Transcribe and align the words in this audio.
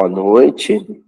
boa 0.00 0.08
noite. 0.08 1.04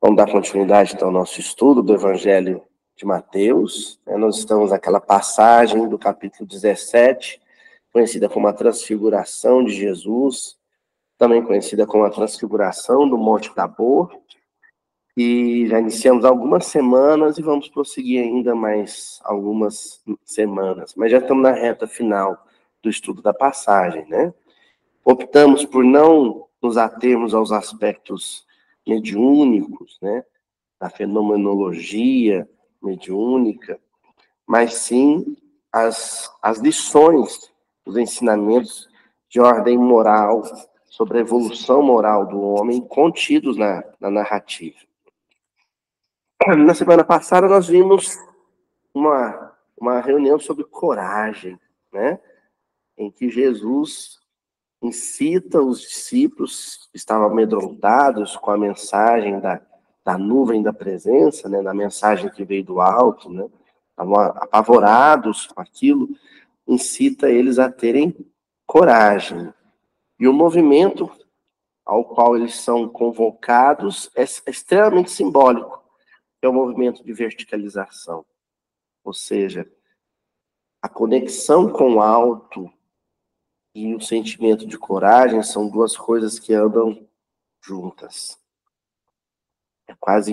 Vamos 0.00 0.16
dar 0.16 0.32
continuidade 0.32 0.94
então, 0.94 1.08
ao 1.08 1.12
nosso 1.12 1.38
estudo 1.38 1.82
do 1.82 1.92
Evangelho 1.92 2.62
de 2.96 3.04
Mateus. 3.04 4.00
É, 4.06 4.16
nós 4.16 4.38
estamos 4.38 4.70
naquela 4.70 4.98
passagem 4.98 5.86
do 5.86 5.98
capítulo 5.98 6.48
17, 6.48 7.38
conhecida 7.92 8.30
como 8.30 8.48
a 8.48 8.54
transfiguração 8.54 9.62
de 9.62 9.72
Jesus, 9.72 10.56
também 11.18 11.44
conhecida 11.44 11.86
como 11.86 12.02
a 12.02 12.08
transfiguração 12.08 13.06
do 13.06 13.18
Monte 13.18 13.54
Tabor. 13.54 14.10
E 15.14 15.66
já 15.66 15.78
iniciamos 15.78 16.24
algumas 16.24 16.64
semanas 16.64 17.36
e 17.36 17.42
vamos 17.42 17.68
prosseguir 17.68 18.22
ainda 18.22 18.54
mais 18.54 19.20
algumas 19.22 20.02
semanas, 20.24 20.94
mas 20.96 21.12
já 21.12 21.18
estamos 21.18 21.42
na 21.42 21.52
reta 21.52 21.86
final 21.86 22.42
do 22.82 22.88
estudo 22.88 23.20
da 23.20 23.34
passagem, 23.34 24.06
né? 24.08 24.32
Optamos 25.04 25.66
por 25.66 25.84
não 25.84 26.48
nos 26.62 26.76
atermos 26.76 27.34
aos 27.34 27.52
aspectos 27.52 28.46
mediúnicos, 28.86 29.98
né, 30.00 30.24
da 30.78 30.88
fenomenologia 30.88 32.48
mediúnica, 32.82 33.78
mas 34.46 34.74
sim 34.74 35.36
as, 35.72 36.30
as 36.42 36.58
lições, 36.58 37.52
os 37.84 37.96
ensinamentos 37.96 38.88
de 39.28 39.40
ordem 39.40 39.78
moral, 39.78 40.42
sobre 40.86 41.18
a 41.18 41.20
evolução 41.20 41.82
moral 41.82 42.26
do 42.26 42.40
homem, 42.40 42.80
contidos 42.80 43.56
na, 43.56 43.84
na 44.00 44.10
narrativa. 44.10 44.76
Na 46.58 46.74
semana 46.74 47.04
passada, 47.04 47.46
nós 47.46 47.68
vimos 47.68 48.18
uma, 48.92 49.56
uma 49.78 50.00
reunião 50.00 50.38
sobre 50.38 50.64
coragem, 50.64 51.58
né? 51.92 52.18
em 52.96 53.10
que 53.10 53.30
Jesus 53.30 54.19
incita 54.82 55.60
os 55.60 55.80
discípulos 55.80 56.88
que 56.90 56.96
estavam 56.96 57.26
amedrontados 57.26 58.36
com 58.36 58.50
a 58.50 58.58
mensagem 58.58 59.38
da, 59.38 59.60
da 60.04 60.16
nuvem 60.16 60.62
da 60.62 60.72
presença, 60.72 61.48
né, 61.48 61.62
da 61.62 61.74
mensagem 61.74 62.30
que 62.30 62.44
veio 62.44 62.64
do 62.64 62.80
alto, 62.80 63.30
né, 63.30 63.46
estavam 63.90 64.14
apavorados 64.16 65.46
com 65.46 65.60
aquilo, 65.60 66.08
incita 66.66 67.28
eles 67.28 67.58
a 67.58 67.70
terem 67.70 68.16
coragem. 68.66 69.52
E 70.18 70.26
o 70.26 70.32
movimento 70.32 71.10
ao 71.84 72.04
qual 72.04 72.36
eles 72.36 72.54
são 72.54 72.88
convocados 72.88 74.10
é 74.14 74.22
extremamente 74.22 75.10
simbólico, 75.10 75.82
é 76.40 76.48
o 76.48 76.52
movimento 76.52 77.04
de 77.04 77.12
verticalização. 77.12 78.24
Ou 79.02 79.12
seja, 79.12 79.70
a 80.80 80.88
conexão 80.88 81.68
com 81.68 81.96
o 81.96 82.00
alto, 82.00 82.72
e 83.74 83.94
o 83.94 84.00
sentimento 84.00 84.66
de 84.66 84.76
coragem 84.78 85.42
são 85.42 85.68
duas 85.68 85.96
coisas 85.96 86.38
que 86.38 86.52
andam 86.52 87.06
juntas. 87.62 88.38
É 89.86 89.94
quase 89.98 90.32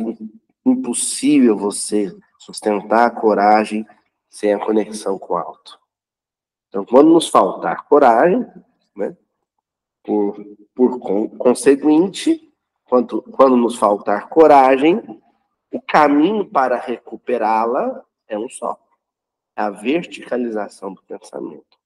impossível 0.66 1.58
você 1.58 2.15
sustentar 2.38 3.08
a 3.08 3.11
coragem 3.11 3.85
sem 4.30 4.53
a 4.53 4.59
conexão 4.59 5.17
com 5.17 5.33
o 5.33 5.38
alto. 5.38 5.80
Então, 6.67 6.85
quando 6.85 7.11
nos 7.11 7.27
faltar 7.27 7.85
coragem, 7.85 8.45
né, 8.95 9.15
por, 10.03 10.38
por 10.75 10.99
conseguinte, 11.38 12.53
quando, 12.85 13.21
quando 13.23 13.55
nos 13.55 13.75
faltar 13.75 14.30
coragem, 14.30 15.02
o 15.71 15.81
caminho 15.81 16.49
para 16.49 16.77
recuperá-la 16.77 18.03
é 18.27 18.37
um 18.37 18.49
só: 18.49 18.80
é 19.55 19.61
a 19.61 19.70
verticalização 19.70 20.93
do 20.93 21.02
pensamento. 21.03 21.77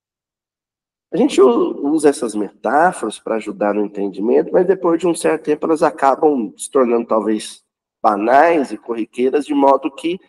A 1.13 1.17
gente 1.17 1.41
usa 1.41 2.07
essas 2.07 2.33
metáforas 2.33 3.19
para 3.19 3.35
ajudar 3.35 3.73
no 3.73 3.83
entendimento, 3.83 4.51
mas 4.51 4.66
depois 4.66 4.97
de 4.97 5.05
um 5.05 5.13
certo 5.13 5.44
tempo 5.44 5.66
elas 5.66 5.83
acabam 5.83 6.53
se 6.57 6.72
tornando 6.72 7.05
talvez 7.05 7.66
banais 8.01 8.72
e 8.72 8.77
corriqueiras, 8.77 9.45
de 9.45 9.53
modo 9.53 9.94
que 9.94 10.19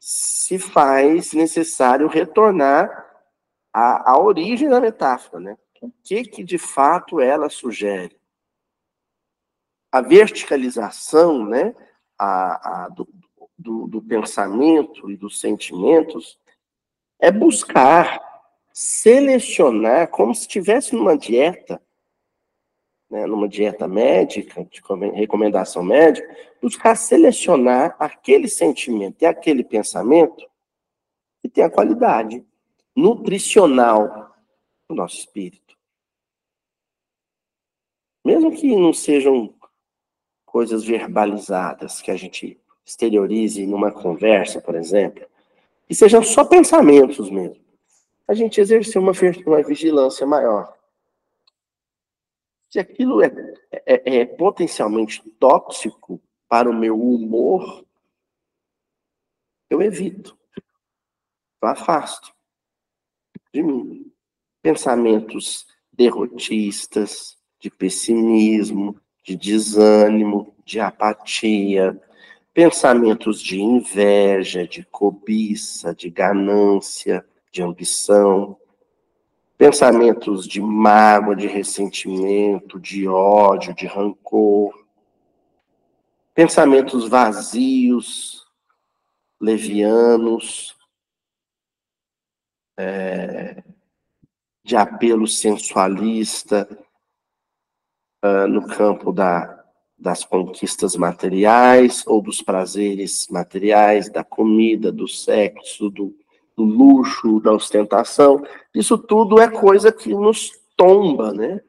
se 0.00 0.58
faz 0.58 1.34
necessário 1.34 2.08
retornar 2.08 3.06
à, 3.72 4.12
à 4.12 4.18
origem 4.18 4.68
da 4.68 4.80
metáfora, 4.80 5.38
né? 5.38 5.58
O 5.82 5.92
que 6.02 6.24
que 6.24 6.42
de 6.42 6.58
fato 6.58 7.20
ela 7.20 7.50
sugere? 7.50 8.16
A 9.92 10.00
verticalização, 10.00 11.44
né, 11.44 11.74
a, 12.18 12.84
a 12.84 12.88
do, 12.88 13.06
do, 13.58 13.86
do 13.86 14.02
pensamento 14.02 15.10
e 15.10 15.16
dos 15.16 15.38
sentimentos 15.38 16.38
é 17.20 17.30
buscar 17.30 18.31
selecionar 18.72 20.08
como 20.08 20.34
se 20.34 20.42
estivesse 20.42 20.94
numa 20.94 21.16
dieta, 21.16 21.80
né, 23.10 23.26
numa 23.26 23.48
dieta 23.48 23.86
médica, 23.86 24.64
de 24.64 24.80
recomendação 25.14 25.82
médica, 25.82 26.34
buscar 26.60 26.96
selecionar 26.96 27.94
aquele 27.98 28.48
sentimento 28.48 29.20
e 29.20 29.26
aquele 29.26 29.62
pensamento 29.62 30.48
que 31.40 31.48
tem 31.48 31.62
a 31.62 31.70
qualidade 31.70 32.44
nutricional 32.96 34.34
do 34.88 34.94
nosso 34.94 35.16
espírito. 35.16 35.76
Mesmo 38.24 38.52
que 38.52 38.74
não 38.76 38.92
sejam 38.92 39.52
coisas 40.46 40.84
verbalizadas 40.84 42.00
que 42.00 42.10
a 42.10 42.16
gente 42.16 42.58
exteriorize 42.84 43.66
numa 43.66 43.90
conversa, 43.90 44.60
por 44.60 44.74
exemplo, 44.74 45.26
que 45.86 45.94
sejam 45.94 46.22
só 46.22 46.44
pensamentos 46.44 47.30
mesmo 47.30 47.61
a 48.32 48.34
gente 48.34 48.60
exercer 48.60 49.00
uma, 49.00 49.12
uma 49.46 49.62
vigilância 49.62 50.26
maior. 50.26 50.74
Se 52.70 52.78
aquilo 52.78 53.22
é, 53.22 53.30
é, 53.70 54.20
é 54.20 54.24
potencialmente 54.24 55.22
tóxico 55.38 56.18
para 56.48 56.68
o 56.68 56.74
meu 56.74 56.98
humor, 56.98 57.84
eu 59.68 59.82
evito, 59.82 60.36
eu 61.60 61.68
afasto 61.68 62.34
de 63.52 63.62
mim. 63.62 64.10
Pensamentos 64.62 65.66
derrotistas, 65.92 67.36
de 67.60 67.70
pessimismo, 67.70 68.98
de 69.22 69.36
desânimo, 69.36 70.56
de 70.64 70.80
apatia, 70.80 72.00
pensamentos 72.54 73.42
de 73.42 73.60
inveja, 73.60 74.66
de 74.66 74.84
cobiça, 74.84 75.94
de 75.94 76.08
ganância, 76.08 77.22
de 77.52 77.62
ambição, 77.62 78.56
pensamentos 79.58 80.48
de 80.48 80.60
mágoa, 80.60 81.36
de 81.36 81.46
ressentimento, 81.46 82.80
de 82.80 83.06
ódio, 83.06 83.74
de 83.74 83.86
rancor, 83.86 84.72
pensamentos 86.34 87.08
vazios, 87.08 88.46
levianos, 89.38 90.74
é, 92.78 93.62
de 94.64 94.74
apelo 94.74 95.26
sensualista 95.28 96.66
uh, 98.24 98.46
no 98.48 98.66
campo 98.66 99.12
da, 99.12 99.64
das 99.98 100.24
conquistas 100.24 100.96
materiais 100.96 102.02
ou 102.06 102.22
dos 102.22 102.40
prazeres 102.40 103.28
materiais, 103.28 104.08
da 104.08 104.24
comida, 104.24 104.90
do 104.90 105.06
sexo, 105.06 105.90
do, 105.90 106.16
do 106.56 106.64
luxo, 106.64 107.40
da 107.40 107.52
ostentação, 107.52 108.44
isso 108.74 108.98
tudo 108.98 109.40
é 109.40 109.50
coisa 109.50 109.90
que 109.90 110.14
nos 110.14 110.52
tomba, 110.76 111.32
né? 111.32 111.60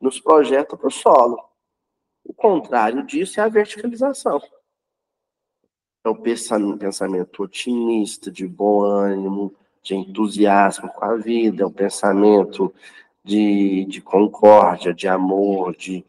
Nos 0.00 0.20
projeta 0.20 0.76
para 0.76 0.88
o 0.88 0.90
solo. 0.90 1.38
O 2.24 2.32
contrário 2.32 3.04
disso 3.04 3.40
é 3.40 3.42
a 3.42 3.48
verticalização. 3.48 4.40
É 6.04 6.08
o 6.08 6.16
pensamento 6.16 7.42
otimista, 7.42 8.30
de 8.30 8.46
bom 8.46 8.82
ânimo, 8.82 9.54
de 9.82 9.94
entusiasmo 9.94 10.88
com 10.88 11.04
a 11.04 11.16
vida, 11.16 11.62
é 11.62 11.66
o 11.66 11.70
pensamento 11.70 12.72
de, 13.24 13.84
de 13.84 14.00
concórdia, 14.00 14.92
de 14.92 15.06
amor, 15.06 15.76
de, 15.76 16.04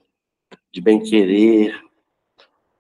de 0.72 0.82
bem-querer, 0.82 1.80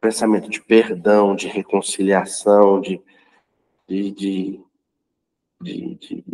pensamento 0.01 0.49
de 0.49 0.61
perdão, 0.61 1.35
de 1.35 1.47
reconciliação, 1.47 2.81
de, 2.81 3.01
de, 3.87 4.11
de 4.11 4.61
de, 5.63 5.95
de, 5.95 6.25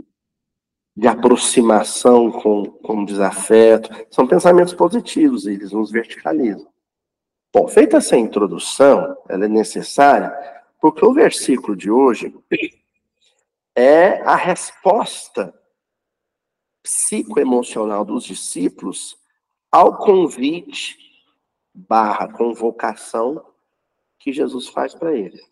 de 0.95 1.07
aproximação 1.07 2.31
com, 2.31 2.65
com 2.65 3.05
desafeto. 3.05 3.89
São 4.11 4.27
pensamentos 4.27 4.73
positivos, 4.73 5.45
eles 5.45 5.71
nos 5.71 5.91
verticalizam. 5.91 6.67
Bom, 7.53 7.67
feita 7.67 7.97
essa 7.97 8.17
introdução, 8.17 9.17
ela 9.27 9.45
é 9.45 9.47
necessária 9.47 10.31
porque 10.79 11.05
o 11.05 11.13
versículo 11.13 11.75
de 11.75 11.91
hoje 11.91 12.33
é 13.75 14.21
a 14.21 14.35
resposta 14.35 15.53
psicoemocional 16.81 18.05
dos 18.05 18.23
discípulos 18.23 19.17
ao 19.71 19.97
convite 19.97 20.97
barra 21.73 22.31
convocação 22.31 23.45
que 24.17 24.31
Jesus 24.31 24.67
faz 24.67 24.93
para 24.95 25.13
eles 25.13 25.48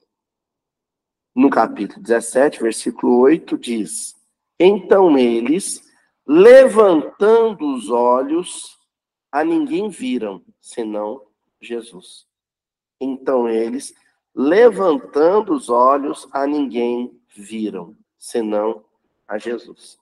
no 1.38 1.52
capítulo 1.52 2.02
17, 2.02 2.64
versículo 2.64 3.20
8, 3.20 3.60
diz: 3.60 4.16
Então 4.60 5.16
eles, 5.16 5.84
levantando 6.26 7.76
os 7.76 7.92
olhos, 7.92 8.80
a 9.32 9.44
ninguém 9.44 9.88
viram, 9.88 10.44
senão 10.60 11.22
Jesus. 11.62 12.26
Então 13.00 13.48
eles, 13.48 13.94
levantando 14.34 15.54
os 15.54 15.70
olhos, 15.70 16.28
a 16.32 16.48
ninguém 16.48 17.16
viram, 17.28 17.96
senão 18.18 18.84
a 19.28 19.38
Jesus. 19.38 20.00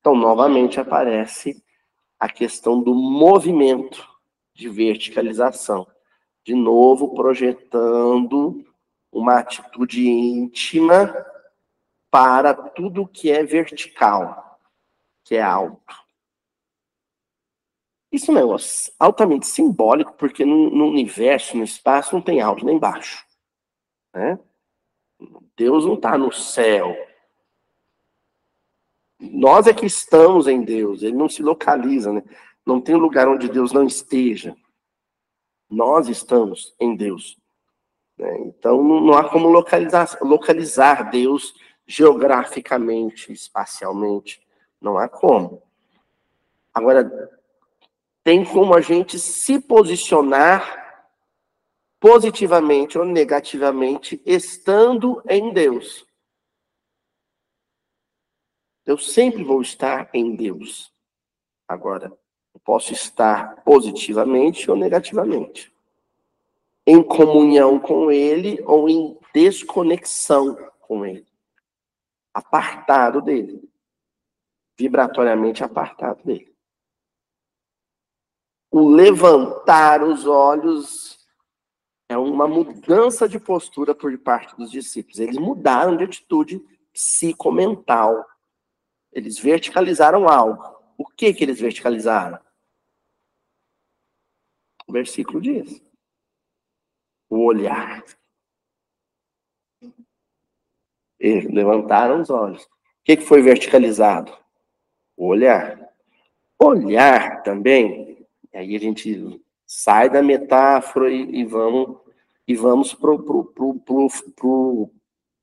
Então, 0.00 0.14
novamente 0.14 0.78
aparece 0.78 1.64
a 2.20 2.28
questão 2.28 2.82
do 2.82 2.94
movimento 2.94 4.06
de 4.52 4.68
verticalização. 4.68 5.86
De 6.44 6.54
novo, 6.54 7.14
projetando 7.14 8.67
uma 9.18 9.38
atitude 9.38 10.08
íntima 10.08 11.14
para 12.10 12.54
tudo 12.54 13.06
que 13.06 13.30
é 13.30 13.42
vertical, 13.42 14.58
que 15.24 15.36
é 15.36 15.42
alto. 15.42 16.08
Isso 18.10 18.30
é 18.30 18.34
um 18.34 18.36
negócio 18.36 18.92
altamente 18.98 19.46
simbólico, 19.46 20.14
porque 20.14 20.44
no, 20.44 20.70
no 20.70 20.86
universo, 20.86 21.56
no 21.56 21.64
espaço, 21.64 22.14
não 22.14 22.22
tem 22.22 22.40
alto 22.40 22.64
nem 22.64 22.78
baixo. 22.78 23.26
Né? 24.14 24.38
Deus 25.56 25.84
não 25.84 25.94
está 25.94 26.16
no 26.16 26.32
céu. 26.32 26.96
Nós 29.20 29.66
é 29.66 29.74
que 29.74 29.84
estamos 29.84 30.46
em 30.46 30.62
Deus, 30.62 31.02
ele 31.02 31.16
não 31.16 31.28
se 31.28 31.42
localiza, 31.42 32.12
né? 32.12 32.22
Não 32.64 32.80
tem 32.80 32.94
lugar 32.94 33.28
onde 33.28 33.48
Deus 33.48 33.72
não 33.72 33.84
esteja. 33.84 34.56
Nós 35.68 36.08
estamos 36.08 36.74
em 36.78 36.94
Deus. 36.94 37.36
Né? 38.18 38.38
Então 38.40 38.82
não 38.82 39.14
há 39.14 39.28
como 39.28 39.48
localizar, 39.48 40.18
localizar 40.20 41.10
Deus 41.10 41.54
geograficamente, 41.86 43.32
espacialmente. 43.32 44.46
Não 44.80 44.98
há 44.98 45.08
como. 45.08 45.62
Agora, 46.74 47.30
tem 48.22 48.44
como 48.44 48.74
a 48.74 48.80
gente 48.80 49.18
se 49.18 49.60
posicionar 49.60 50.86
positivamente 51.98 52.98
ou 52.98 53.04
negativamente, 53.04 54.22
estando 54.24 55.22
em 55.28 55.52
Deus. 55.52 56.06
Eu 58.86 58.96
sempre 58.96 59.42
vou 59.42 59.60
estar 59.60 60.08
em 60.14 60.36
Deus. 60.36 60.92
Agora, 61.66 62.12
eu 62.54 62.60
posso 62.60 62.92
estar 62.92 63.62
positivamente 63.62 64.70
ou 64.70 64.76
negativamente. 64.76 65.72
Em 66.90 67.02
comunhão 67.02 67.78
com 67.78 68.10
Ele 68.10 68.62
ou 68.64 68.88
em 68.88 69.20
desconexão 69.34 70.56
com 70.80 71.04
Ele. 71.04 71.26
Apartado 72.32 73.20
dele. 73.20 73.70
Vibratoriamente 74.74 75.62
apartado 75.62 76.24
dele. 76.24 76.56
O 78.70 78.88
levantar 78.88 80.02
os 80.02 80.24
olhos 80.24 81.18
é 82.08 82.16
uma 82.16 82.48
mudança 82.48 83.28
de 83.28 83.38
postura 83.38 83.94
por 83.94 84.16
parte 84.16 84.56
dos 84.56 84.70
discípulos. 84.70 85.18
Eles 85.18 85.36
mudaram 85.36 85.94
de 85.94 86.04
atitude 86.04 86.58
psicomental. 86.90 88.24
Eles 89.12 89.38
verticalizaram 89.38 90.26
algo. 90.26 90.64
O 90.96 91.04
que 91.04 91.34
que 91.34 91.44
eles 91.44 91.60
verticalizaram? 91.60 92.40
O 94.86 94.92
versículo 94.92 95.38
diz. 95.38 95.86
O 97.28 97.44
olhar. 97.44 98.04
Levantaram 101.20 102.20
os 102.20 102.30
olhos. 102.30 102.62
O 102.64 102.68
que, 103.04 103.16
foi 103.18 103.42
verticalizado? 103.42 104.36
O 105.16 105.26
olhar. 105.26 105.88
Olhar 106.60 107.42
também, 107.42 108.26
aí 108.52 108.74
a 108.74 108.80
gente 108.80 109.40
sai 109.66 110.10
da 110.10 110.22
metáfora 110.22 111.10
e, 111.10 111.40
e 111.40 111.44
vamos 111.44 111.98
e 112.48 112.54
vamos 112.54 112.94
pro, 112.94 113.22
pro 113.22 114.90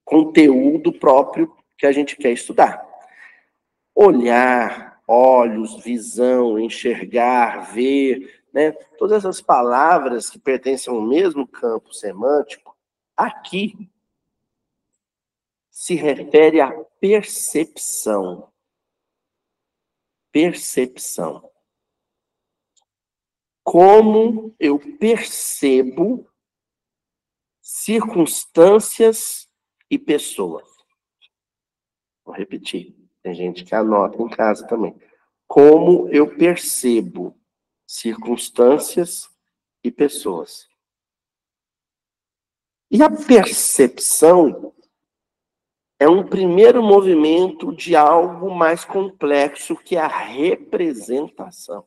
conteúdo 0.04 0.92
próprio 0.92 1.56
que 1.78 1.86
a 1.86 1.92
gente 1.92 2.16
quer 2.16 2.32
estudar. 2.32 2.84
Olhar, 3.94 5.00
olhos, 5.08 5.84
visão, 5.84 6.60
enxergar, 6.60 7.72
ver, 7.74 8.44
né? 8.56 8.72
Todas 8.98 9.18
essas 9.18 9.40
palavras 9.42 10.30
que 10.30 10.40
pertencem 10.40 10.92
ao 10.92 11.02
mesmo 11.02 11.46
campo 11.46 11.94
semântico, 11.94 12.76
aqui 13.16 13.92
se 15.70 15.94
refere 15.94 16.62
à 16.62 16.72
percepção. 17.00 18.50
Percepção 20.32 21.50
como 23.66 24.56
eu 24.60 24.80
percebo 25.00 26.30
circunstâncias 27.60 29.50
e 29.90 29.98
pessoas. 29.98 30.70
Vou 32.24 32.36
repetir, 32.36 32.96
tem 33.24 33.34
gente 33.34 33.66
que 33.66 33.74
anota 33.74 34.22
em 34.22 34.30
casa 34.30 34.68
também. 34.68 34.96
Como 35.48 36.08
eu 36.10 36.38
percebo 36.38 37.36
circunstâncias 37.86 39.30
e 39.84 39.92
pessoas. 39.92 40.68
E 42.90 43.02
a 43.02 43.10
percepção 43.10 44.74
é 46.00 46.08
um 46.08 46.28
primeiro 46.28 46.84
movimento 46.84 47.76
de 47.76 47.96
algo 47.96 48.54
mais 48.54 48.86
complexo 48.86 49.76
que 49.76 49.98
a 49.98 50.08
representação 50.08 51.86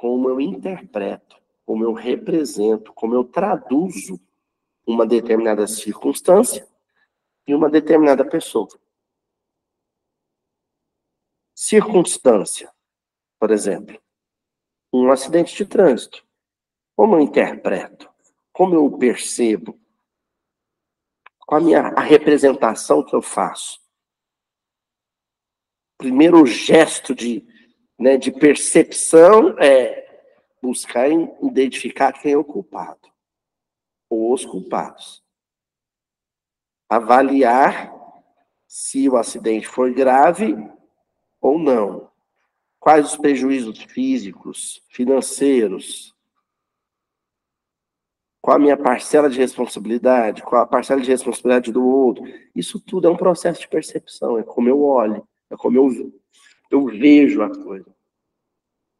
como 0.00 0.30
eu 0.30 0.40
interpreto, 0.40 1.36
como 1.66 1.84
eu 1.84 1.92
represento, 1.92 2.90
como 2.94 3.14
eu 3.14 3.22
traduzo 3.22 4.18
uma 4.86 5.06
determinada 5.06 5.66
circunstância 5.66 6.66
e 7.46 7.54
uma 7.54 7.68
determinada 7.68 8.24
pessoa. 8.24 8.66
Circunstância, 11.54 12.72
por 13.38 13.50
exemplo, 13.50 14.00
um 14.92 15.10
acidente 15.10 15.54
de 15.54 15.64
trânsito. 15.64 16.26
Como 16.96 17.16
eu 17.16 17.20
interpreto? 17.20 18.10
Como 18.52 18.74
eu 18.74 18.98
percebo? 18.98 19.80
Qual 21.46 21.60
a 21.60 21.64
minha 21.64 21.80
a 21.88 22.00
representação 22.00 23.04
que 23.04 23.14
eu 23.14 23.22
faço? 23.22 23.80
Primeiro 25.98 26.44
gesto 26.46 27.14
de 27.14 27.46
né, 27.98 28.16
de 28.16 28.32
percepção 28.32 29.58
é 29.58 30.00
buscar 30.62 31.10
identificar 31.10 32.12
quem 32.12 32.32
é 32.32 32.36
o 32.36 32.42
culpado, 32.42 33.08
ou 34.08 34.32
os 34.32 34.44
culpados. 34.44 35.22
Avaliar 36.88 37.94
se 38.66 39.08
o 39.08 39.16
acidente 39.16 39.66
foi 39.66 39.92
grave 39.92 40.56
ou 41.40 41.58
não. 41.58 42.09
Quais 42.80 43.10
os 43.12 43.16
prejuízos 43.18 43.78
físicos, 43.82 44.82
financeiros? 44.88 46.16
Qual 48.40 48.56
a 48.56 48.58
minha 48.58 48.76
parcela 48.76 49.28
de 49.28 49.38
responsabilidade? 49.38 50.42
Qual 50.42 50.62
a 50.62 50.66
parcela 50.66 51.02
de 51.02 51.10
responsabilidade 51.10 51.70
do 51.70 51.86
outro? 51.86 52.24
Isso 52.56 52.80
tudo 52.80 53.06
é 53.06 53.10
um 53.10 53.18
processo 53.18 53.60
de 53.60 53.68
percepção, 53.68 54.38
é 54.38 54.42
como 54.42 54.66
eu 54.66 54.82
olho, 54.82 55.28
é 55.50 55.56
como 55.56 55.76
eu 55.76 56.10
eu 56.70 56.86
vejo 56.86 57.42
a 57.42 57.50
coisa. 57.50 57.92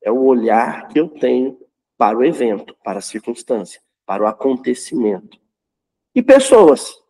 É 0.02 0.10
o 0.10 0.25
olhar 0.25 0.88
que 0.88 0.99
eu 0.99 1.08
tenho 1.08 1.58
para 1.96 2.18
o 2.18 2.25
evento, 2.25 2.76
para 2.82 2.99
a 2.99 3.02
circunstância, 3.02 3.80
para 4.04 4.25
o 4.25 4.26
acontecimento. 4.26 5.40
E 6.14 6.22
pessoas. 6.22 7.00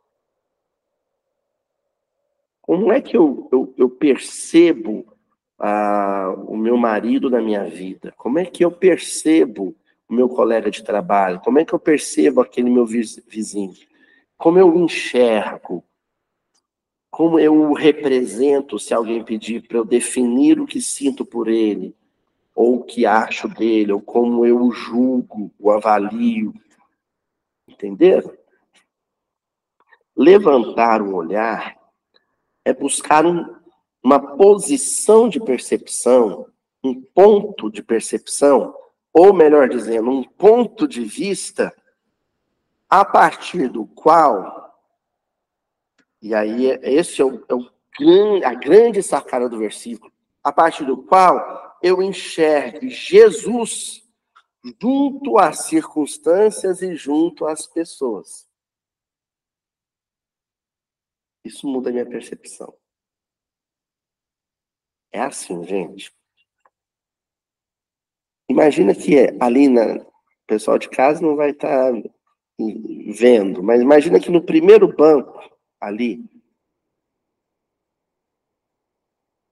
Como 2.60 2.92
é 2.92 3.00
que 3.00 3.16
eu, 3.16 3.48
eu, 3.50 3.74
eu 3.76 3.88
percebo 3.88 5.09
ah, 5.60 6.34
o 6.48 6.56
meu 6.56 6.76
marido 6.76 7.30
na 7.30 7.40
minha 7.40 7.64
vida? 7.64 8.12
Como 8.16 8.38
é 8.38 8.44
que 8.44 8.64
eu 8.64 8.72
percebo 8.72 9.76
o 10.08 10.14
meu 10.14 10.28
colega 10.28 10.70
de 10.70 10.82
trabalho? 10.82 11.40
Como 11.40 11.58
é 11.58 11.64
que 11.64 11.72
eu 11.72 11.78
percebo 11.78 12.40
aquele 12.40 12.70
meu 12.70 12.86
vizinho? 12.86 13.74
Como 14.36 14.58
eu 14.58 14.74
enxergo? 14.76 15.84
como 17.10 17.38
eu 17.38 17.54
o 17.54 17.74
represento 17.74 18.78
se 18.78 18.94
alguém 18.94 19.22
pedir 19.22 19.66
para 19.66 19.76
eu 19.76 19.84
definir 19.84 20.60
o 20.60 20.66
que 20.66 20.80
sinto 20.80 21.22
por 21.24 21.48
ele, 21.48 21.94
ou 22.54 22.76
o 22.76 22.84
que 22.84 23.04
acho 23.04 23.48
dele, 23.48 23.92
ou 23.92 24.00
como 24.00 24.46
eu 24.46 24.62
o 24.62 24.70
julgo, 24.70 25.52
o 25.58 25.70
avalio. 25.70 26.54
Entenderam? 27.68 28.32
Levantar 30.16 31.02
o 31.02 31.14
olhar 31.14 31.76
é 32.64 32.72
buscar 32.72 33.26
um, 33.26 33.54
uma 34.02 34.36
posição 34.36 35.28
de 35.28 35.38
percepção, 35.40 36.46
um 36.82 37.00
ponto 37.00 37.70
de 37.70 37.82
percepção, 37.82 38.74
ou 39.12 39.32
melhor 39.32 39.68
dizendo, 39.68 40.10
um 40.10 40.22
ponto 40.22 40.86
de 40.86 41.04
vista 41.04 41.74
a 42.88 43.04
partir 43.04 43.68
do 43.68 43.86
qual 43.86 44.60
e 46.22 46.34
aí, 46.34 46.66
esse 46.82 47.22
é, 47.22 47.24
o, 47.24 47.44
é 47.48 47.54
o, 47.54 48.44
a 48.44 48.54
grande 48.54 49.02
sacada 49.02 49.48
do 49.48 49.58
versículo, 49.58 50.12
a 50.44 50.52
partir 50.52 50.84
do 50.84 51.02
qual 51.02 51.78
eu 51.82 52.02
enxergo 52.02 52.88
Jesus 52.88 54.06
junto 54.80 55.38
às 55.38 55.64
circunstâncias 55.64 56.82
e 56.82 56.94
junto 56.94 57.46
às 57.46 57.66
pessoas. 57.66 58.46
Isso 61.42 61.66
muda 61.66 61.88
a 61.88 61.92
minha 61.92 62.06
percepção. 62.06 62.74
É 65.12 65.20
assim, 65.20 65.62
gente. 65.64 66.12
Imagina 68.48 68.94
que 68.94 69.14
ali 69.40 69.68
na 69.68 69.96
o 69.96 70.46
pessoal 70.46 70.78
de 70.78 70.88
casa 70.88 71.22
não 71.22 71.36
vai 71.36 71.50
estar 71.50 71.92
tá 71.92 72.02
vendo, 73.06 73.62
mas 73.62 73.80
imagina 73.80 74.18
que 74.18 74.30
no 74.30 74.42
primeiro 74.42 74.88
banco 74.88 75.38
ali 75.80 76.24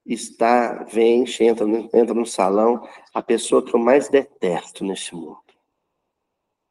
está, 0.05 0.85
vem, 0.85 1.25
entra, 1.41 1.67
entra 1.93 2.15
no 2.15 2.27
salão, 2.27 2.89
a 3.15 3.23
pessoa 3.23 3.65
que 3.65 3.75
eu 3.75 3.79
mais 3.79 4.09
detesto 4.09 4.85
nesse 4.85 5.15
mundo. 5.15 5.39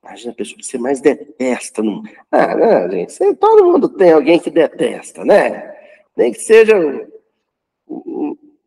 Imagina 0.03 0.31
a 0.31 0.35
pessoa 0.35 0.57
que 0.57 0.65
você 0.65 0.77
mais 0.77 0.99
detesta 0.99 1.81
no. 1.81 2.03
Ah, 2.31 2.55
não, 2.55 2.91
gente, 2.91 3.35
todo 3.35 3.65
mundo 3.65 3.89
tem 3.89 4.11
alguém 4.11 4.39
que 4.39 4.49
detesta, 4.49 5.23
né? 5.23 5.73
Nem 6.15 6.31
que 6.31 6.39
seja 6.39 6.75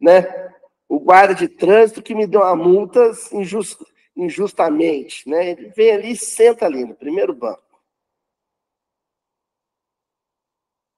né, 0.01 0.53
o 0.89 0.99
guarda 0.99 1.35
de 1.35 1.47
trânsito 1.47 2.03
que 2.03 2.15
me 2.15 2.27
deu 2.27 2.41
uma 2.41 2.57
multa 2.57 3.13
injust, 3.33 3.85
injustamente, 4.17 5.29
né? 5.29 5.51
Ele 5.51 5.69
vem 5.69 5.93
ali 5.93 6.11
e 6.13 6.17
senta 6.17 6.67
ali 6.67 6.85
no 6.85 6.95
primeiro 6.95 7.35
banco. 7.35 7.63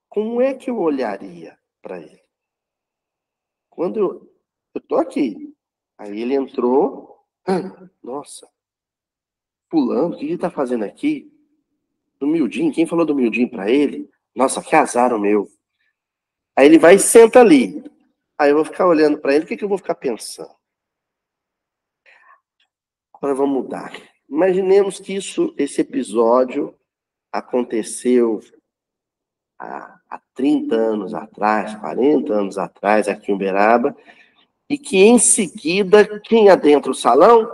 Como 0.09 0.41
é 0.41 0.55
que 0.55 0.71
eu 0.71 0.79
olharia 0.79 1.59
para 1.81 1.99
ele? 1.99 2.23
Quando 3.71 3.99
eu, 4.75 4.81
tô 4.83 4.97
aqui, 4.97 5.55
aí 5.97 6.21
ele 6.21 6.35
entrou, 6.35 7.27
nossa, 8.03 8.47
pulando, 9.71 10.15
o 10.15 10.19
que 10.19 10.27
ele 10.27 10.37
tá 10.37 10.51
fazendo 10.51 10.85
aqui? 10.85 11.33
Do 12.21 12.27
Mildinho, 12.27 12.73
quem 12.73 12.87
falou 12.87 13.07
do 13.07 13.15
Mildinho 13.15 13.51
para 13.51 13.71
ele? 13.71 14.11
Nossa, 14.35 14.63
que 14.63 14.77
azar 14.77 15.15
o 15.15 15.19
meu. 15.19 15.51
Aí 16.55 16.67
ele 16.67 16.79
vai 16.79 16.97
e 16.97 16.99
senta 16.99 17.41
ali. 17.41 17.83
Aí 18.43 18.51
eu 18.51 18.57
vou 18.57 18.65
ficar 18.65 18.89
olhando 18.89 19.19
para 19.19 19.37
ele, 19.37 19.45
o 19.45 19.47
que, 19.47 19.57
que 19.57 19.63
eu 19.63 19.69
vou 19.69 19.79
ficar 19.79 19.95
pensando? 19.95 20.51
Agora 23.15 23.37
vamos 23.37 23.63
mudar. 23.63 23.93
Imaginemos 24.29 24.99
que 24.99 25.15
isso, 25.15 25.55
esse 25.57 25.81
episódio 25.81 26.77
aconteceu 27.31 28.41
há, 29.57 29.97
há 30.11 30.21
30 30.35 30.75
anos 30.75 31.15
atrás, 31.15 31.73
40 31.77 32.35
anos 32.35 32.59
atrás, 32.59 33.07
aqui 33.07 33.31
em 33.31 33.35
Uberaba, 33.37 33.97
e 34.69 34.77
que 34.77 34.97
em 34.97 35.21
seguida, 35.21 36.19
quem 36.19 36.51
adentra 36.51 36.91
o 36.91 36.95
salão? 36.97 37.49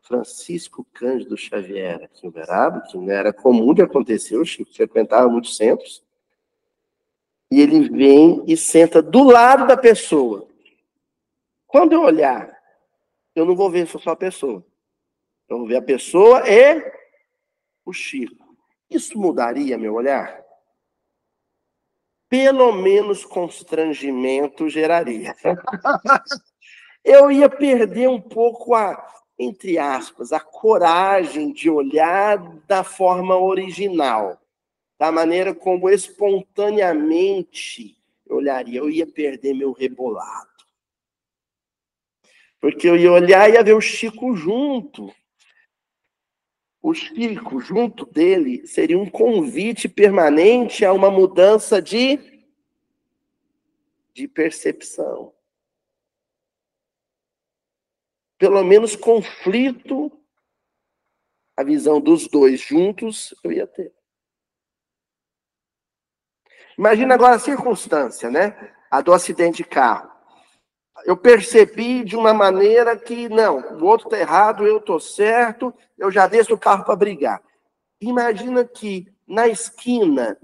Francisco 0.00 0.86
Cândido 0.94 1.36
Xavier, 1.36 2.02
aqui 2.02 2.24
em 2.24 2.30
Uberaba, 2.30 2.80
que 2.80 2.96
não 2.96 3.10
era 3.10 3.30
comum 3.30 3.74
de 3.74 3.82
acontecer, 3.82 4.42
Chico 4.46 4.72
frequentava 4.72 5.28
muitos 5.28 5.54
centros, 5.54 6.02
e 7.50 7.60
ele 7.60 7.88
vem 7.88 8.44
e 8.46 8.56
senta 8.56 9.02
do 9.02 9.24
lado 9.24 9.66
da 9.66 9.76
pessoa. 9.76 10.48
Quando 11.66 11.92
eu 11.92 12.02
olhar, 12.02 12.56
eu 13.34 13.44
não 13.44 13.54
vou 13.54 13.70
ver 13.70 13.86
só 13.86 14.10
a 14.10 14.16
pessoa. 14.16 14.64
Eu 15.48 15.58
vou 15.58 15.66
ver 15.66 15.76
a 15.76 15.82
pessoa 15.82 16.42
e 16.48 16.82
o 17.84 17.92
Chico. 17.92 18.56
Isso 18.88 19.18
mudaria 19.18 19.78
meu 19.78 19.94
olhar? 19.94 20.40
pelo 22.30 22.72
menos 22.72 23.24
constrangimento 23.24 24.68
geraria. 24.68 25.34
Eu 27.04 27.30
ia 27.30 27.48
perder 27.48 28.08
um 28.08 28.20
pouco 28.20 28.72
a, 28.72 29.04
entre 29.36 29.78
aspas, 29.78 30.32
a 30.32 30.38
coragem 30.38 31.52
de 31.52 31.68
olhar 31.68 32.38
da 32.68 32.84
forma 32.84 33.36
original, 33.36 34.38
da 35.00 35.10
maneira 35.10 35.52
como 35.54 35.88
espontaneamente 35.88 37.96
eu 38.26 38.36
olharia. 38.36 38.80
Eu 38.80 38.90
ia 38.90 39.06
perder 39.06 39.54
meu 39.54 39.72
rebolado. 39.72 40.50
Porque 42.60 42.86
eu 42.86 42.98
ia 42.98 43.10
olhar 43.10 43.48
e 43.48 43.54
ia 43.54 43.64
ver 43.64 43.74
o 43.74 43.80
Chico 43.80 44.36
junto. 44.36 45.10
O 46.82 46.92
Chico, 46.92 47.60
junto 47.60 48.04
dele, 48.04 48.66
seria 48.66 48.98
um 48.98 49.08
convite 49.08 49.88
permanente 49.88 50.84
a 50.84 50.92
uma 50.92 51.10
mudança 51.10 51.80
de, 51.80 52.18
de 54.12 54.28
percepção. 54.28 55.32
Pelo 58.36 58.62
menos 58.62 58.94
conflito, 58.94 60.12
a 61.56 61.64
visão 61.64 62.02
dos 62.02 62.28
dois 62.28 62.60
juntos, 62.60 63.34
eu 63.42 63.50
ia 63.50 63.66
ter. 63.66 63.98
Imagina 66.80 67.14
agora 67.14 67.36
a 67.36 67.38
circunstância, 67.38 68.30
né? 68.30 68.56
A 68.90 69.00
do 69.00 69.12
acidente 69.12 69.58
de 69.58 69.64
carro 69.64 70.10
eu 71.04 71.16
percebi 71.16 72.04
de 72.04 72.16
uma 72.16 72.34
maneira 72.34 72.96
que, 72.96 73.28
não, 73.28 73.58
o 73.78 73.84
outro 73.84 74.06
está 74.06 74.18
errado, 74.18 74.66
eu 74.66 74.78
estou 74.78 75.00
certo, 75.00 75.72
eu 75.98 76.10
já 76.10 76.26
desço 76.26 76.54
o 76.54 76.58
carro 76.58 76.84
para 76.84 76.96
brigar. 76.96 77.42
Imagina 78.00 78.64
que 78.64 79.06
na 79.26 79.48
esquina 79.48 80.38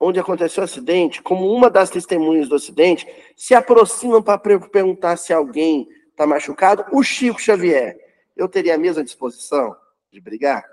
onde 0.00 0.20
aconteceu 0.20 0.62
o 0.62 0.64
acidente, 0.64 1.20
como 1.20 1.52
uma 1.52 1.68
das 1.68 1.90
testemunhas 1.90 2.48
do 2.48 2.54
acidente, 2.54 3.06
se 3.36 3.54
aproximam 3.54 4.22
para 4.22 4.38
perguntar 4.38 5.16
se 5.16 5.32
alguém 5.32 5.88
está 6.10 6.24
machucado, 6.24 6.84
o 6.92 7.02
Chico 7.02 7.40
Xavier, 7.40 7.98
eu 8.36 8.48
teria 8.48 8.76
a 8.76 8.78
mesma 8.78 9.02
disposição 9.02 9.74
de 10.12 10.20
brigar? 10.20 10.64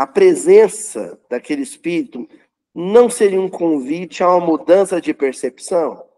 A 0.00 0.06
presença 0.06 1.20
daquele 1.28 1.60
espírito 1.60 2.26
não 2.74 3.10
seria 3.10 3.38
um 3.38 3.50
convite 3.50 4.22
a 4.22 4.34
uma 4.34 4.46
mudança 4.46 4.98
de 4.98 5.12
percepção? 5.12 6.08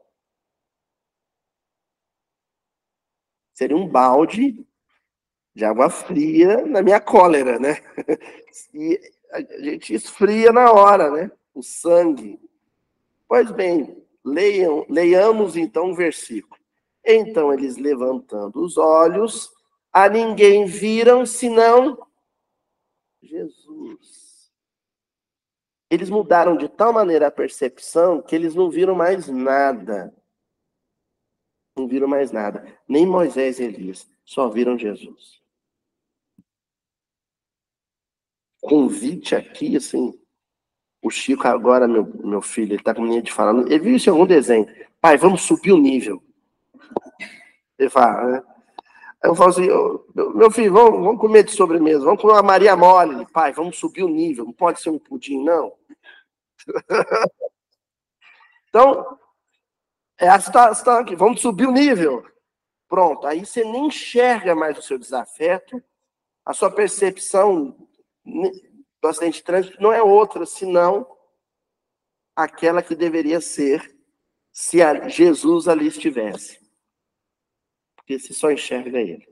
Seria 3.52 3.76
um 3.76 3.88
balde 3.88 4.64
de 5.52 5.64
água 5.64 5.90
fria 5.90 6.64
na 6.64 6.80
minha 6.80 7.00
cólera, 7.00 7.58
né? 7.58 7.82
E 8.72 9.00
a 9.32 9.40
gente 9.40 9.94
esfria 9.94 10.52
na 10.52 10.70
hora, 10.70 11.10
né? 11.10 11.32
O 11.52 11.60
sangue. 11.60 12.38
Pois 13.26 13.50
bem, 13.50 14.00
leiam, 14.24 14.86
leiamos 14.88 15.56
então 15.56 15.90
o 15.90 15.96
versículo. 15.96 16.62
Então 17.04 17.52
eles 17.52 17.76
levantando 17.76 18.62
os 18.62 18.78
olhos, 18.78 19.50
a 19.92 20.08
ninguém 20.08 20.66
viram 20.66 21.26
senão 21.26 21.98
Jesus. 23.22 23.61
Eles 25.90 26.08
mudaram 26.08 26.56
de 26.56 26.68
tal 26.68 26.92
maneira 26.92 27.26
a 27.26 27.30
percepção 27.30 28.22
que 28.22 28.34
eles 28.34 28.54
não 28.54 28.70
viram 28.70 28.94
mais 28.94 29.28
nada. 29.28 30.14
Não 31.76 31.86
viram 31.86 32.08
mais 32.08 32.32
nada. 32.32 32.66
Nem 32.88 33.06
Moisés 33.06 33.58
e 33.58 33.64
Elias. 33.64 34.10
Só 34.24 34.48
viram 34.48 34.78
Jesus. 34.78 35.42
Convite 38.60 39.34
aqui, 39.34 39.76
assim. 39.76 40.18
O 41.02 41.10
Chico, 41.10 41.46
agora, 41.48 41.88
meu, 41.88 42.04
meu 42.24 42.40
filho, 42.40 42.74
ele 42.74 42.82
tá 42.82 42.94
com 42.94 43.04
linha 43.04 43.20
de 43.20 43.32
falar. 43.32 43.58
Ele 43.66 43.78
viu 43.78 43.96
isso 43.96 44.08
em 44.08 44.12
algum 44.12 44.26
desenho. 44.26 44.66
Pai, 45.00 45.18
vamos 45.18 45.42
subir 45.42 45.72
o 45.72 45.78
nível. 45.78 46.22
Ele 47.78 47.90
fala, 47.90 48.30
né? 48.30 48.51
Eu 49.22 49.34
falo 49.36 49.50
assim, 49.50 49.68
meu 50.34 50.50
filho, 50.50 50.72
vamos, 50.72 51.00
vamos 51.04 51.20
comer 51.20 51.44
de 51.44 51.52
sobremesa, 51.52 52.04
vamos 52.04 52.20
comer 52.20 52.32
uma 52.34 52.42
Maria 52.42 52.74
Mole. 52.74 53.24
Pai, 53.32 53.52
vamos 53.52 53.78
subir 53.78 54.02
o 54.02 54.08
nível, 54.08 54.44
não 54.44 54.52
pode 54.52 54.80
ser 54.80 54.90
um 54.90 54.98
pudim, 54.98 55.42
não. 55.44 55.72
então, 58.68 59.18
é 60.18 60.28
a 60.28 60.40
situação 60.40 60.98
aqui, 60.98 61.14
vamos 61.14 61.40
subir 61.40 61.66
o 61.66 61.72
nível. 61.72 62.26
Pronto, 62.88 63.26
aí 63.26 63.46
você 63.46 63.64
nem 63.64 63.86
enxerga 63.86 64.54
mais 64.54 64.76
o 64.76 64.82
seu 64.82 64.98
desafeto, 64.98 65.82
a 66.44 66.52
sua 66.52 66.70
percepção 66.70 67.76
do 68.24 69.08
acidente 69.08 69.38
de 69.38 69.44
trânsito 69.44 69.82
não 69.82 69.92
é 69.92 70.02
outra, 70.02 70.44
senão 70.44 71.06
aquela 72.36 72.82
que 72.82 72.94
deveria 72.94 73.40
ser 73.40 73.96
se 74.52 74.78
Jesus 75.08 75.68
ali 75.68 75.86
estivesse. 75.86 76.61
Porque 78.12 78.18
você 78.18 78.34
só 78.34 78.50
enxerga 78.50 79.00
ele. 79.00 79.26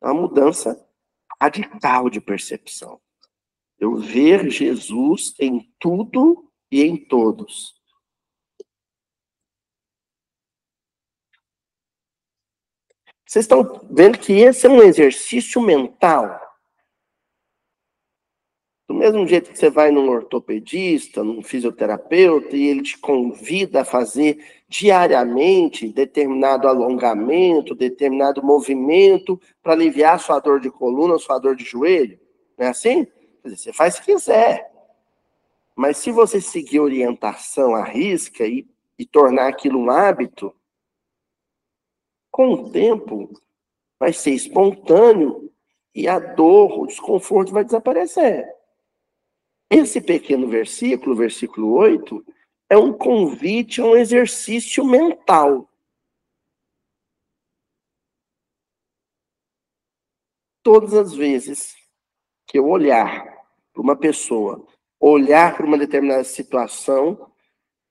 É 0.00 0.06
uma 0.06 0.22
mudança 0.22 0.88
radical 1.40 2.08
de 2.08 2.20
percepção. 2.20 3.00
Eu 3.78 3.96
ver 3.96 4.48
Jesus 4.48 5.34
em 5.40 5.72
tudo 5.78 6.48
e 6.70 6.82
em 6.82 6.96
todos. 6.96 7.74
Vocês 13.26 13.44
estão 13.44 13.80
vendo 13.90 14.18
que 14.18 14.32
esse 14.34 14.66
é 14.66 14.70
um 14.70 14.82
exercício 14.82 15.60
mental. 15.60 16.38
Do 18.88 18.94
mesmo 18.94 19.26
jeito 19.26 19.50
que 19.50 19.58
você 19.58 19.70
vai 19.70 19.90
num 19.90 20.10
ortopedista, 20.10 21.24
num 21.24 21.42
fisioterapeuta, 21.42 22.56
e 22.56 22.66
ele 22.66 22.82
te 22.82 22.98
convida 22.98 23.80
a 23.80 23.84
fazer 23.84 24.61
diariamente 24.72 25.92
determinado 25.92 26.66
alongamento, 26.66 27.74
determinado 27.74 28.42
movimento 28.42 29.38
para 29.62 29.74
aliviar 29.74 30.18
sua 30.18 30.40
dor 30.40 30.60
de 30.60 30.70
coluna, 30.70 31.18
sua 31.18 31.38
dor 31.38 31.54
de 31.54 31.62
joelho? 31.62 32.18
Não 32.56 32.66
é 32.66 32.70
assim? 32.70 33.06
Você 33.44 33.70
faz 33.70 33.96
se 33.96 34.02
quiser. 34.02 34.72
Mas 35.76 35.98
se 35.98 36.10
você 36.10 36.40
seguir 36.40 36.80
orientação 36.80 37.74
à 37.74 37.84
risca 37.84 38.46
e, 38.46 38.66
e 38.98 39.04
tornar 39.04 39.48
aquilo 39.48 39.78
um 39.78 39.90
hábito, 39.90 40.54
com 42.30 42.54
o 42.54 42.70
tempo 42.70 43.30
vai 44.00 44.12
ser 44.12 44.30
espontâneo 44.30 45.52
e 45.94 46.08
a 46.08 46.18
dor, 46.18 46.80
o 46.80 46.86
desconforto 46.86 47.52
vai 47.52 47.62
desaparecer. 47.62 48.48
Esse 49.68 50.00
pequeno 50.00 50.48
versículo, 50.48 51.14
versículo 51.14 51.72
8, 51.74 52.24
é 52.68 52.76
um 52.76 52.92
convite 52.92 53.80
a 53.80 53.84
um 53.84 53.96
exercício 53.96 54.84
mental. 54.84 55.68
Todas 60.62 60.94
as 60.94 61.14
vezes 61.14 61.74
que 62.46 62.58
eu 62.58 62.68
olhar 62.68 63.24
para 63.72 63.82
uma 63.82 63.96
pessoa, 63.96 64.66
olhar 65.00 65.56
para 65.56 65.66
uma 65.66 65.78
determinada 65.78 66.24
situação, 66.24 67.32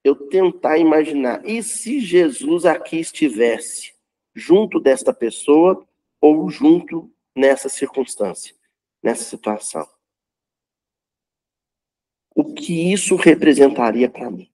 eu 0.04 0.16
tentar 0.30 0.78
imaginar, 0.78 1.46
e 1.46 1.62
se 1.62 2.00
Jesus 2.00 2.66
aqui 2.66 3.00
estivesse 3.00 3.94
junto 4.34 4.80
desta 4.80 5.14
pessoa 5.14 5.86
ou 6.20 6.50
junto 6.50 7.12
nessa 7.36 7.70
circunstância, 7.70 8.56
nessa 9.02 9.24
situação? 9.24 9.88
O 12.36 12.54
que 12.54 12.92
isso 12.92 13.16
representaria 13.16 14.10
para 14.10 14.30
mim? 14.30 14.51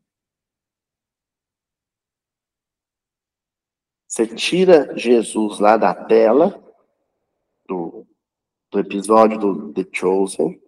Você 4.08 4.26
tira 4.26 4.98
Jesus 4.98 5.60
lá 5.60 5.76
da 5.76 5.94
tela 5.94 6.64
do, 7.68 8.08
do 8.72 8.80
episódio 8.80 9.38
do 9.38 9.74
The 9.74 9.86
Chosen, 9.94 10.62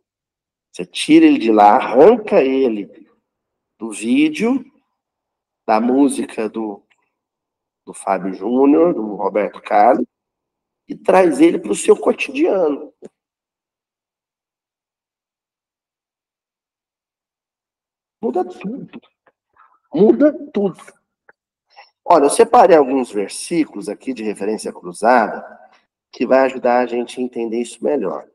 você 0.71 0.85
tira 0.85 1.25
ele 1.25 1.39
de 1.39 1.51
lá, 1.51 1.75
arranca 1.75 2.43
ele 2.43 2.87
do 3.77 3.91
vídeo, 3.91 4.63
da 5.65 5.79
música 5.79 6.49
do, 6.49 6.83
do 7.85 7.93
Fábio 7.93 8.33
Júnior, 8.33 8.93
do 8.93 9.15
Roberto 9.15 9.61
Carlos, 9.61 10.05
e 10.87 10.95
traz 10.95 11.39
ele 11.39 11.59
para 11.59 11.71
o 11.71 11.75
seu 11.75 11.95
cotidiano. 11.95 12.93
Muda 18.21 18.43
tudo. 18.43 19.01
Muda 19.93 20.51
tudo. 20.51 20.98
Olha, 22.11 22.23
eu 22.23 22.29
separei 22.31 22.75
alguns 22.75 23.11
versículos 23.11 23.87
aqui 23.87 24.15
de 24.15 24.23
referência 24.23 24.73
cruzada 24.73 25.45
que 26.11 26.25
vai 26.25 26.39
ajudar 26.39 26.79
a 26.79 26.85
gente 26.87 27.19
a 27.19 27.23
entender 27.23 27.61
isso 27.61 27.83
melhor. 27.83 28.25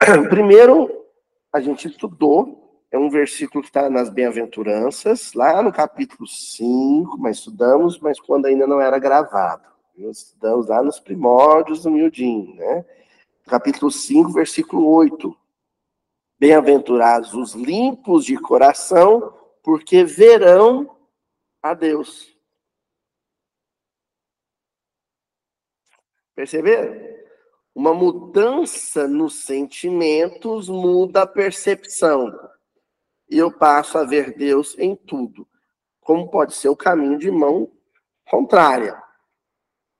Primeiro, 0.28 0.90
a 1.52 1.60
gente 1.60 1.86
estudou, 1.86 2.84
é 2.90 2.98
um 2.98 3.08
versículo 3.08 3.62
que 3.62 3.68
está 3.68 3.88
nas 3.88 4.10
Bem-aventuranças, 4.10 5.32
lá 5.32 5.62
no 5.62 5.72
capítulo 5.72 6.26
5, 6.26 7.16
mas 7.18 7.36
estudamos, 7.36 8.00
mas 8.00 8.18
quando 8.18 8.46
ainda 8.46 8.66
não 8.66 8.80
era 8.80 8.98
gravado. 8.98 9.62
Nós 9.96 10.18
estudamos 10.18 10.66
lá 10.66 10.82
nos 10.82 10.98
primórdios 10.98 11.84
do 11.84 11.90
miudinho, 11.92 12.56
né? 12.56 12.84
Capítulo 13.46 13.92
5, 13.92 14.32
versículo 14.32 14.88
8. 14.88 15.36
Bem-aventurados 16.36 17.32
os 17.32 17.54
limpos 17.54 18.24
de 18.24 18.36
coração, 18.36 19.32
porque 19.62 20.02
verão 20.02 20.90
a 21.62 21.72
Deus. 21.72 22.35
Perceberam? 26.36 27.16
Uma 27.74 27.92
mudança 27.94 29.08
nos 29.08 29.44
sentimentos 29.44 30.68
muda 30.68 31.22
a 31.22 31.26
percepção. 31.26 32.32
E 33.28 33.38
eu 33.38 33.50
passo 33.50 33.98
a 33.98 34.04
ver 34.04 34.36
Deus 34.36 34.78
em 34.78 34.94
tudo. 34.94 35.48
Como 36.00 36.30
pode 36.30 36.54
ser 36.54 36.68
o 36.68 36.76
caminho 36.76 37.18
de 37.18 37.30
mão 37.30 37.72
contrária. 38.28 39.02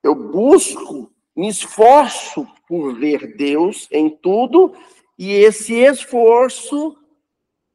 Eu 0.02 0.14
busco, 0.14 1.12
me 1.34 1.48
esforço 1.48 2.46
por 2.68 2.94
ver 2.94 3.36
Deus 3.36 3.88
em 3.90 4.14
tudo, 4.16 4.74
e 5.18 5.32
esse 5.32 5.74
esforço 5.74 6.96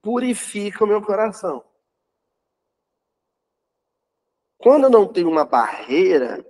purifica 0.02 0.84
o 0.84 0.88
meu 0.88 1.02
coração. 1.02 1.63
Quando 4.58 4.84
eu 4.84 4.89
não 4.89 5.12
tenho 5.12 5.30
uma 5.30 5.45
barreira 5.45 6.45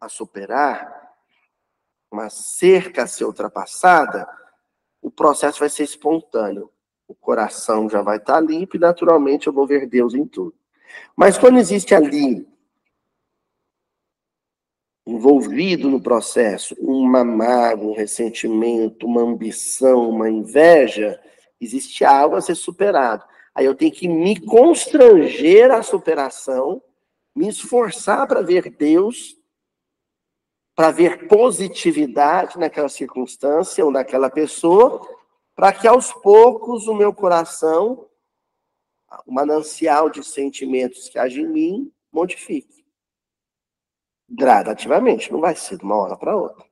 a 0.00 0.08
superar, 0.08 1.05
uma 2.16 2.30
cerca 2.30 3.02
a 3.02 3.06
ser 3.06 3.24
ultrapassada, 3.24 4.26
o 5.02 5.10
processo 5.10 5.60
vai 5.60 5.68
ser 5.68 5.84
espontâneo. 5.84 6.70
O 7.06 7.14
coração 7.14 7.88
já 7.88 8.02
vai 8.02 8.16
estar 8.16 8.40
limpo 8.40 8.76
e, 8.76 8.80
naturalmente, 8.80 9.46
eu 9.46 9.52
vou 9.52 9.66
ver 9.66 9.86
Deus 9.86 10.14
em 10.14 10.26
tudo. 10.26 10.54
Mas 11.14 11.36
quando 11.36 11.58
existe 11.58 11.94
ali, 11.94 12.48
envolvido 15.06 15.88
no 15.88 16.00
processo, 16.00 16.74
uma 16.80 17.22
mágoa, 17.22 17.90
um 17.90 17.94
ressentimento, 17.94 19.06
uma 19.06 19.20
ambição, 19.20 20.08
uma 20.08 20.28
inveja, 20.28 21.20
existe 21.60 22.04
algo 22.04 22.34
a 22.34 22.40
ser 22.40 22.56
superado. 22.56 23.24
Aí 23.54 23.66
eu 23.66 23.74
tenho 23.74 23.92
que 23.92 24.08
me 24.08 24.40
constranger 24.40 25.70
à 25.70 25.82
superação, 25.82 26.82
me 27.34 27.48
esforçar 27.48 28.26
para 28.26 28.42
ver 28.42 28.70
Deus 28.70 29.36
para 30.76 30.90
ver 30.90 31.26
positividade 31.26 32.58
naquela 32.58 32.90
circunstância 32.90 33.82
ou 33.82 33.90
naquela 33.90 34.28
pessoa, 34.28 35.00
para 35.54 35.72
que 35.72 35.88
aos 35.88 36.12
poucos 36.12 36.86
o 36.86 36.94
meu 36.94 37.14
coração, 37.14 38.06
o 39.26 39.32
manancial 39.32 40.10
de 40.10 40.22
sentimentos 40.22 41.08
que 41.08 41.18
age 41.18 41.40
em 41.40 41.48
mim, 41.48 41.92
modifique. 42.12 42.84
Gradativamente, 44.28 45.32
não 45.32 45.40
vai 45.40 45.56
ser 45.56 45.78
de 45.78 45.84
uma 45.84 45.96
hora 45.96 46.14
para 46.14 46.36
outra. 46.36 46.66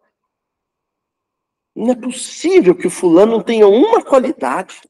Não 1.75 1.93
é 1.93 1.97
possível 1.97 2.77
que 2.77 2.87
o 2.87 2.91
fulano 2.91 3.33
não 3.33 3.43
tenha 3.43 3.67
uma 3.67 4.05
qualidade. 4.05 4.83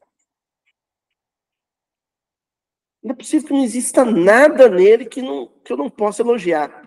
Não 3.00 3.12
é 3.12 3.14
possível 3.14 3.46
que 3.46 3.54
não 3.54 3.62
exista 3.62 4.04
nada 4.04 4.68
nele 4.68 5.06
que, 5.06 5.22
não, 5.22 5.46
que 5.62 5.72
eu 5.72 5.76
não 5.76 5.88
possa 5.88 6.22
elogiar. 6.22 6.83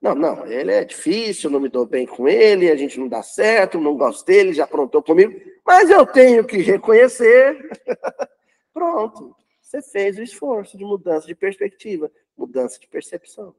Não, 0.00 0.14
não, 0.14 0.46
ele 0.46 0.72
é 0.72 0.84
difícil, 0.84 1.50
não 1.50 1.58
me 1.58 1.68
dou 1.68 1.86
bem 1.86 2.06
com 2.06 2.28
ele, 2.28 2.70
a 2.70 2.76
gente 2.76 2.98
não 2.98 3.08
dá 3.08 3.22
certo, 3.22 3.80
não 3.80 3.96
gosto 3.96 4.24
dele, 4.26 4.52
já 4.52 4.64
aprontou 4.64 5.02
comigo, 5.02 5.40
mas 5.64 5.88
eu 5.90 6.06
tenho 6.06 6.46
que 6.46 6.58
reconhecer. 6.58 7.56
Pronto, 8.72 9.34
você 9.60 9.80
fez 9.80 10.18
o 10.18 10.22
esforço 10.22 10.76
de 10.76 10.84
mudança 10.84 11.26
de 11.26 11.34
perspectiva, 11.34 12.12
mudança 12.36 12.78
de 12.78 12.86
percepção. 12.86 13.54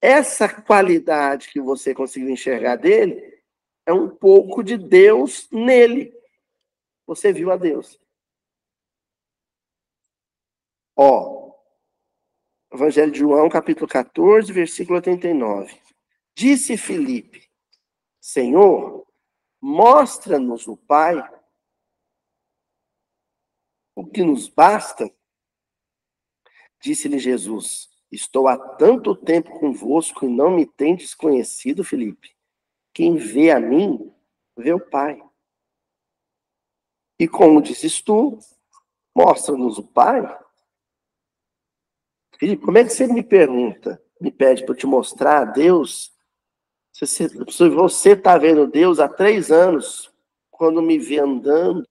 Essa 0.00 0.48
qualidade 0.48 1.48
que 1.48 1.60
você 1.60 1.92
conseguiu 1.92 2.30
enxergar 2.30 2.76
dele 2.76 3.42
é 3.84 3.92
um 3.92 4.08
pouco 4.08 4.62
de 4.62 4.76
Deus 4.76 5.48
nele. 5.50 6.16
Você 7.06 7.32
viu 7.32 7.50
a 7.50 7.56
Deus. 7.56 7.98
Ó, 10.94 11.47
Evangelho 12.78 13.10
de 13.10 13.18
João, 13.18 13.48
capítulo 13.48 13.88
14, 13.88 14.52
versículo 14.52 14.98
89. 14.98 15.76
Disse 16.32 16.76
Filipe: 16.76 17.50
Senhor, 18.20 19.04
mostra-nos 19.60 20.68
o 20.68 20.76
Pai. 20.76 21.20
O 23.96 24.06
que 24.06 24.22
nos 24.22 24.48
basta? 24.48 25.12
Disse-lhe 26.80 27.18
Jesus: 27.18 27.90
Estou 28.12 28.46
há 28.46 28.56
tanto 28.76 29.16
tempo 29.16 29.58
convosco 29.58 30.24
e 30.24 30.28
não 30.28 30.48
me 30.48 30.64
tendes 30.64 31.16
conhecido, 31.16 31.82
Filipe. 31.82 32.36
Quem 32.94 33.16
vê 33.16 33.50
a 33.50 33.58
mim, 33.58 34.14
vê 34.56 34.72
o 34.72 34.78
Pai. 34.78 35.20
E 37.18 37.26
como 37.26 37.60
dizes 37.60 38.00
tu, 38.00 38.38
mostra-nos 39.12 39.78
o 39.78 39.82
Pai. 39.82 40.22
Felipe, 42.38 42.64
como 42.64 42.78
é 42.78 42.84
que 42.84 42.90
você 42.90 43.06
me 43.06 43.22
pergunta, 43.22 44.00
me 44.20 44.30
pede 44.30 44.64
para 44.64 44.76
te 44.76 44.86
mostrar 44.86 45.44
Deus? 45.46 46.16
Se 46.92 47.68
você 47.68 48.12
está 48.12 48.38
vendo 48.38 48.66
Deus 48.66 49.00
há 49.00 49.08
três 49.08 49.50
anos, 49.50 50.12
quando 50.50 50.80
me 50.80 50.98
vê 50.98 51.18
andando 51.18 51.86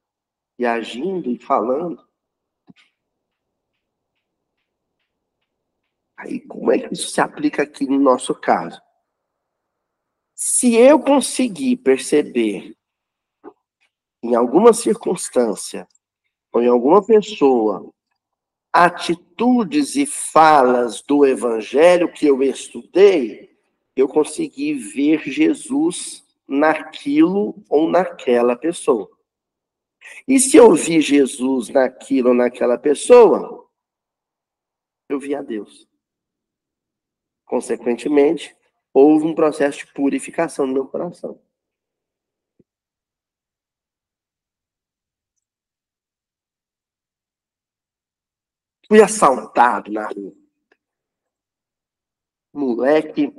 e 0.58 0.66
agindo 0.66 1.30
e 1.30 1.38
falando. 1.38 2.06
Aí, 6.18 6.40
como 6.40 6.72
é 6.72 6.80
que 6.80 6.94
isso 6.94 7.10
se 7.10 7.22
aplica 7.22 7.64
aqui 7.64 7.86
no 7.86 8.00
nosso 8.00 8.34
caso? 8.34 8.82
Se 10.34 10.76
eu 10.76 11.00
conseguir 11.00 11.78
perceber 11.78 12.76
em 14.24 14.36
alguma 14.36 14.74
circunstância 14.74 15.88
ou 16.52 16.62
em 16.62 16.68
alguma 16.68 17.06
pessoa 17.06 17.94
atitudes 18.86 19.96
e 19.96 20.06
falas 20.06 21.02
do 21.02 21.26
evangelho 21.26 22.12
que 22.12 22.28
eu 22.28 22.44
estudei, 22.44 23.58
eu 23.96 24.08
consegui 24.08 24.76
ver 24.76 25.24
Jesus 25.28 26.24
naquilo 26.48 27.56
ou 27.68 27.90
naquela 27.90 28.56
pessoa. 28.56 29.10
E 30.28 30.40
se 30.40 30.58
eu 30.58 30.76
vi 30.76 31.02
Jesus 31.02 31.70
naquilo 31.70 32.30
ou 32.30 32.36
naquela 32.36 32.78
pessoa, 32.78 33.68
eu 35.10 35.20
vi 35.20 35.34
a 35.34 35.42
Deus. 35.42 35.88
Consequentemente, 37.46 38.56
houve 38.94 39.26
um 39.26 39.34
processo 39.34 39.80
de 39.80 39.94
purificação 39.94 40.68
no 40.68 40.74
meu 40.74 40.88
coração. 40.88 41.42
Fui 48.88 49.02
assaltado 49.02 49.92
na 49.92 50.08
rua. 50.08 50.34
Moleque, 52.54 53.34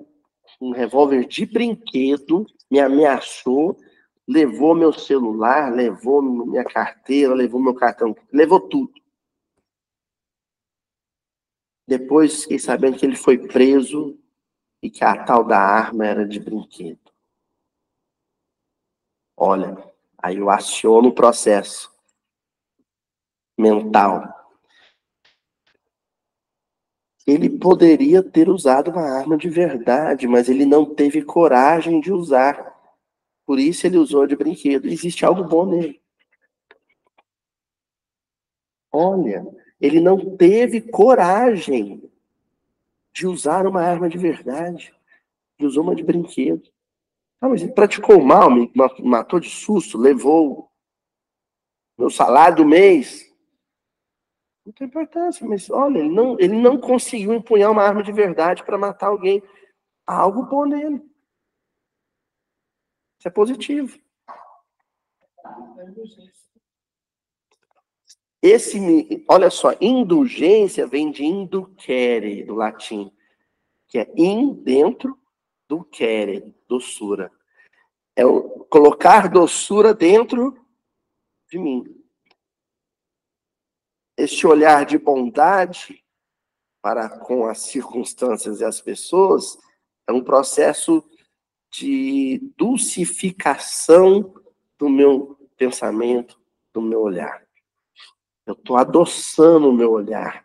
um 0.60 0.72
revólver 0.72 1.26
de 1.26 1.46
brinquedo, 1.46 2.46
me 2.70 2.78
ameaçou, 2.78 3.78
levou 4.26 4.74
meu 4.74 4.92
celular, 4.92 5.72
levou 5.72 6.20
minha 6.20 6.64
carteira, 6.64 7.34
levou 7.34 7.60
meu 7.60 7.74
cartão, 7.74 8.14
levou 8.30 8.60
tudo. 8.68 8.92
Depois 11.86 12.42
fiquei 12.42 12.58
sabendo 12.58 12.98
que 12.98 13.06
ele 13.06 13.16
foi 13.16 13.38
preso 13.38 14.20
e 14.82 14.90
que 14.90 15.02
a 15.02 15.24
tal 15.24 15.42
da 15.42 15.58
arma 15.58 16.06
era 16.06 16.28
de 16.28 16.38
brinquedo. 16.38 17.10
Olha, 19.34 19.76
aí 20.18 20.36
eu 20.36 20.50
aciono 20.50 21.08
o 21.08 21.14
processo 21.14 21.90
mental 23.56 24.37
ele 27.28 27.50
poderia 27.50 28.22
ter 28.22 28.48
usado 28.48 28.90
uma 28.90 29.02
arma 29.02 29.36
de 29.36 29.50
verdade, 29.50 30.26
mas 30.26 30.48
ele 30.48 30.64
não 30.64 30.94
teve 30.94 31.20
coragem 31.20 32.00
de 32.00 32.10
usar. 32.10 32.74
Por 33.44 33.58
isso 33.58 33.86
ele 33.86 33.98
usou 33.98 34.26
de 34.26 34.34
brinquedo. 34.34 34.86
Existe 34.88 35.26
algo 35.26 35.44
bom 35.44 35.66
nele. 35.66 36.00
Olha, 38.90 39.46
ele 39.78 40.00
não 40.00 40.38
teve 40.38 40.80
coragem 40.80 42.02
de 43.12 43.26
usar 43.26 43.66
uma 43.66 43.82
arma 43.82 44.08
de 44.08 44.16
verdade. 44.16 44.94
Ele 45.58 45.68
usou 45.68 45.82
uma 45.82 45.94
de 45.94 46.02
brinquedo. 46.02 46.66
Ah, 47.42 47.48
mas 47.50 47.60
ele 47.60 47.72
praticou 47.72 48.24
mal, 48.24 48.50
me 48.50 48.72
matou 49.00 49.38
de 49.38 49.50
susto, 49.50 49.98
levou 49.98 50.72
meu 51.98 52.08
salário 52.08 52.56
do 52.56 52.64
mês. 52.64 53.27
Não 54.68 54.72
tem 54.74 54.86
importância, 54.86 55.48
mas 55.48 55.70
olha, 55.70 55.98
ele 55.98 56.10
não, 56.10 56.38
ele 56.38 56.54
não 56.54 56.78
conseguiu 56.78 57.32
empunhar 57.32 57.70
uma 57.70 57.82
arma 57.82 58.02
de 58.02 58.12
verdade 58.12 58.62
para 58.62 58.76
matar 58.76 59.06
alguém. 59.06 59.42
Há 60.06 60.14
algo 60.14 60.42
bom 60.42 60.66
nele. 60.66 61.02
Isso 63.18 63.28
é 63.28 63.30
positivo. 63.30 63.98
Esse, 68.42 69.24
olha 69.26 69.48
só, 69.48 69.72
indulgência 69.80 70.86
vem 70.86 71.10
de 71.10 71.24
inducere, 71.24 72.44
do 72.44 72.54
latim, 72.54 73.10
que 73.86 73.98
é 73.98 74.12
in 74.14 74.52
dentro 74.52 75.18
do 75.66 75.82
quere, 75.82 76.54
doçura. 76.68 77.32
É 78.14 78.26
o, 78.26 78.66
colocar 78.66 79.30
doçura 79.30 79.94
dentro 79.94 80.62
de 81.50 81.58
mim 81.58 81.97
este 84.18 84.48
olhar 84.48 84.84
de 84.84 84.98
bondade 84.98 86.04
para 86.82 87.08
com 87.20 87.46
as 87.46 87.60
circunstâncias 87.60 88.60
e 88.60 88.64
as 88.64 88.80
pessoas 88.80 89.56
é 90.08 90.12
um 90.12 90.24
processo 90.24 91.08
de 91.70 92.38
dulcificação 92.56 94.34
do 94.76 94.88
meu 94.88 95.38
pensamento, 95.56 96.40
do 96.72 96.82
meu 96.82 97.00
olhar. 97.00 97.46
Eu 98.44 98.54
estou 98.54 98.76
adoçando 98.76 99.68
o 99.68 99.72
meu 99.72 99.92
olhar. 99.92 100.44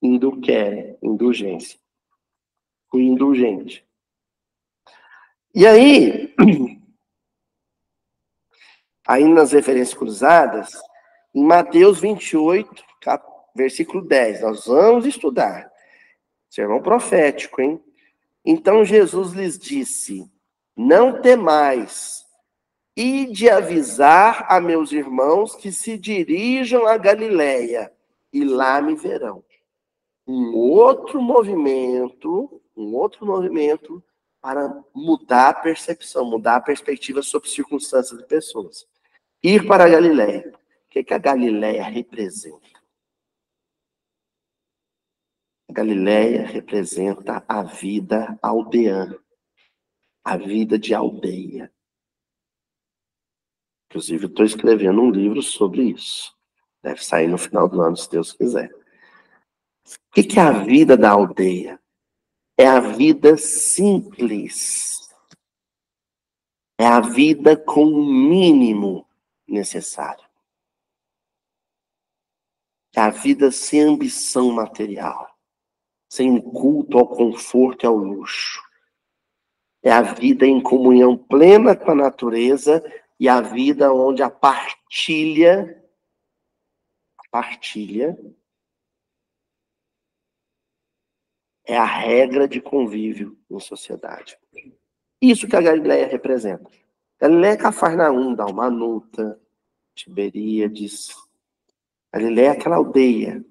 Indulquere, 0.00 0.98
indulgência. 1.02 1.80
O 2.92 2.98
indulgente. 2.98 3.84
E 5.52 5.66
aí, 5.66 6.32
aí 9.06 9.24
nas 9.24 9.52
referências 9.52 9.96
cruzadas, 9.96 10.72
em 11.34 11.44
Mateus 11.44 12.00
28, 12.00 12.84
versículo 13.54 14.04
10, 14.04 14.42
nós 14.42 14.66
vamos 14.66 15.06
estudar. 15.06 15.70
Sermão 16.48 16.82
profético, 16.82 17.60
hein? 17.60 17.82
Então 18.44 18.84
Jesus 18.84 19.32
lhes 19.32 19.58
disse: 19.58 20.30
Não 20.76 21.20
temais, 21.20 22.24
e 22.96 23.26
de 23.26 23.48
avisar 23.48 24.46
a 24.48 24.60
meus 24.60 24.92
irmãos 24.92 25.54
que 25.56 25.72
se 25.72 25.98
dirijam 25.98 26.86
a 26.86 26.96
Galiléia, 26.96 27.92
e 28.32 28.44
lá 28.44 28.80
me 28.80 28.94
verão. 28.94 29.42
Um 30.26 30.54
outro 30.56 31.20
movimento, 31.20 32.60
um 32.76 32.94
outro 32.94 33.26
movimento 33.26 34.02
para 34.40 34.82
mudar 34.94 35.48
a 35.48 35.54
percepção, 35.54 36.24
mudar 36.24 36.56
a 36.56 36.60
perspectiva 36.60 37.22
sobre 37.22 37.48
circunstâncias 37.48 38.18
de 38.18 38.26
pessoas. 38.26 38.86
Ir 39.44 39.66
para 39.66 39.84
a 39.84 39.88
Galiléia. 39.90 40.50
O 40.86 40.88
que, 40.88 41.04
que 41.04 41.12
a 41.12 41.18
Galiléia 41.18 41.84
representa? 41.84 42.80
A 45.68 45.72
Galiléia 45.74 46.46
representa 46.46 47.44
a 47.46 47.62
vida 47.62 48.38
aldeã, 48.40 49.14
a 50.24 50.38
vida 50.38 50.78
de 50.78 50.94
aldeia. 50.94 51.70
Inclusive, 53.90 54.24
estou 54.24 54.46
escrevendo 54.46 55.02
um 55.02 55.10
livro 55.10 55.42
sobre 55.42 55.90
isso. 55.90 56.34
Deve 56.82 57.04
sair 57.04 57.28
no 57.28 57.36
final 57.36 57.68
do 57.68 57.82
ano, 57.82 57.98
se 57.98 58.10
Deus 58.10 58.32
quiser. 58.32 58.72
O 58.72 60.14
que, 60.14 60.22
que 60.22 60.38
é 60.38 60.42
a 60.42 60.52
vida 60.52 60.96
da 60.96 61.10
aldeia? 61.10 61.78
É 62.56 62.66
a 62.66 62.80
vida 62.80 63.36
simples. 63.36 65.06
É 66.80 66.86
a 66.86 67.00
vida 67.00 67.58
com 67.58 67.84
o 67.84 68.06
mínimo 68.06 69.03
necessário. 69.46 70.24
É 72.94 73.00
a 73.00 73.10
vida 73.10 73.50
sem 73.50 73.82
ambição 73.82 74.52
material, 74.52 75.36
sem 76.08 76.40
culto 76.40 76.98
ao 76.98 77.08
conforto 77.08 77.84
e 77.84 77.86
ao 77.86 77.96
luxo. 77.96 78.62
É 79.82 79.90
a 79.90 80.02
vida 80.02 80.46
em 80.46 80.62
comunhão 80.62 81.16
plena 81.16 81.76
com 81.76 81.90
a 81.90 81.94
natureza 81.94 82.82
e 83.18 83.28
a 83.28 83.40
vida 83.40 83.92
onde 83.92 84.22
a 84.22 84.30
partilha 84.30 85.84
partilha 87.34 88.16
é 91.66 91.76
a 91.76 91.84
regra 91.84 92.46
de 92.46 92.60
convívio 92.60 93.36
em 93.50 93.58
sociedade. 93.58 94.38
Isso 95.20 95.48
que 95.48 95.56
a 95.56 95.60
Galileia 95.60 96.06
representa. 96.06 96.70
Galileia 97.20 97.52
é 97.52 97.56
Cafarnaum, 97.56 98.34
Dalmanuta, 98.34 99.40
Tiberíades. 99.94 101.08
Galileia 102.12 102.48
é 102.48 102.50
aquela 102.50 102.76
aldeia 102.76 103.44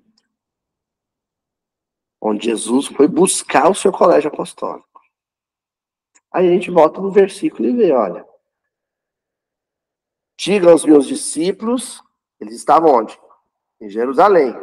onde 2.26 2.46
Jesus 2.46 2.88
foi 2.88 3.06
buscar 3.06 3.70
o 3.70 3.76
seu 3.76 3.92
colégio 3.92 4.32
apostólico. 4.32 5.02
Aí 6.32 6.48
a 6.48 6.52
gente 6.52 6.72
volta 6.72 7.02
no 7.02 7.12
versículo 7.12 7.68
e 7.68 7.74
vê, 7.74 7.92
olha. 7.92 8.26
Diga 10.40 10.72
aos 10.72 10.86
meus 10.86 11.06
discípulos, 11.06 12.02
eles 12.40 12.56
estavam 12.56 12.94
onde? 12.94 13.20
Em 13.82 13.90
Jerusalém. 13.90 14.56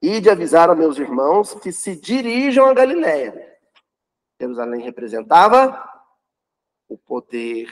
E 0.00 0.18
de 0.18 0.30
avisar 0.30 0.70
aos 0.70 0.78
meus 0.78 0.96
irmãos 0.96 1.54
que 1.56 1.70
se 1.70 1.94
dirijam 1.94 2.64
a 2.64 2.72
Galiléia. 2.74 3.58
Jerusalém 4.40 4.82
representava 4.82 5.86
o 6.88 6.96
poder, 6.96 7.68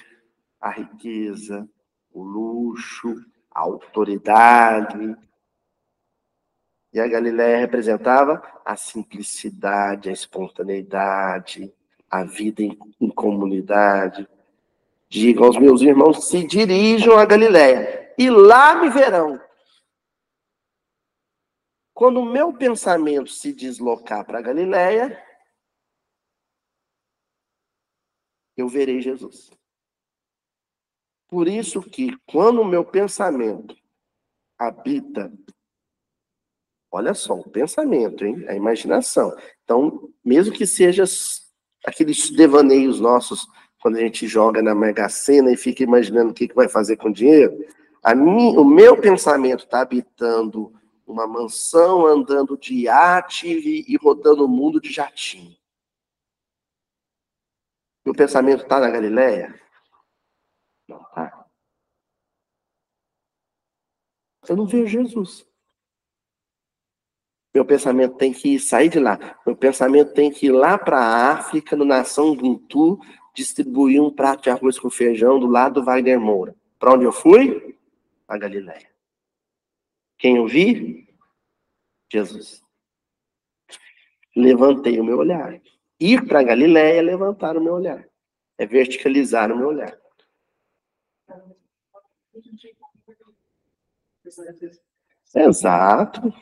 a 0.65 0.71
riqueza, 0.71 1.69
o 2.11 2.23
luxo, 2.23 3.15
a 3.51 3.61
autoridade. 3.61 5.15
E 6.91 6.99
a 6.99 7.07
Galiléia 7.07 7.59
representava 7.59 8.43
a 8.65 8.75
simplicidade, 8.75 10.09
a 10.09 10.13
espontaneidade, 10.13 11.71
a 12.11 12.25
vida 12.25 12.63
em, 12.63 12.79
em 12.99 13.11
comunidade. 13.11 14.27
Diga 15.07 15.45
aos 15.45 15.59
meus 15.59 15.83
irmãos, 15.83 16.31
se 16.31 16.47
dirijam 16.47 17.19
a 17.19 17.27
Galiléia 17.27 18.15
e 18.17 18.31
lá 18.31 18.75
me 18.77 18.89
verão. 18.89 19.39
Quando 21.93 22.21
o 22.21 22.25
meu 22.25 22.55
pensamento 22.55 23.31
se 23.31 23.53
deslocar 23.53 24.25
para 24.25 24.41
Galiléia, 24.41 25.23
eu 28.57 28.67
verei 28.67 29.03
Jesus. 29.03 29.53
Por 31.35 31.49
isso 31.49 31.83
que, 31.83 32.17
quando 32.29 32.61
o 32.61 32.65
meu 32.65 32.85
pensamento 32.85 33.75
habita. 34.57 35.33
Olha 36.93 37.13
só, 37.13 37.35
o 37.35 37.51
pensamento, 37.51 38.25
hein? 38.25 38.45
A 38.49 38.55
imaginação. 38.55 39.37
Então, 39.65 40.11
mesmo 40.25 40.55
que 40.55 40.65
seja 40.65 41.03
aqueles 41.85 42.31
devaneios 42.31 43.01
nossos, 43.01 43.49
quando 43.83 43.97
a 43.97 44.01
gente 44.01 44.29
joga 44.29 44.63
na 44.63 44.77
Mega 44.77 45.09
Sena 45.09 45.51
e 45.51 45.57
fica 45.57 45.83
imaginando 45.83 46.31
o 46.31 46.35
que, 46.35 46.55
vai 46.55 46.69
fazer 46.69 46.99
com 46.99 47.09
o 47.09 47.13
dinheiro, 47.13 47.67
a 48.01 48.15
mim, 48.15 48.57
o 48.57 48.65
meu 48.65 48.97
pensamento 49.01 49.65
está 49.65 49.81
habitando 49.81 50.73
uma 51.05 51.27
mansão, 51.27 52.07
andando 52.07 52.57
de 52.57 52.75
iate 52.83 53.49
e 53.49 53.97
rodando 53.97 54.45
o 54.45 54.49
mundo 54.49 54.81
de 54.81 54.93
jatinho. 54.93 55.57
Meu 58.05 58.15
pensamento 58.15 58.63
está 58.63 58.79
na 58.79 58.89
Galileia? 58.89 59.64
Não 60.89 61.01
está. 61.03 61.47
Eu 64.49 64.57
não 64.57 64.67
vejo 64.67 64.87
Jesus. 64.87 65.47
Meu 67.55 67.65
pensamento 67.65 68.17
tem 68.17 68.33
que 68.33 68.59
sair 68.59 68.89
de 68.89 68.99
lá. 68.99 69.39
Meu 69.47 69.57
pensamento 69.57 70.13
tem 70.13 70.31
que 70.31 70.47
ir 70.47 70.53
lá 70.53 70.77
para 70.77 70.99
a 70.99 71.33
África, 71.33 71.77
no 71.77 71.85
Nação 71.85 72.35
Buntu, 72.35 72.99
distribuir 73.33 74.03
um 74.03 74.11
prato 74.13 74.43
de 74.43 74.51
arroz 74.51 74.79
com 74.79 74.91
feijão 74.91 75.39
do 75.39 75.47
lado 75.47 75.81
do 75.81 75.85
Wagner 75.85 76.21
Moura. 76.21 76.55
Para 76.79 76.95
onde 76.95 77.05
eu 77.05 77.13
fui? 77.13 77.79
A 78.27 78.37
Galileia. 78.37 78.91
Quem 80.19 80.37
eu 80.37 80.47
vi? 80.47 81.09
Jesus. 82.13 82.63
Levantei 84.35 84.99
o 84.99 85.05
meu 85.05 85.19
olhar. 85.19 85.61
Ir 86.01 86.27
para 86.27 86.41
a 86.41 86.43
Galileia 86.43 86.99
é 86.99 87.03
levantar 87.03 87.57
o 87.57 87.61
meu 87.61 87.75
olhar. 87.75 88.05
É 88.59 88.67
verticalizar 88.67 89.53
o 89.53 89.57
meu 89.57 89.69
olhar. 89.69 89.97
Exato. 95.35 96.33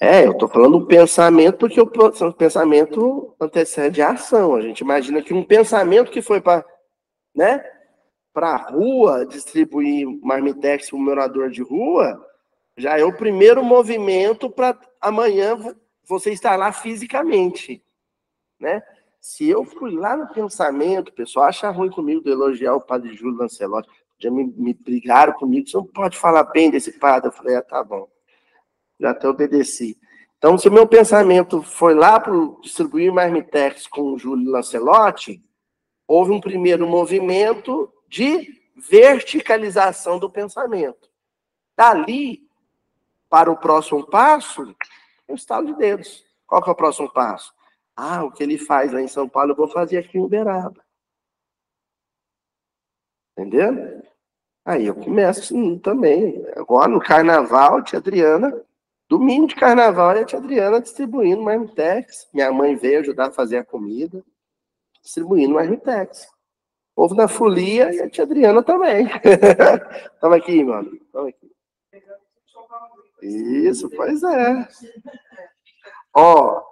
É, 0.00 0.26
eu 0.26 0.32
estou 0.32 0.48
falando 0.48 0.80
do 0.80 0.86
pensamento 0.86 1.58
porque 1.58 1.80
o 1.80 2.32
pensamento 2.32 3.34
antecede 3.40 4.02
a 4.02 4.10
ação. 4.10 4.54
A 4.54 4.60
gente 4.60 4.80
imagina 4.80 5.22
que 5.22 5.32
um 5.32 5.44
pensamento 5.44 6.10
que 6.10 6.20
foi 6.20 6.40
para 6.40 6.64
né, 7.34 7.64
a 8.34 8.56
rua 8.56 9.26
distribuir 9.26 10.06
marmitex 10.22 10.90
para 10.90 10.96
o 10.96 11.00
morador 11.00 11.50
de 11.50 11.62
rua 11.62 12.22
já 12.76 12.98
é 12.98 13.04
o 13.04 13.16
primeiro 13.16 13.64
movimento 13.64 14.50
para 14.50 14.78
amanhã 15.00 15.56
você 16.04 16.32
estar 16.32 16.56
lá 16.56 16.72
fisicamente. 16.72 17.82
Né? 18.60 18.82
Se 19.28 19.48
eu 19.48 19.64
fui 19.64 19.90
lá 19.90 20.16
no 20.16 20.28
pensamento, 20.28 21.08
o 21.08 21.12
pessoal 21.12 21.46
acha 21.46 21.68
ruim 21.68 21.90
comigo 21.90 22.22
de 22.22 22.30
elogiar 22.30 22.76
o 22.76 22.80
padre 22.80 23.12
Júlio 23.12 23.36
Lancelotti. 23.36 23.90
Já 24.20 24.30
me, 24.30 24.44
me 24.44 24.72
brigaram 24.72 25.32
comigo, 25.32 25.68
você 25.68 25.76
não 25.76 25.84
pode 25.84 26.16
falar 26.16 26.44
bem 26.44 26.70
desse 26.70 26.92
padre. 26.92 27.28
Eu 27.28 27.32
falei, 27.32 27.56
ah, 27.56 27.62
tá 27.62 27.82
bom. 27.82 28.08
Já 29.00 29.10
até 29.10 29.28
obedeci. 29.28 29.98
Então, 30.38 30.56
se 30.56 30.68
o 30.68 30.72
meu 30.72 30.86
pensamento 30.86 31.60
foi 31.60 31.92
lá 31.92 32.20
para 32.20 32.32
distribuir 32.62 33.12
marmitex 33.12 33.88
com 33.88 34.12
o 34.12 34.16
Júlio 34.16 34.48
Lancelotti, 34.48 35.44
houve 36.06 36.30
um 36.30 36.40
primeiro 36.40 36.86
movimento 36.86 37.92
de 38.08 38.62
verticalização 38.76 40.20
do 40.20 40.30
pensamento. 40.30 41.10
Dali, 41.76 42.48
para 43.28 43.50
o 43.50 43.56
próximo 43.56 44.06
passo, 44.06 44.72
um 45.28 45.34
estalo 45.34 45.66
de 45.66 45.74
dedos. 45.74 46.24
Qual 46.46 46.62
que 46.62 46.70
é 46.70 46.72
o 46.72 46.76
próximo 46.76 47.12
passo? 47.12 47.55
Ah, 47.96 48.24
o 48.24 48.30
que 48.30 48.42
ele 48.42 48.58
faz 48.58 48.92
lá 48.92 49.00
em 49.00 49.08
São 49.08 49.28
Paulo, 49.28 49.52
eu 49.52 49.56
vou 49.56 49.68
fazer 49.68 49.98
aqui 49.98 50.18
em 50.18 50.20
Uberaba. 50.20 50.84
Entendeu? 53.32 54.02
Aí 54.64 54.86
eu 54.86 54.94
começo 54.94 55.40
assim, 55.40 55.78
também. 55.78 56.44
Agora, 56.56 56.88
no 56.88 57.00
carnaval, 57.00 57.82
tia 57.82 57.98
Adriana, 57.98 58.52
domingo 59.08 59.46
de 59.46 59.54
carnaval, 59.54 60.10
a 60.10 60.24
tia 60.24 60.38
Adriana 60.38 60.80
distribuindo 60.80 61.42
marmitex. 61.42 62.28
Minha 62.34 62.52
mãe 62.52 62.76
veio 62.76 63.00
ajudar 63.00 63.28
a 63.28 63.32
fazer 63.32 63.58
a 63.58 63.64
comida, 63.64 64.24
distribuindo 65.02 65.54
marmitex. 65.54 66.28
Houve 66.96 67.14
na 67.14 67.28
folia 67.28 67.94
e 67.94 68.00
a 68.00 68.10
tia 68.10 68.24
Adriana 68.24 68.62
também. 68.62 69.06
Toma 70.20 70.36
aqui, 70.36 70.64
mano. 70.64 70.90
Toma 71.12 71.28
aqui. 71.28 71.50
Isso, 73.22 73.88
pois 73.90 74.22
é. 74.22 74.68
Ó, 76.12 76.62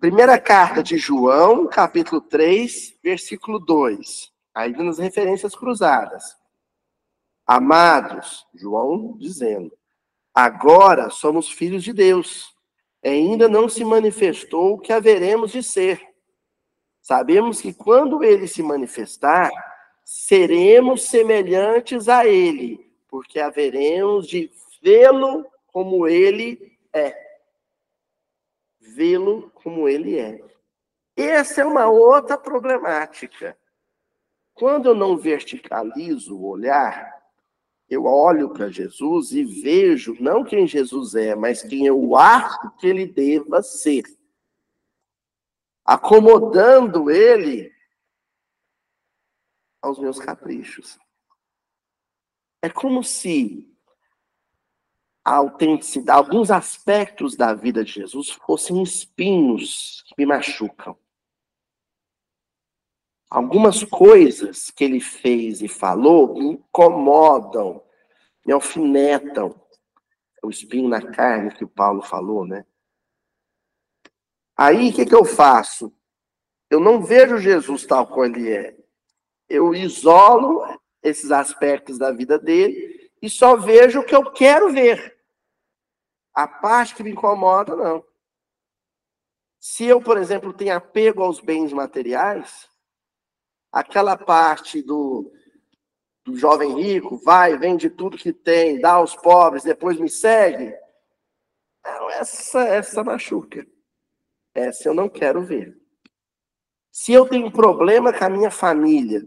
primeira 0.00 0.38
carta 0.38 0.82
de 0.82 0.96
João, 0.96 1.66
capítulo 1.66 2.20
3, 2.20 2.96
versículo 3.02 3.58
2. 3.58 4.32
Ainda 4.54 4.82
nas 4.82 4.98
referências 4.98 5.54
cruzadas. 5.54 6.36
Amados, 7.46 8.46
João 8.54 9.16
dizendo, 9.18 9.72
agora 10.32 11.10
somos 11.10 11.50
filhos 11.50 11.82
de 11.82 11.92
Deus. 11.92 12.54
Ainda 13.04 13.48
não 13.48 13.68
se 13.68 13.84
manifestou 13.84 14.74
o 14.74 14.78
que 14.78 14.92
haveremos 14.92 15.50
de 15.50 15.62
ser. 15.62 16.00
Sabemos 17.00 17.60
que 17.60 17.74
quando 17.74 18.22
ele 18.22 18.46
se 18.46 18.62
manifestar, 18.62 19.50
seremos 20.04 21.04
semelhantes 21.04 22.08
a 22.08 22.26
ele, 22.26 22.92
porque 23.08 23.40
haveremos 23.40 24.28
de 24.28 24.50
vê-lo 24.80 25.44
como 25.66 26.06
ele 26.06 26.78
é. 26.92 27.31
Vê-lo 28.82 29.50
como 29.54 29.88
ele 29.88 30.18
é. 30.18 30.44
Essa 31.16 31.60
é 31.60 31.64
uma 31.64 31.88
outra 31.88 32.36
problemática. 32.36 33.56
Quando 34.52 34.90
eu 34.90 34.94
não 34.94 35.16
verticalizo 35.16 36.36
o 36.36 36.46
olhar, 36.46 37.22
eu 37.88 38.04
olho 38.04 38.50
para 38.50 38.68
Jesus 38.68 39.32
e 39.32 39.44
vejo 39.44 40.16
não 40.20 40.44
quem 40.44 40.66
Jesus 40.66 41.14
é, 41.14 41.34
mas 41.34 41.62
quem 41.62 41.86
eu 41.86 42.16
acho 42.16 42.76
que 42.76 42.86
ele 42.86 43.06
deva 43.06 43.62
ser 43.62 44.04
acomodando 45.84 47.10
ele 47.10 47.72
aos 49.80 49.98
meus 49.98 50.18
caprichos. 50.18 50.98
É 52.62 52.70
como 52.70 53.02
se 53.02 53.71
a 55.24 55.36
autenticidade, 55.36 56.18
alguns 56.18 56.50
aspectos 56.50 57.36
da 57.36 57.54
vida 57.54 57.84
de 57.84 57.92
Jesus 57.92 58.30
fossem 58.30 58.82
espinhos 58.82 60.02
que 60.06 60.14
me 60.18 60.26
machucam. 60.26 60.96
Algumas 63.30 63.82
coisas 63.84 64.70
que 64.70 64.84
ele 64.84 65.00
fez 65.00 65.62
e 65.62 65.68
falou 65.68 66.34
me 66.34 66.52
incomodam, 66.52 67.82
me 68.44 68.52
alfinetam. 68.52 69.58
O 70.42 70.50
espinho 70.50 70.88
na 70.88 71.00
carne 71.00 71.54
que 71.54 71.64
o 71.64 71.68
Paulo 71.68 72.02
falou, 72.02 72.44
né? 72.44 72.66
Aí 74.56 74.90
o 74.90 74.92
que, 74.92 75.06
que 75.06 75.14
eu 75.14 75.24
faço? 75.24 75.92
Eu 76.68 76.80
não 76.80 77.02
vejo 77.02 77.38
Jesus 77.38 77.86
tal 77.86 78.06
como 78.06 78.24
ele 78.24 78.50
é. 78.50 78.76
Eu 79.48 79.74
isolo 79.74 80.62
esses 81.02 81.30
aspectos 81.30 81.96
da 81.96 82.10
vida 82.10 82.38
dele 82.38 83.10
e 83.22 83.30
só 83.30 83.56
vejo 83.56 84.00
o 84.00 84.04
que 84.04 84.14
eu 84.14 84.30
quero 84.32 84.72
ver. 84.72 85.11
A 86.34 86.48
parte 86.48 86.94
que 86.94 87.02
me 87.02 87.10
incomoda, 87.10 87.76
não. 87.76 88.04
Se 89.60 89.84
eu, 89.84 90.00
por 90.00 90.18
exemplo, 90.18 90.52
tenho 90.52 90.74
apego 90.74 91.22
aos 91.22 91.38
bens 91.38 91.72
materiais, 91.72 92.68
aquela 93.70 94.16
parte 94.16 94.82
do, 94.82 95.32
do 96.24 96.36
jovem 96.36 96.80
rico, 96.82 97.16
vai, 97.18 97.56
vende 97.56 97.88
tudo 97.88 98.18
que 98.18 98.32
tem, 98.32 98.80
dá 98.80 98.94
aos 98.94 99.14
pobres, 99.14 99.62
depois 99.62 100.00
me 100.00 100.08
segue. 100.08 100.74
Não, 101.84 102.10
essa, 102.10 102.60
essa 102.60 103.04
machuca. 103.04 103.66
Essa 104.54 104.88
eu 104.88 104.94
não 104.94 105.08
quero 105.08 105.42
ver. 105.42 105.76
Se 106.90 107.12
eu 107.12 107.28
tenho 107.28 107.50
problema 107.50 108.12
com 108.12 108.24
a 108.24 108.28
minha 108.28 108.50
família, 108.50 109.26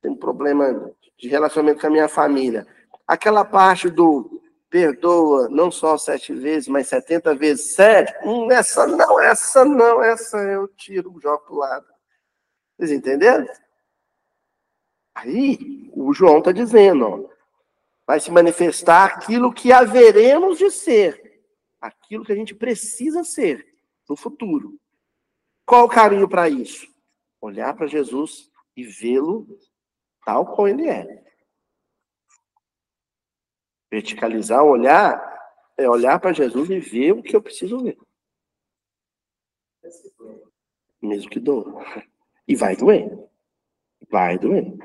tenho 0.00 0.16
problema 0.16 0.92
de 1.18 1.28
relacionamento 1.28 1.80
com 1.80 1.86
a 1.86 1.90
minha 1.90 2.08
família, 2.08 2.66
aquela 3.06 3.44
parte 3.44 3.88
do 3.88 4.39
perdoa 4.70 5.48
não 5.48 5.70
só 5.70 5.98
sete 5.98 6.32
vezes, 6.32 6.68
mas 6.68 6.86
setenta 6.86 7.34
vezes 7.34 7.74
sete, 7.74 8.14
hum, 8.24 8.50
essa 8.50 8.86
não, 8.86 9.20
essa 9.20 9.64
não, 9.64 10.02
essa 10.02 10.38
eu 10.38 10.68
tiro, 10.68 11.18
jogo 11.20 11.44
pro 11.44 11.56
lado. 11.56 11.86
Vocês 12.78 12.92
entenderam? 12.92 13.46
Aí, 15.14 15.90
o 15.92 16.14
João 16.14 16.38
está 16.38 16.52
dizendo, 16.52 17.04
ó, 17.04 17.28
vai 18.06 18.20
se 18.20 18.30
manifestar 18.30 19.04
aquilo 19.04 19.52
que 19.52 19.72
haveremos 19.72 20.56
de 20.56 20.70
ser 20.70 21.42
aquilo 21.80 22.24
que 22.24 22.32
a 22.32 22.36
gente 22.36 22.54
precisa 22.54 23.24
ser 23.24 23.66
no 24.08 24.16
futuro. 24.16 24.78
Qual 25.66 25.84
o 25.84 25.88
caminho 25.88 26.28
para 26.28 26.48
isso? 26.48 26.86
Olhar 27.40 27.74
para 27.74 27.86
Jesus 27.86 28.50
e 28.76 28.84
vê-lo 28.84 29.46
tal 30.24 30.46
como 30.46 30.68
ele 30.68 30.88
é. 30.88 31.29
Verticalizar 33.90 34.64
olhar 34.64 35.30
é 35.76 35.88
olhar 35.88 36.18
para 36.20 36.32
Jesus 36.32 36.70
e 36.70 36.78
ver 36.78 37.12
o 37.12 37.22
que 37.22 37.34
eu 37.34 37.42
preciso 37.42 37.82
ver. 37.82 37.98
Mesmo 41.00 41.30
que 41.30 41.40
doa. 41.40 41.84
E 42.46 42.54
vai 42.54 42.76
doer. 42.76 43.10
Vai 44.10 44.38
doer. 44.38 44.76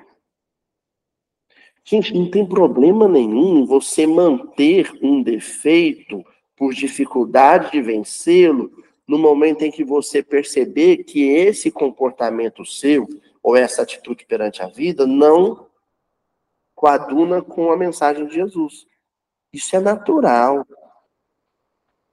Gente, 1.84 2.14
não 2.14 2.32
tem 2.32 2.48
problema 2.48 3.08
nenhum 3.08 3.66
você 3.66 4.08
manter 4.08 4.92
um 5.04 5.22
defeito 5.22 6.26
por 6.56 6.74
dificuldade 6.74 7.72
de 7.72 7.82
vencê-lo 7.82 8.72
no 9.08 9.20
momento 9.20 9.62
em 9.62 9.72
que 9.72 9.84
você 9.84 10.24
perceber 10.24 11.04
que 11.04 11.30
esse 11.30 11.70
comportamento 11.70 12.66
seu 12.66 13.08
ou 13.44 13.56
essa 13.56 13.84
atitude 13.84 14.26
perante 14.26 14.64
a 14.64 14.68
vida 14.68 15.06
não 15.06 15.68
coaduna 16.74 17.42
com 17.42 17.72
a 17.72 17.78
mensagem 17.78 18.26
de 18.26 18.34
Jesus. 18.34 18.88
Isso 19.56 19.74
é 19.74 19.80
natural. 19.80 20.68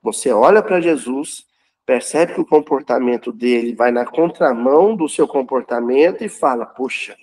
Você 0.00 0.30
olha 0.30 0.62
para 0.62 0.80
Jesus, 0.80 1.44
percebe 1.84 2.34
que 2.34 2.40
o 2.40 2.46
comportamento 2.46 3.32
dele 3.32 3.74
vai 3.74 3.90
na 3.90 4.06
contramão 4.06 4.94
do 4.94 5.08
seu 5.08 5.26
comportamento 5.26 6.22
e 6.22 6.28
fala: 6.28 6.64
Poxa, 6.64 7.16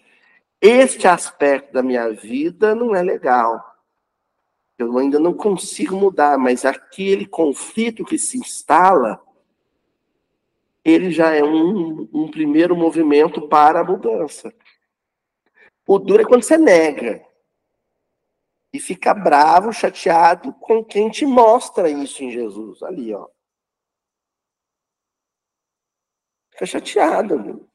este 0.60 1.08
aspecto 1.08 1.72
da 1.72 1.82
minha 1.82 2.12
vida 2.12 2.76
não 2.76 2.94
é 2.94 3.02
legal. 3.02 3.64
Eu 4.78 4.98
ainda 4.98 5.20
não 5.20 5.34
consigo 5.34 5.96
mudar, 5.96 6.38
mas 6.38 6.66
aquele 6.66 7.26
conflito 7.26 8.04
que 8.04 8.18
se 8.18 8.38
instala, 8.38 9.22
ele 10.84 11.12
já 11.12 11.34
é 11.34 11.42
um, 11.42 12.10
um 12.14 12.30
primeiro 12.30 12.76
movimento 12.76 13.48
para 13.48 13.80
a 13.80 13.86
mudança. 13.86 14.54
O 15.88 15.98
duro 15.98 16.24
é 16.24 16.26
quando 16.26 16.44
você 16.44 16.58
nega 16.58 17.29
e 18.72 18.80
fica 18.80 19.14
bravo, 19.14 19.74
chateado 19.74 20.54
com 20.54 20.84
quem 20.84 21.10
te 21.10 21.26
mostra 21.26 21.90
isso 21.90 22.24
em 22.24 22.32
Jesus. 22.32 22.84
Ali, 22.84 23.14
ó. 23.14 23.28
Fica 26.52 26.66
chateado. 26.66 27.40
Meu. 27.40 27.70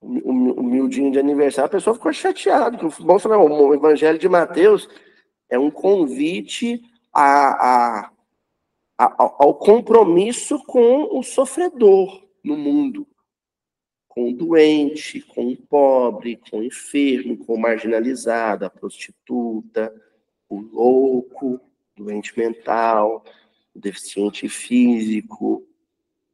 O 0.00 0.30
humildinho 0.60 1.10
de 1.10 1.18
aniversário, 1.18 1.66
a 1.66 1.70
pessoa 1.70 1.94
ficou 1.94 2.12
chateada. 2.12 2.78
Mostra, 3.00 3.38
o 3.38 3.74
Evangelho 3.74 4.18
de 4.18 4.28
Mateus 4.28 4.88
é 5.48 5.58
um 5.58 5.70
convite 5.70 6.82
a, 7.12 8.02
a, 8.02 8.12
a, 8.98 9.14
ao 9.18 9.54
compromisso 9.54 10.62
com 10.64 11.18
o 11.18 11.22
sofredor 11.22 12.26
no 12.42 12.56
mundo 12.56 13.06
com 14.14 14.30
o 14.30 14.32
doente, 14.32 15.20
com 15.20 15.48
o 15.48 15.56
pobre, 15.56 16.40
com 16.48 16.60
o 16.60 16.62
enfermo, 16.62 17.36
com 17.44 17.54
o 17.54 17.60
marginalizado, 17.60 18.64
a 18.64 18.70
prostituta, 18.70 19.92
o 20.48 20.60
louco, 20.60 21.60
doente 21.96 22.38
mental, 22.38 23.24
o 23.74 23.80
deficiente 23.80 24.48
físico, 24.48 25.66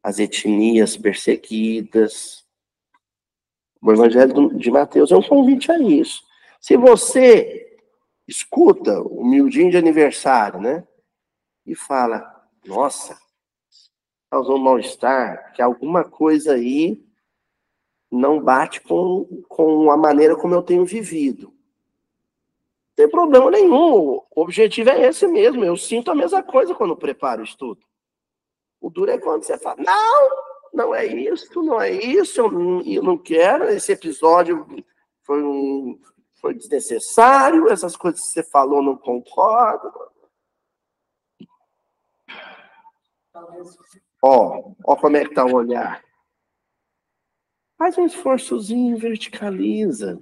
as 0.03 0.19
etnias 0.19 0.95
perseguidas. 0.95 2.45
O 3.81 3.91
Evangelho 3.91 4.55
de 4.55 4.69
Mateus 4.69 5.11
é 5.11 5.17
um 5.17 5.23
convite 5.23 5.71
a 5.71 5.79
isso. 5.79 6.23
Se 6.59 6.77
você 6.77 7.79
escuta 8.27 9.01
o 9.01 9.25
miudinho 9.25 9.71
de 9.71 9.77
aniversário, 9.77 10.61
né? 10.61 10.87
E 11.65 11.73
fala, 11.73 12.47
nossa, 12.63 13.19
causou 14.29 14.57
um 14.57 14.63
mal-estar, 14.63 15.51
que 15.53 15.61
alguma 15.63 16.03
coisa 16.03 16.53
aí 16.53 17.03
não 18.11 18.41
bate 18.41 18.81
com, 18.81 19.43
com 19.47 19.89
a 19.89 19.97
maneira 19.97 20.35
como 20.35 20.53
eu 20.53 20.61
tenho 20.61 20.85
vivido. 20.85 21.47
Não 21.47 22.95
tem 22.95 23.09
problema 23.09 23.49
nenhum. 23.49 24.21
O 24.29 24.41
objetivo 24.41 24.89
é 24.89 25.07
esse 25.07 25.25
mesmo. 25.27 25.63
Eu 25.63 25.77
sinto 25.77 26.11
a 26.11 26.15
mesma 26.15 26.43
coisa 26.43 26.75
quando 26.75 26.95
preparo 26.97 27.41
o 27.41 27.45
estudo. 27.45 27.79
O 28.81 28.89
duro 28.89 29.11
é 29.11 29.17
quando 29.17 29.43
você 29.43 29.57
fala, 29.57 29.77
não, 29.77 30.29
não 30.73 30.95
é 30.95 31.05
isso, 31.05 31.61
não 31.61 31.79
é 31.79 31.91
isso, 31.91 32.41
eu 32.41 32.51
não, 32.51 32.81
eu 32.81 33.03
não 33.03 33.17
quero, 33.17 33.65
esse 33.65 33.91
episódio 33.91 34.65
foi, 35.21 35.43
um, 35.43 35.99
foi 36.41 36.55
desnecessário, 36.55 37.69
essas 37.69 37.95
coisas 37.95 38.21
que 38.21 38.27
você 38.27 38.43
falou 38.43 38.81
não 38.81 38.97
concordo. 38.97 39.91
Ó, 44.23 44.73
ó 44.83 44.95
como 44.95 45.17
é 45.17 45.25
que 45.25 45.35
tá 45.35 45.45
o 45.45 45.53
olhar. 45.53 46.03
Faz 47.81 47.97
um 47.97 48.05
esforçozinho, 48.05 48.95
verticaliza. 48.95 50.21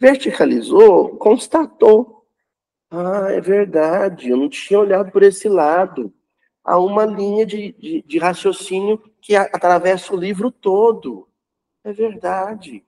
Verticalizou, 0.00 1.18
constatou. 1.18 2.26
Ah, 2.90 3.26
é 3.30 3.38
verdade, 3.38 4.30
eu 4.30 4.36
não 4.38 4.48
tinha 4.48 4.80
olhado 4.80 5.12
por 5.12 5.22
esse 5.22 5.46
lado. 5.46 6.10
Há 6.64 6.78
uma 6.78 7.04
linha 7.04 7.44
de, 7.44 7.72
de, 7.72 8.00
de 8.00 8.18
raciocínio 8.18 8.98
que 9.20 9.36
atravessa 9.36 10.14
o 10.14 10.18
livro 10.18 10.50
todo. 10.50 11.28
É 11.84 11.92
verdade. 11.92 12.82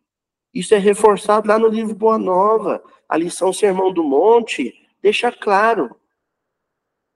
Isso 0.55 0.75
é 0.75 0.79
reforçado 0.79 1.47
lá 1.47 1.59
no 1.59 1.69
livro 1.69 1.95
Boa 1.95 2.17
Nova. 2.17 2.83
A 3.07 3.15
lição 3.19 3.53
Sermão 3.53 3.93
do 3.93 4.03
Monte 4.03 4.75
deixa 5.03 5.31
claro. 5.31 5.95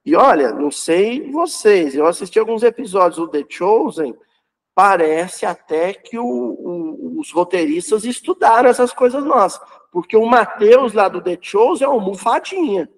E 0.05 0.15
olha, 0.15 0.51
não 0.51 0.69
sei 0.69 1.27
vocês, 1.31 1.95
eu 1.95 2.05
assisti 2.05 2.37
alguns 2.37 2.61
episódios 2.61 3.15
do 3.15 3.27
The 3.27 3.43
Chosen 3.49 4.15
parece 4.75 5.45
até 5.45 5.93
que 5.93 6.19
o, 6.19 6.25
o, 6.25 7.19
os 7.19 7.31
roteiristas 7.31 8.03
estudaram 8.03 8.69
essas 8.69 8.91
coisas 8.91 9.23
nossas. 9.23 9.65
Porque 9.89 10.17
o 10.17 10.25
Matheus 10.25 10.91
lá 10.91 11.07
do 11.07 11.23
The 11.23 11.39
Shows 11.41 11.81
é 11.81 11.87
uma 11.87 11.95
almofadinha. 11.95 12.89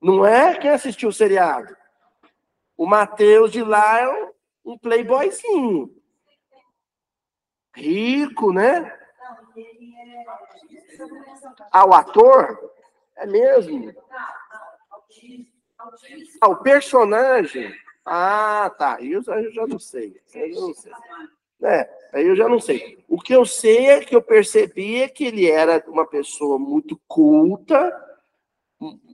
Não 0.00 0.24
é 0.24 0.54
quem 0.58 0.70
assistiu 0.70 1.08
o 1.08 1.12
seriado. 1.12 1.74
O 2.76 2.86
Matheus 2.86 3.50
de 3.50 3.62
lá 3.62 4.00
é 4.00 4.08
um, 4.08 4.32
um 4.72 4.78
playboyzinho. 4.78 5.90
Rico, 7.74 8.52
né? 8.52 8.98
Ah, 11.72 11.86
o 11.86 11.94
ator? 11.94 12.70
É 13.16 13.26
mesmo? 13.26 13.94
Ah, 16.40 16.48
o 16.48 16.56
personagem 16.56 17.74
ah, 18.04 18.70
tá. 18.78 18.96
Aí 18.96 19.12
eu, 19.12 19.22
eu 19.22 19.52
já 19.52 19.66
não 19.66 19.78
sei. 19.78 20.20
Aí 20.34 20.52
eu 20.52 20.60
não 20.60 20.74
sei. 20.74 20.92
É, 21.62 21.90
aí 22.12 22.26
eu 22.26 22.34
já 22.34 22.48
não 22.48 22.58
sei. 22.58 23.04
O 23.06 23.20
que 23.20 23.34
eu 23.34 23.44
sei 23.44 23.86
é 23.86 24.00
que 24.00 24.16
eu 24.16 24.22
percebi 24.22 25.02
é 25.02 25.08
que 25.08 25.24
ele 25.24 25.50
era 25.50 25.84
uma 25.88 26.06
pessoa 26.06 26.58
muito 26.58 26.98
culta, 27.06 27.92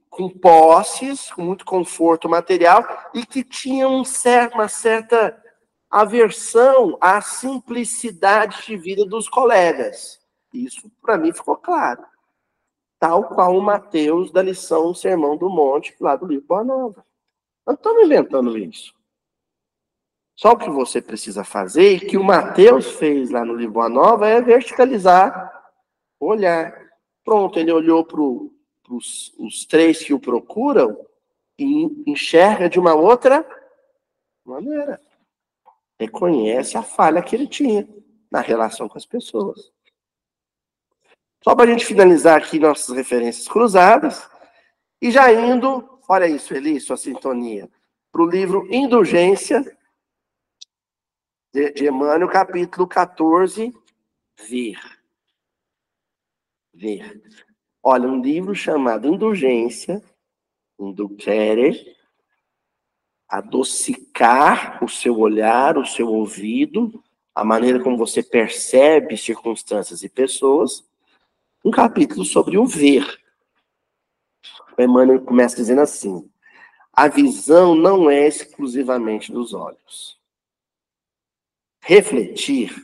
com 0.09 0.31
posses, 0.31 1.31
com 1.33 1.43
muito 1.43 1.65
conforto 1.65 2.29
material, 2.29 2.85
e 3.13 3.27
que 3.27 3.43
tinha 3.43 3.89
um 3.89 4.03
uma 4.55 4.69
certa 4.69 5.43
aversão 5.91 6.97
à 7.01 7.21
simplicidade 7.21 8.65
de 8.65 8.77
vida 8.77 9.05
dos 9.05 9.29
colegas. 9.29 10.21
Isso, 10.53 10.91
para 11.03 11.19
mim, 11.19 11.33
ficou 11.33 11.57
claro. 11.57 12.05
Tal 12.99 13.25
qual 13.25 13.57
o 13.57 13.61
Mateus 13.61 14.31
da 14.31 14.43
lição 14.43 14.95
Sermão 14.95 15.37
do 15.37 15.51
Monte, 15.51 15.95
lá 16.01 16.17
do 16.17 16.27
livro 16.27 16.47
Boa 16.47 16.65
Nova. 16.65 17.05
Não 17.67 17.75
estamos 17.75 18.05
inventando 18.05 18.57
isso. 18.57 18.95
Só 20.37 20.53
o 20.53 20.59
que 20.59 20.71
você 20.71 21.01
precisa 21.01 21.43
fazer, 21.43 22.07
que 22.07 22.17
o 22.17 22.23
Mateus 22.23 22.93
fez 22.93 23.31
lá 23.31 23.45
no 23.45 23.55
livro 23.55 23.75
Boa 23.75 23.89
Nova, 23.89 24.29
é 24.29 24.41
verticalizar 24.41 25.53
olhar. 26.21 26.75
Pronto, 27.25 27.59
ele 27.59 27.73
olhou 27.73 28.05
para 28.05 28.21
os 28.21 29.67
três 29.69 30.03
que 30.03 30.15
o 30.15 30.21
procuram 30.21 31.05
e 31.59 32.11
enxerga 32.11 32.69
de 32.69 32.79
uma 32.79 32.95
outra 32.95 33.45
maneira. 34.45 35.01
Reconhece 35.99 36.77
a 36.77 36.83
falha 36.83 37.23
que 37.23 37.35
ele 37.35 37.49
tinha 37.49 37.89
na 38.31 38.41
relação 38.41 38.89
com 38.89 38.99
as 38.99 39.07
pessoas. 39.07 39.73
Só 41.43 41.55
para 41.55 41.65
a 41.65 41.73
gente 41.73 41.87
finalizar 41.87 42.39
aqui 42.39 42.59
nossas 42.59 42.95
referências 42.95 43.49
cruzadas, 43.49 44.29
e 45.01 45.11
já 45.11 45.33
indo 45.33 45.96
Olha 46.09 46.27
isso, 46.29 46.55
Eli, 46.55 46.81
sua 46.81 46.97
sintonia. 46.97 47.69
Para 48.13 48.23
o 48.23 48.31
livro 48.31 48.67
Indulgência, 48.73 49.65
de, 51.53 51.87
Emmanuel, 51.89 52.29
capítulo 52.29 52.87
14, 52.87 53.73
Ver. 54.49 54.79
Ver. 56.73 57.23
Olha, 57.83 58.07
um 58.09 58.21
livro 58.21 58.55
chamado 58.55 59.09
Indulgência, 59.09 60.03
Indulgere, 60.79 61.97
adocicar 63.29 64.85
o 64.85 64.89
seu 64.89 65.19
olhar, 65.19 65.79
o 65.79 65.87
seu 65.87 66.09
ouvido, 66.09 67.03
a 67.35 67.45
maneira 67.45 67.83
como 67.83 67.97
você 67.97 68.23
percebe 68.23 69.17
circunstâncias 69.17 70.03
e 70.03 70.09
pessoas. 70.09 70.85
Um 71.65 71.71
capítulo 71.71 72.25
sobre 72.25 72.59
o 72.59 72.67
ver. 72.67 73.26
O 74.77 74.83
Emmanuel 74.83 75.25
começa 75.25 75.57
dizendo 75.57 75.81
assim: 75.81 76.31
a 76.93 77.09
visão 77.09 77.75
não 77.75 78.11
é 78.11 78.27
exclusivamente 78.27 79.33
dos 79.33 79.55
olhos. 79.55 80.21
Refletir 81.81 82.75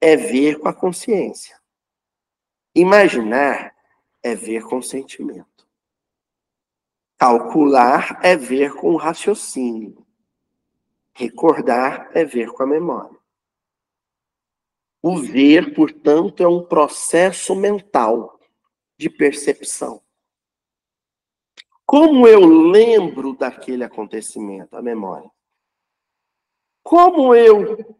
é 0.00 0.16
ver 0.16 0.58
com 0.58 0.68
a 0.68 0.74
consciência. 0.74 1.58
Imaginar 2.74 3.74
é 4.22 4.34
ver 4.34 4.64
com 4.64 4.78
o 4.78 4.82
sentimento. 4.82 5.66
Calcular 7.16 8.20
é 8.22 8.36
ver 8.36 8.74
com 8.74 8.92
o 8.92 8.96
raciocínio. 8.96 10.04
Recordar 11.14 12.10
é 12.12 12.24
ver 12.24 12.50
com 12.50 12.64
a 12.64 12.66
memória. 12.66 13.16
O 15.00 15.18
ver, 15.18 15.74
portanto, 15.74 16.42
é 16.42 16.48
um 16.48 16.64
processo 16.64 17.54
mental 17.54 18.40
de 18.98 19.08
percepção. 19.08 20.03
Como 21.96 22.26
eu 22.26 22.40
lembro 22.44 23.36
daquele 23.36 23.84
acontecimento, 23.84 24.76
a 24.76 24.82
memória? 24.82 25.30
Como 26.82 27.32
eu 27.32 27.96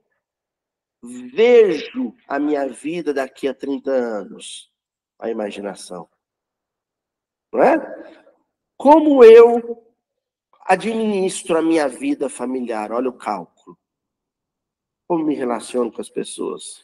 vejo 1.01 2.12
a 2.26 2.40
minha 2.40 2.66
vida 2.66 3.14
daqui 3.14 3.47
a 3.47 3.55
30 3.55 3.92
anos? 3.92 4.68
A 5.16 5.30
imaginação. 5.30 6.11
Não 7.53 7.62
é? 7.62 7.78
Como 8.76 9.22
eu 9.22 9.86
administro 10.62 11.57
a 11.57 11.62
minha 11.62 11.86
vida 11.86 12.28
familiar? 12.28 12.90
Olha 12.90 13.11
o 13.11 13.16
cálculo. 13.16 13.78
Como 15.07 15.24
me 15.24 15.36
relaciono 15.36 15.92
com 15.92 16.01
as 16.01 16.11
pessoas? 16.11 16.82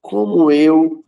como 0.00 0.50
eu 0.50 1.04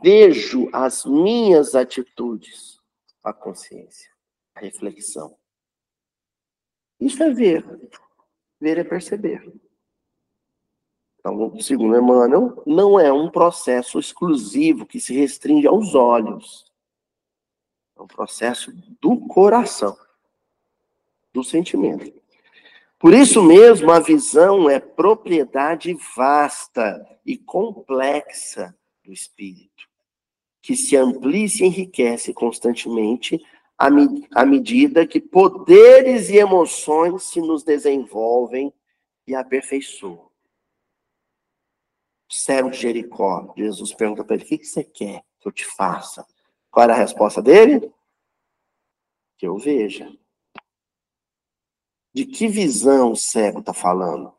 vejo 0.00 0.68
as 0.72 1.04
minhas 1.04 1.74
atitudes, 1.74 2.79
a 3.22 3.32
consciência, 3.32 4.10
a 4.54 4.60
reflexão. 4.60 5.36
Isso 6.98 7.22
é 7.22 7.30
ver. 7.30 7.64
Ver 8.60 8.78
é 8.78 8.84
perceber. 8.84 9.52
Então, 11.18 11.60
segundo 11.60 11.96
Emmanuel, 11.96 12.62
não 12.66 12.98
é 12.98 13.12
um 13.12 13.30
processo 13.30 13.98
exclusivo 13.98 14.86
que 14.86 14.98
se 14.98 15.14
restringe 15.14 15.66
aos 15.66 15.94
olhos. 15.94 16.64
É 17.96 18.02
um 18.02 18.06
processo 18.06 18.72
do 19.00 19.18
coração, 19.28 19.96
do 21.32 21.44
sentimento. 21.44 22.10
Por 22.98 23.12
isso 23.14 23.42
mesmo, 23.42 23.90
a 23.90 24.00
visão 24.00 24.68
é 24.68 24.80
propriedade 24.80 25.94
vasta 26.16 27.06
e 27.24 27.36
complexa 27.36 28.74
do 29.04 29.12
espírito, 29.12 29.88
que 30.62 30.76
se 30.76 30.96
amplia 30.96 31.44
e 31.44 31.48
se 31.48 31.64
enriquece 31.64 32.32
constantemente 32.34 33.40
à, 33.78 34.44
medida 34.44 35.06
que 35.06 35.20
poderes 35.20 36.28
e 36.28 36.36
emoções 36.36 37.24
se 37.24 37.40
nos 37.40 37.62
desenvolvem 37.62 38.72
e 39.26 39.34
aperfeiçoam. 39.34 40.30
Cego 42.28 42.70
de 42.70 42.78
Jericó, 42.78 43.52
Jesus 43.56 43.94
pergunta 43.94 44.22
para 44.22 44.36
ele: 44.36 44.44
o 44.44 44.46
que 44.46 44.64
você 44.64 44.84
quer 44.84 45.24
que 45.40 45.48
eu 45.48 45.52
te 45.52 45.64
faça? 45.64 46.26
Qual 46.70 46.84
era 46.84 46.92
a 46.92 46.96
resposta 46.96 47.42
dele? 47.42 47.92
Que 49.36 49.46
eu 49.46 49.56
veja. 49.56 50.12
De 52.12 52.26
que 52.26 52.46
visão 52.46 53.12
o 53.12 53.16
cego 53.16 53.60
está 53.60 53.72
falando? 53.72 54.34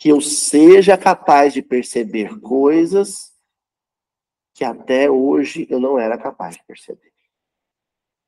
Que 0.00 0.08
eu 0.08 0.20
seja 0.20 0.96
capaz 0.96 1.52
de 1.52 1.60
perceber 1.60 2.40
coisas 2.40 3.30
que 4.54 4.64
até 4.64 5.10
hoje 5.10 5.66
eu 5.70 5.78
não 5.78 5.98
era 5.98 6.18
capaz 6.18 6.56
de 6.56 6.64
perceber. 6.64 7.12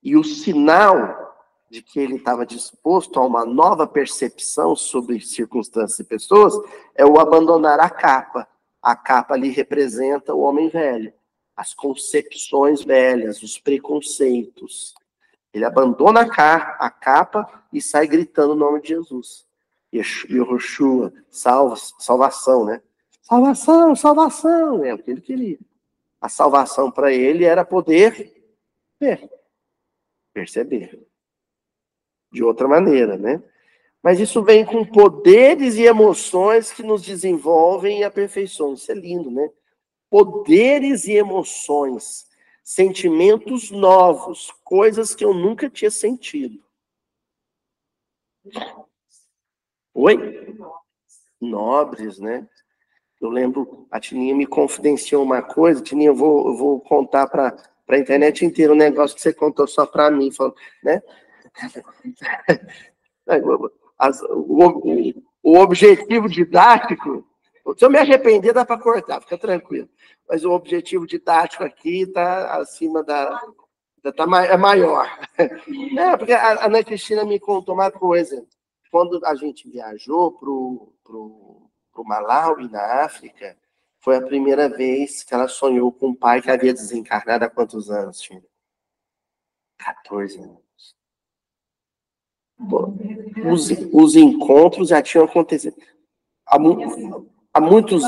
E 0.02 0.16
o 0.16 0.22
sinal 0.22 1.32
de 1.70 1.80
que 1.80 1.98
ele 1.98 2.16
estava 2.16 2.44
disposto 2.44 3.18
a 3.18 3.24
uma 3.24 3.46
nova 3.46 3.86
percepção 3.86 4.76
sobre 4.76 5.18
circunstâncias 5.20 5.98
e 6.00 6.04
pessoas 6.04 6.52
é 6.94 7.06
o 7.06 7.18
abandonar 7.18 7.80
a 7.80 7.88
capa. 7.88 8.46
A 8.82 8.94
capa 8.94 9.32
ali 9.32 9.48
representa 9.48 10.34
o 10.34 10.40
homem 10.40 10.68
velho, 10.68 11.14
as 11.56 11.72
concepções 11.72 12.84
velhas, 12.84 13.42
os 13.42 13.58
preconceitos. 13.58 14.92
Ele 15.54 15.64
abandona 15.64 16.22
a, 16.22 16.90
capa 16.90 17.64
e 17.72 17.80
sai 17.80 18.06
gritando 18.06 18.52
o 18.52 18.56
nome 18.56 18.82
de 18.82 18.88
Jesus. 18.88 19.46
Yehoshua, 19.92 21.12
salva, 21.30 21.76
salvação, 21.76 22.64
né? 22.64 22.82
Salvação, 23.20 23.94
salvação, 23.94 24.84
é 24.84 24.94
o 24.94 24.98
que 24.98 25.10
ele 25.10 25.20
queria. 25.20 25.58
A 26.20 26.28
salvação 26.28 26.90
para 26.90 27.12
ele 27.12 27.44
era 27.44 27.64
poder 27.64 28.32
ver, 28.98 29.28
perceber. 30.32 31.06
De 32.32 32.42
outra 32.42 32.66
maneira, 32.66 33.18
né? 33.18 33.42
Mas 34.02 34.18
isso 34.18 34.42
vem 34.42 34.64
com 34.64 34.84
poderes 34.84 35.76
e 35.76 35.82
emoções 35.82 36.72
que 36.72 36.82
nos 36.82 37.02
desenvolvem 37.02 38.00
e 38.00 38.04
aperfeiçoam. 38.04 38.74
Isso 38.74 38.90
é 38.90 38.94
lindo, 38.94 39.30
né? 39.30 39.48
Poderes 40.10 41.06
e 41.06 41.12
emoções 41.12 42.26
sentimentos 42.64 43.70
novos, 43.70 44.50
coisas 44.64 45.14
que 45.14 45.24
eu 45.24 45.34
nunca 45.34 45.68
tinha 45.68 45.90
sentido. 45.90 46.62
Oi? 49.94 50.56
Nobres, 51.40 52.18
né? 52.18 52.46
Eu 53.20 53.30
lembro, 53.30 53.86
a 53.90 54.00
Tininha 54.00 54.34
me 54.34 54.46
confidenciou 54.46 55.22
uma 55.22 55.42
coisa, 55.42 55.82
Tininha, 55.82 56.10
eu 56.10 56.14
vou, 56.14 56.48
eu 56.48 56.56
vou 56.56 56.80
contar 56.80 57.28
para 57.28 57.54
a 57.88 57.98
internet 57.98 58.44
inteira 58.44 58.72
um 58.72 58.76
negócio 58.76 59.14
que 59.14 59.22
você 59.22 59.32
contou 59.32 59.66
só 59.66 59.86
para 59.86 60.10
mim, 60.10 60.32
falou, 60.32 60.54
né? 60.82 61.00
As, 63.98 64.20
o, 64.22 65.14
o 65.42 65.58
objetivo 65.58 66.28
didático, 66.28 67.24
se 67.76 67.84
eu 67.84 67.90
me 67.90 67.98
arrepender, 67.98 68.52
dá 68.52 68.64
para 68.64 68.80
cortar, 68.80 69.20
fica 69.20 69.38
tranquilo 69.38 69.88
mas 70.32 70.46
o 70.46 70.52
objetivo 70.52 71.06
didático 71.06 71.62
aqui 71.62 72.04
está 72.04 72.56
acima 72.56 73.02
da. 73.02 73.38
Tá, 74.16 74.24
é 74.46 74.56
maior. 74.56 75.06
É, 75.98 76.16
porque 76.16 76.32
a 76.32 76.64
Ana 76.64 76.82
Cristina 76.82 77.22
me 77.22 77.38
contou 77.38 77.74
uma 77.74 77.90
coisa. 77.90 78.42
Quando 78.92 79.24
a 79.24 79.34
gente 79.34 79.70
viajou 79.70 80.30
para 80.32 80.50
o 80.50 82.04
Malawi, 82.04 82.68
na 82.68 83.02
África, 83.02 83.56
foi 83.98 84.16
a 84.18 84.20
primeira 84.20 84.68
vez 84.68 85.24
que 85.24 85.32
ela 85.32 85.48
sonhou 85.48 85.90
com 85.90 86.08
um 86.08 86.14
pai 86.14 86.42
que 86.42 86.50
havia 86.50 86.74
desencarnado 86.74 87.42
há 87.42 87.48
quantos 87.48 87.90
anos, 87.90 88.20
Tina? 88.20 88.44
14 89.78 90.40
anos. 90.40 90.94
Os, 93.50 93.70
os 93.94 94.14
encontros 94.14 94.90
já 94.90 95.00
tinham 95.00 95.24
acontecido 95.24 95.74
há, 96.46 96.58
há 97.54 97.60
muitos 97.62 98.02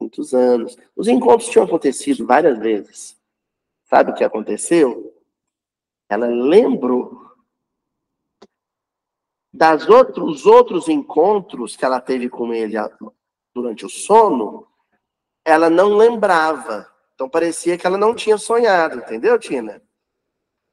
muitos 0.00 0.32
anos. 0.32 0.74
Os 0.96 1.06
encontros 1.06 1.50
tinham 1.50 1.66
acontecido 1.66 2.26
várias 2.26 2.58
vezes. 2.58 3.20
Sabe 3.84 4.10
o 4.10 4.14
que 4.14 4.24
aconteceu? 4.24 5.14
Ela 6.08 6.28
lembrou 6.28 7.33
das 9.54 9.88
outros 9.88 10.46
outros 10.46 10.88
encontros 10.88 11.76
que 11.76 11.84
ela 11.84 12.00
teve 12.00 12.28
com 12.28 12.52
ele 12.52 12.74
durante 13.54 13.86
o 13.86 13.88
sono, 13.88 14.66
ela 15.44 15.70
não 15.70 15.96
lembrava. 15.96 16.90
Então 17.14 17.28
parecia 17.28 17.78
que 17.78 17.86
ela 17.86 17.96
não 17.96 18.16
tinha 18.16 18.36
sonhado, 18.36 18.98
entendeu, 18.98 19.38
Tina? 19.38 19.80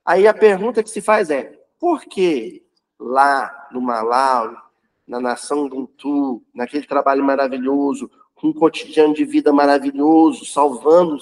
Aí 0.03 0.27
a 0.27 0.33
pergunta 0.33 0.81
que 0.81 0.89
se 0.89 0.99
faz 0.99 1.29
é: 1.29 1.61
por 1.79 2.05
que 2.05 2.65
lá 2.99 3.69
no 3.71 3.79
Malau, 3.79 4.51
na 5.07 5.19
nação 5.19 5.65
Ubuntu, 5.65 6.43
naquele 6.51 6.87
trabalho 6.87 7.23
maravilhoso, 7.23 8.09
um 8.43 8.51
cotidiano 8.51 9.13
de 9.13 9.23
vida 9.23 9.53
maravilhoso, 9.53 10.43
salvando 10.43 11.19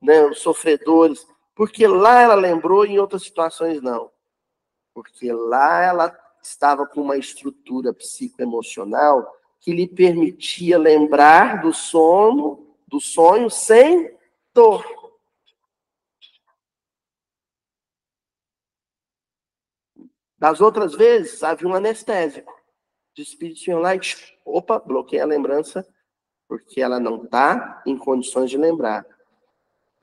né, 0.00 0.24
os 0.26 0.38
sofredores, 0.38 1.26
porque 1.52 1.84
lá 1.84 2.20
ela 2.20 2.36
lembrou 2.36 2.86
e 2.86 2.92
em 2.92 2.98
outras 3.00 3.24
situações 3.24 3.82
não. 3.82 4.08
Porque 4.94 5.32
lá 5.32 5.82
ela 5.82 6.21
estava 6.42 6.86
com 6.86 7.00
uma 7.00 7.16
estrutura 7.16 7.92
psicoemocional 7.92 9.32
que 9.60 9.72
lhe 9.72 9.86
permitia 9.86 10.78
lembrar 10.78 11.62
do 11.62 11.72
sono, 11.72 12.76
do 12.86 13.00
sonho 13.00 13.48
sem 13.48 14.12
dor. 14.52 14.84
Das 20.36 20.60
outras 20.60 20.94
vezes, 20.94 21.42
havia 21.44 21.68
um 21.68 21.74
anestésico. 21.74 22.52
De 23.14 23.22
espírito 23.22 23.60
e, 23.70 24.40
opa, 24.44 24.80
bloqueia 24.80 25.22
a 25.22 25.26
lembrança 25.26 25.86
porque 26.48 26.82
ela 26.82 27.00
não 27.00 27.22
está 27.24 27.82
em 27.86 27.96
condições 27.96 28.50
de 28.50 28.58
lembrar. 28.58 29.06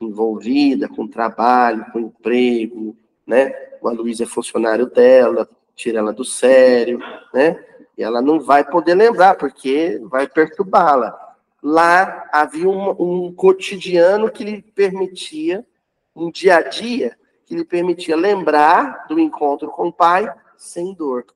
Envolvida 0.00 0.88
com 0.88 1.06
trabalho, 1.06 1.84
com 1.92 2.00
emprego, 2.00 2.96
né? 3.26 3.52
O 3.80 3.90
Luísa 3.90 4.24
é 4.24 4.26
funcionário 4.26 4.86
dela, 4.86 5.48
tira 5.80 5.98
ela 5.98 6.12
do 6.12 6.24
sério, 6.24 6.98
né? 7.32 7.64
E 7.96 8.02
ela 8.02 8.20
não 8.20 8.38
vai 8.38 8.64
poder 8.64 8.94
lembrar, 8.94 9.36
porque 9.36 9.98
vai 10.04 10.28
perturbá-la. 10.28 11.36
Lá 11.62 12.28
havia 12.32 12.68
um, 12.68 13.26
um 13.26 13.34
cotidiano 13.34 14.30
que 14.30 14.44
lhe 14.44 14.62
permitia, 14.62 15.66
um 16.14 16.30
dia 16.30 16.56
a 16.56 16.62
dia, 16.62 17.18
que 17.46 17.54
lhe 17.54 17.64
permitia 17.64 18.16
lembrar 18.16 19.06
do 19.08 19.18
encontro 19.18 19.70
com 19.70 19.88
o 19.88 19.92
pai 19.92 20.32
sem 20.56 20.94
dor. 20.94 21.26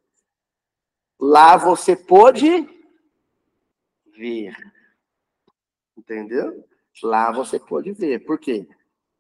Lá 1.19 1.57
você 1.57 1.97
pôde 1.97 2.69
ver. 4.17 4.55
Entendeu? 5.97 6.65
Lá 7.03 7.33
você 7.33 7.59
pode 7.59 7.93
ver. 7.93 8.21
Por 8.21 8.39
quê? 8.39 8.69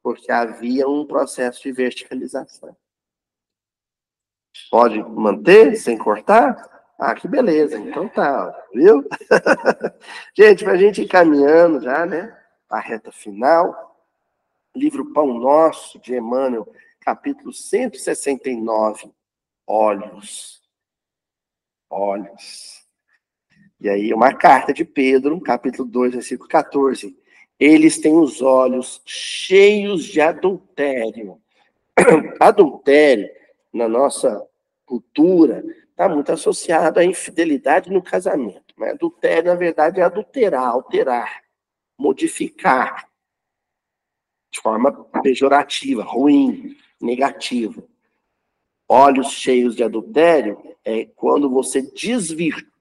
Porque 0.03 0.31
havia 0.31 0.89
um 0.89 1.07
processo 1.07 1.62
de 1.62 1.72
verticalização. 1.72 2.77
Pode 4.71 5.03
manter 5.03 5.77
sem 5.77 5.97
cortar? 5.97 6.75
Ah, 6.99 7.15
que 7.15 7.27
beleza. 7.27 7.77
Então 7.79 8.09
tá, 8.09 8.55
viu? 8.73 9.05
gente, 10.37 10.65
para 10.65 10.75
a 10.75 10.77
gente 10.77 11.03
ir 11.03 11.09
caminhando 11.09 11.81
já, 11.81 12.07
né? 12.07 12.37
A 12.69 12.81
reta 12.81 13.11
final. 13.11 13.95
Livro 14.75 15.13
Pão 15.13 15.39
Nosso, 15.39 16.01
de 16.01 16.17
Emmanuel, 16.17 16.67
capítulo 17.01 17.53
169. 17.53 19.13
Olhos. 19.67 20.63
Olhos. 21.89 22.85
E 23.81 23.89
aí, 23.89 24.15
uma 24.15 24.35
carta 24.35 24.73
de 24.73 24.85
Pedro, 24.85 25.41
capítulo 25.41 25.89
2, 25.89 26.15
versículo 26.15 26.49
14. 26.49 27.17
Eles 27.59 27.99
têm 27.99 28.17
os 28.17 28.43
olhos 28.43 29.01
cheios 29.05 30.05
de 30.05 30.21
adultério. 30.21 31.41
Adultério, 32.41 33.29
na 33.75 33.89
nossa 33.89 34.47
cultura, 34.87 35.64
está 35.91 36.09
muito 36.09 36.31
associado 36.31 37.01
à 37.01 37.05
infidelidade 37.05 37.91
no 37.91 38.01
casamento. 38.01 38.72
Mas 38.77 38.93
adultério, 38.93 39.51
na 39.51 39.57
verdade, 39.57 40.01
é 40.01 40.05
adulterar, 40.05 40.68
alterar, 40.68 41.43
modificar 41.99 43.09
de 44.51 44.61
forma 44.61 44.93
pejorativa, 45.20 46.05
ruim, 46.05 46.77
negativa. 47.01 47.83
Olhos 48.89 49.33
cheios 49.33 49.75
de 49.75 49.83
adultério 49.83 50.57
é 50.85 51.07
quando 51.16 51.51
você 51.51 51.83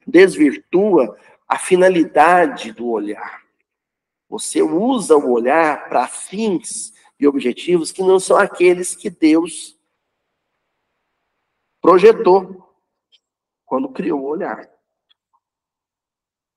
desvirtua 0.06 1.18
a 1.48 1.58
finalidade 1.58 2.72
do 2.72 2.88
olhar. 2.88 3.42
Você 4.30 4.62
usa 4.62 5.18
o 5.18 5.32
olhar 5.32 5.90
para 5.90 6.08
fins 6.08 6.94
e 7.20 7.26
objetivos 7.26 7.92
que 7.92 8.04
não 8.04 8.20
são 8.20 8.38
aqueles 8.38 8.96
que 8.96 9.10
Deus 9.10 9.76
projetou 11.84 12.74
quando 13.66 13.90
criou 13.90 14.22
o 14.22 14.28
olhar. 14.28 14.72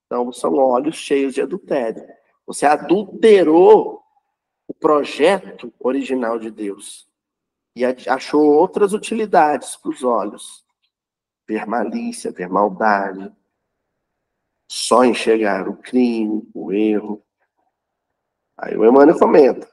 Então, 0.07 0.33
são 0.33 0.55
olhos 0.55 0.95
cheios 0.95 1.35
de 1.35 1.43
adultério. 1.43 2.07
Você 2.47 2.65
adulterou 2.65 4.05
o 4.69 4.73
projeto 4.73 5.75
original 5.81 6.39
de 6.39 6.49
Deus 6.49 7.09
e 7.75 7.85
achou 7.85 8.47
outras 8.47 8.93
utilidades 8.93 9.75
para 9.75 9.91
os 9.91 10.05
olhos. 10.05 10.65
Ver 11.47 11.67
malícia, 11.67 12.31
ver 12.31 12.49
maldade, 12.49 13.35
só 14.71 15.05
enxergar 15.05 15.69
o 15.69 15.77
crime, 15.77 16.49
o 16.55 16.73
erro. 16.73 17.21
Aí 18.57 18.77
o 18.77 18.85
Emmanuel 18.85 19.19
comenta: 19.19 19.69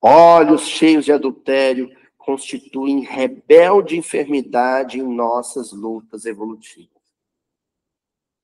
olhos 0.00 0.62
cheios 0.62 1.04
de 1.04 1.12
adultério 1.12 1.95
constituem 2.26 3.04
rebelde 3.04 3.96
enfermidade 3.96 4.98
em 4.98 5.04
nossas 5.04 5.70
lutas 5.70 6.26
evolutivas. 6.26 6.90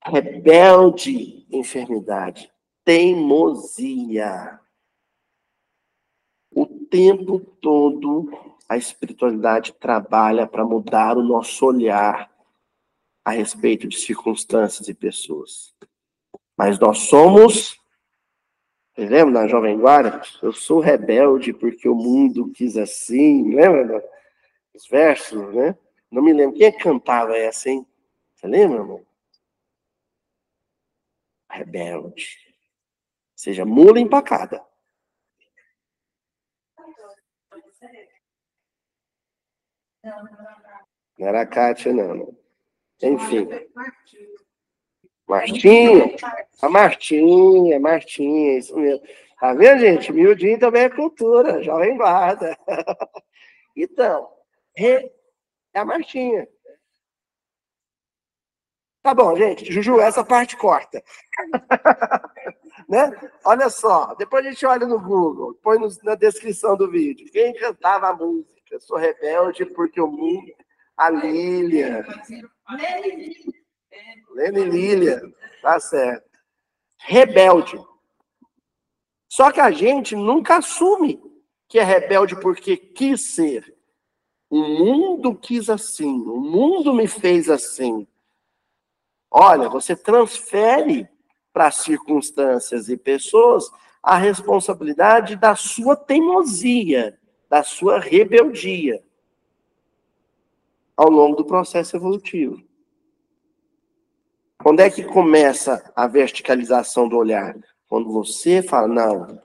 Rebelde 0.05 1.45
enfermidade, 1.51 2.49
teimosia. 2.85 4.61
O 6.55 6.65
tempo 6.65 7.41
todo 7.41 8.31
a 8.69 8.77
espiritualidade 8.77 9.73
trabalha 9.73 10.47
para 10.47 10.65
mudar 10.65 11.19
o 11.19 11.23
nosso 11.23 11.67
olhar 11.67 12.31
a 13.25 13.33
respeito 13.33 13.89
de 13.89 13.99
circunstâncias 13.99 14.87
e 14.87 14.95
pessoas. 14.95 15.75
Mas 16.57 16.79
nós 16.79 16.99
somos 16.99 17.82
você 18.95 19.07
lembra 19.07 19.41
da 19.41 19.49
Jovem 19.49 19.79
Guarda? 19.79 20.21
Eu 20.43 20.53
sou 20.53 20.79
rebelde 20.79 21.55
porque 21.55 21.89
o 21.89 21.95
mundo 21.95 22.53
quis 22.53 22.77
assim. 22.77 23.55
Lembra 23.55 24.05
os 24.75 24.87
versos, 24.87 25.55
né? 25.55 25.77
Não 26.11 26.23
me 26.23 26.33
lembro. 26.33 26.57
Quem 26.57 26.67
é 26.67 26.73
que 26.73 26.83
cantava 26.83 27.37
essa, 27.37 27.71
hein? 27.71 27.87
Você 28.35 28.47
lembra, 28.47 28.79
irmão? 28.79 29.07
Rebelde. 31.51 32.39
Ou 32.47 33.39
seja, 33.39 33.65
mula 33.65 33.99
empacada. 33.99 34.63
Não 41.19 41.29
era 41.29 41.43
a 41.43 41.47
Kátia, 41.47 41.93
não. 41.95 42.37
Enfim. 43.01 43.49
Martinha, 45.33 46.17
a 46.61 46.69
Martinha, 46.69 47.81
Martinha, 47.81 48.59
isso 48.59 48.77
mesmo. 48.77 49.03
Tá 49.41 49.55
vendo, 49.55 49.81
gente? 49.81 50.13
Miudinho 50.13 50.59
também 50.59 50.83
é 50.83 50.91
cultura, 50.91 51.63
jovem 51.63 51.97
guarda. 51.97 52.57
Então, 53.75 54.29
é 54.77 55.11
a 55.75 55.83
Martinha. 55.83 56.47
Tá 59.03 59.15
bom, 59.15 59.35
gente. 59.35 59.73
Juju, 59.73 59.99
essa 59.99 60.23
parte 60.23 60.59
corta. 60.59 61.03
né? 62.87 63.11
Olha 63.47 63.71
só, 63.71 64.15
depois 64.17 64.45
a 64.45 64.51
gente 64.51 64.67
olha 64.67 64.87
no 64.87 65.01
Google, 65.01 65.59
põe 65.63 65.79
no, 65.79 65.89
na 66.05 66.15
descrição 66.15 66.77
do 66.77 66.91
vídeo. 66.91 67.33
Quem 67.33 67.55
cantava 67.55 68.09
a 68.09 68.13
música? 68.13 68.79
Sou 68.81 68.99
rebelde 68.99 69.65
porque 69.65 70.03
o 70.03 70.07
mundo. 70.07 70.53
A 70.99 71.09
Lília. 71.09 72.05
Lene 74.35 74.65
Lilia, 74.65 75.21
tá 75.61 75.79
certo. 75.79 76.31
Rebelde. 76.99 77.79
Só 79.29 79.51
que 79.51 79.61
a 79.61 79.71
gente 79.71 80.15
nunca 80.15 80.59
assume 80.59 81.21
que 81.69 81.79
é 81.79 81.83
rebelde 81.83 82.39
porque 82.39 82.77
quis 82.77 83.35
ser. 83.35 83.77
O 84.51 84.61
mundo 84.61 85.35
quis 85.35 85.71
assim, 85.71 86.21
o 86.21 86.39
mundo 86.39 86.93
me 86.93 87.09
fez 87.09 87.49
assim. 87.49 88.07
Olha, 89.31 89.69
você 89.71 89.97
transfere 89.97 91.09
para 91.53 91.71
circunstâncias 91.71 92.91
e 92.91 92.97
pessoas 92.97 93.71
a 94.03 94.17
responsabilidade 94.17 95.37
da 95.37 95.57
sua 95.57 95.97
teimosia, 95.97 97.19
da 97.49 97.63
sua 97.63 97.99
rebeldia 97.99 99.03
ao 100.97 101.09
longo 101.09 101.37
do 101.37 101.45
processo 101.45 101.97
evolutivo. 101.97 102.63
Quando 104.63 104.79
é 104.79 104.89
que 104.89 105.03
começa 105.03 105.91
a 105.95 106.07
verticalização 106.07 107.09
do 107.09 107.17
olhar? 107.17 107.57
Quando 107.89 108.13
você 108.13 108.63
fala, 108.63 108.87
não, 108.87 109.43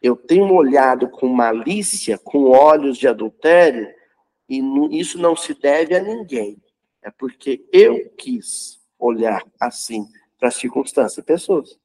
eu 0.00 0.16
tenho 0.16 0.50
olhado 0.52 1.08
com 1.08 1.28
malícia, 1.28 2.16
com 2.16 2.50
olhos 2.50 2.96
de 2.96 3.06
adultério, 3.06 3.86
e 4.48 4.60
isso 4.98 5.18
não 5.18 5.36
se 5.36 5.52
deve 5.54 5.94
a 5.94 6.02
ninguém. 6.02 6.56
É 7.02 7.10
porque 7.10 7.66
eu 7.70 8.08
quis 8.16 8.80
olhar 8.98 9.44
assim 9.60 10.08
para 10.38 10.48
as 10.48 10.54
circunstâncias 10.54 11.18
e 11.18 11.22
pessoas. 11.22 11.78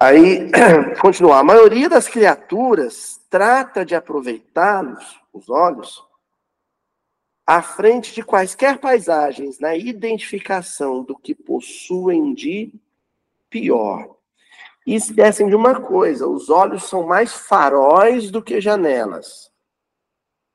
Aí, 0.00 0.50
continuar. 1.00 1.40
A 1.40 1.44
maioria 1.44 1.88
das 1.90 2.08
criaturas 2.08 3.20
trata 3.28 3.84
de 3.84 3.94
aproveitá-los, 3.94 5.20
os 5.32 5.50
olhos, 5.50 6.02
à 7.46 7.60
frente 7.60 8.14
de 8.14 8.22
quaisquer 8.22 8.78
paisagens, 8.78 9.58
na 9.58 9.76
identificação 9.76 11.02
do 11.02 11.16
que 11.16 11.34
possuem 11.34 12.32
de 12.32 12.72
pior. 13.50 14.16
E 14.86 14.94
esquecem 14.94 15.48
de 15.48 15.54
uma 15.54 15.80
coisa: 15.80 16.26
os 16.26 16.50
olhos 16.50 16.84
são 16.84 17.06
mais 17.06 17.32
faróis 17.32 18.30
do 18.30 18.42
que 18.42 18.60
janelas. 18.60 19.50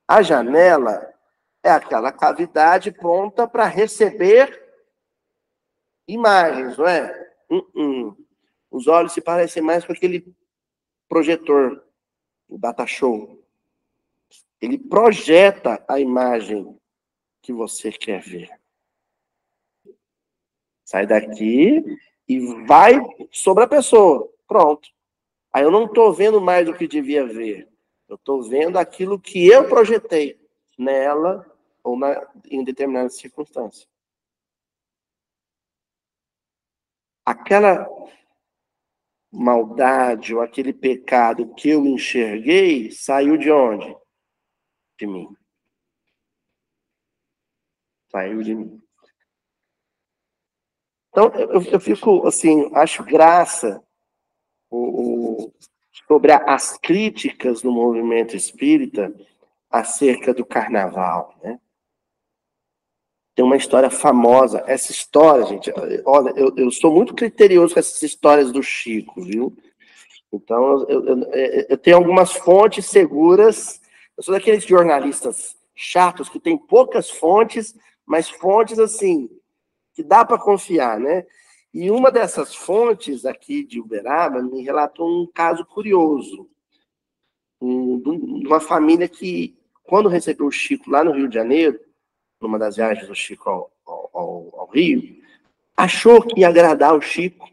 A 0.07 0.21
janela 0.21 1.13
é 1.63 1.69
aquela 1.69 2.11
cavidade 2.11 2.91
pronta 2.91 3.47
para 3.47 3.65
receber 3.65 4.67
imagens, 6.07 6.77
não 6.77 6.87
é? 6.87 7.33
Uh 7.49 7.61
-uh. 7.75 8.17
Os 8.71 8.87
olhos 8.87 9.13
se 9.13 9.21
parecem 9.21 9.61
mais 9.61 9.83
com 9.83 9.93
aquele 9.93 10.35
projetor, 11.07 11.83
o 12.47 12.57
data 12.57 12.85
show. 12.85 13.38
Ele 14.61 14.77
projeta 14.77 15.83
a 15.87 15.99
imagem 15.99 16.77
que 17.41 17.53
você 17.53 17.91
quer 17.91 18.21
ver. 18.21 18.49
Sai 20.83 21.05
daqui 21.05 21.83
e 22.27 22.39
vai 22.65 22.99
sobre 23.31 23.63
a 23.63 23.67
pessoa. 23.67 24.29
Pronto. 24.47 24.89
Aí 25.53 25.63
eu 25.63 25.71
não 25.71 25.85
estou 25.85 26.13
vendo 26.13 26.41
mais 26.41 26.65
do 26.65 26.73
que 26.73 26.87
devia 26.87 27.25
ver. 27.25 27.67
Eu 28.07 28.15
estou 28.15 28.43
vendo 28.43 28.77
aquilo 28.77 29.19
que 29.19 29.47
eu 29.47 29.67
projetei 29.67 30.39
nela 30.77 31.45
ou 31.83 31.97
na, 31.97 32.27
em 32.49 32.63
determinadas 32.63 33.17
circunstâncias. 33.17 33.87
Aquela 37.25 37.87
maldade 39.31 40.33
ou 40.33 40.41
aquele 40.41 40.73
pecado 40.73 41.53
que 41.53 41.69
eu 41.69 41.85
enxerguei 41.85 42.89
saiu 42.91 43.37
de 43.37 43.51
onde? 43.51 43.95
De 44.99 45.07
mim 45.07 45.27
saiu 48.11 48.41
de 48.41 48.55
mim. 48.55 48.81
Então, 51.09 51.31
eu, 51.35 51.61
eu 51.63 51.79
fico, 51.79 52.27
assim, 52.27 52.69
acho 52.73 53.03
graça 53.03 53.83
o, 54.69 55.45
o, 55.47 55.53
sobre 56.07 56.31
as 56.31 56.77
críticas 56.77 57.61
do 57.61 57.71
movimento 57.71 58.35
espírita 58.35 59.13
acerca 59.69 60.33
do 60.33 60.45
carnaval, 60.45 61.35
né? 61.43 61.59
tem 63.35 63.45
uma 63.45 63.57
história 63.57 63.89
famosa. 63.89 64.63
Essa 64.67 64.91
história, 64.91 65.45
gente, 65.45 65.71
olha, 66.05 66.31
eu, 66.31 66.53
eu 66.57 66.71
sou 66.71 66.93
muito 66.93 67.13
criterioso 67.13 67.73
com 67.73 67.79
essas 67.79 68.01
histórias 68.03 68.51
do 68.51 68.61
Chico, 68.61 69.21
viu? 69.21 69.55
Então, 70.31 70.85
eu, 70.89 71.05
eu, 71.05 71.17
eu 71.69 71.77
tenho 71.77 71.97
algumas 71.97 72.33
fontes 72.33 72.85
seguras. 72.85 73.78
Eu 74.19 74.23
sou 74.23 74.33
daqueles 74.33 74.65
jornalistas 74.65 75.55
chatos 75.73 76.27
que 76.27 76.41
tem 76.41 76.57
poucas 76.57 77.09
fontes, 77.09 77.73
mas 78.05 78.29
fontes 78.29 78.77
assim 78.77 79.29
que 79.93 80.03
dá 80.03 80.25
para 80.25 80.37
confiar, 80.37 80.99
né? 80.99 81.25
E 81.73 81.89
uma 81.89 82.11
dessas 82.11 82.53
fontes 82.53 83.25
aqui 83.25 83.63
de 83.63 83.79
Uberaba 83.79 84.41
me 84.41 84.61
relatou 84.61 85.07
um 85.07 85.25
caso 85.25 85.65
curioso. 85.65 86.49
De 87.61 88.45
uma 88.45 88.59
família 88.59 89.07
que, 89.07 89.57
quando 89.83 90.09
recebeu 90.09 90.47
o 90.47 90.51
Chico 90.51 90.91
lá 90.91 91.01
no 91.01 91.13
Rio 91.13 91.29
de 91.29 91.35
Janeiro, 91.35 91.79
numa 92.41 92.59
das 92.59 92.75
viagens 92.75 93.07
do 93.07 93.15
Chico 93.15 93.49
ao, 93.49 93.71
ao, 93.85 94.59
ao 94.59 94.67
Rio, 94.67 95.23
achou 95.77 96.21
que 96.21 96.41
ia 96.41 96.49
agradar 96.49 96.93
o 96.93 97.01
Chico. 97.01 97.49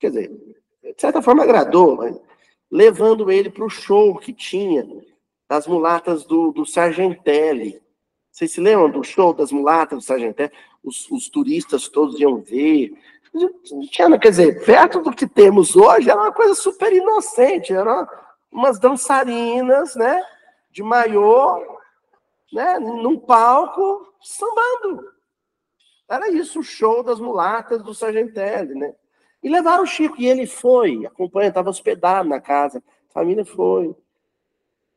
Quer 0.00 0.08
dizer, 0.08 0.56
de 0.82 1.00
certa 1.00 1.22
forma 1.22 1.44
agradou, 1.44 1.94
mas 1.94 2.25
levando 2.70 3.30
ele 3.30 3.50
para 3.50 3.64
o 3.64 3.70
show 3.70 4.16
que 4.16 4.32
tinha 4.32 4.86
das 5.48 5.66
mulatas 5.66 6.24
do, 6.24 6.52
do 6.52 6.66
Sargentelli. 6.66 7.80
Vocês 8.30 8.52
se 8.52 8.60
lembram 8.60 8.90
do 8.90 9.02
show 9.02 9.32
das 9.32 9.52
mulatas 9.52 9.98
do 9.98 10.04
Sargentelli? 10.04 10.52
Os, 10.82 11.10
os 11.10 11.28
turistas 11.28 11.88
todos 11.88 12.18
iam 12.20 12.40
ver. 12.40 12.92
Tinha, 13.90 14.18
quer 14.18 14.30
dizer, 14.30 14.64
perto 14.64 15.00
do 15.00 15.12
que 15.12 15.26
temos 15.26 15.76
hoje, 15.76 16.10
era 16.10 16.20
uma 16.20 16.32
coisa 16.32 16.54
super 16.54 16.92
inocente. 16.92 17.72
Eram 17.72 18.06
umas 18.50 18.78
dançarinas, 18.78 19.94
né? 19.94 20.22
De 20.70 20.82
maiô, 20.82 21.64
né, 22.52 22.78
num 22.78 23.18
palco, 23.18 24.12
sambando. 24.20 25.12
Era 26.08 26.30
isso, 26.30 26.60
o 26.60 26.64
show 26.64 27.02
das 27.02 27.18
mulatas 27.18 27.82
do 27.82 27.94
Sargentelli, 27.94 28.74
né? 28.74 28.94
E 29.46 29.48
levaram 29.48 29.84
o 29.84 29.86
Chico, 29.86 30.16
e 30.18 30.26
ele 30.26 30.44
foi, 30.44 31.06
acompanha, 31.06 31.50
estava 31.50 31.70
hospedado 31.70 32.28
na 32.28 32.40
casa, 32.40 32.82
a 33.08 33.12
família 33.12 33.44
foi. 33.44 33.94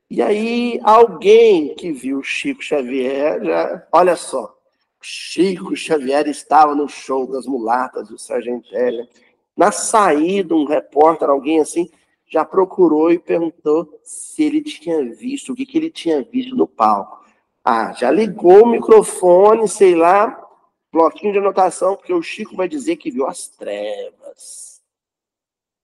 E 0.10 0.24
aí, 0.24 0.80
alguém 0.82 1.76
que 1.76 1.92
viu 1.92 2.18
o 2.18 2.24
Chico 2.24 2.64
Xavier, 2.64 3.46
já, 3.46 3.88
olha 3.92 4.16
só, 4.16 4.58
Chico 5.00 5.76
Xavier 5.76 6.28
estava 6.28 6.74
no 6.74 6.90
show 6.90 7.28
das 7.28 7.46
mulatas 7.46 8.10
do 8.10 8.18
Sargentelli. 8.18 9.08
Na 9.56 9.72
saída, 9.72 10.56
um 10.56 10.66
repórter, 10.66 11.30
alguém 11.30 11.60
assim, 11.60 11.88
já 12.26 12.44
procurou 12.44 13.12
e 13.12 13.20
perguntou 13.20 14.00
se 14.04 14.42
ele 14.42 14.64
tinha 14.64 15.14
visto, 15.14 15.54
o 15.54 15.56
que, 15.56 15.64
que 15.64 15.78
ele 15.78 15.92
tinha 15.92 16.24
visto 16.24 16.56
no 16.56 16.66
palco. 16.66 17.24
Ah, 17.64 17.94
já 17.94 18.10
ligou 18.10 18.64
o 18.64 18.70
microfone, 18.72 19.68
sei 19.68 19.94
lá, 19.94 20.44
bloquinho 20.92 21.34
de 21.34 21.40
anotação, 21.40 21.96
porque 21.96 22.14
o 22.14 22.22
Chico 22.22 22.56
vai 22.56 22.68
dizer 22.68 22.96
que 22.96 23.12
viu 23.12 23.28
as 23.28 23.48
trevas, 23.48 24.29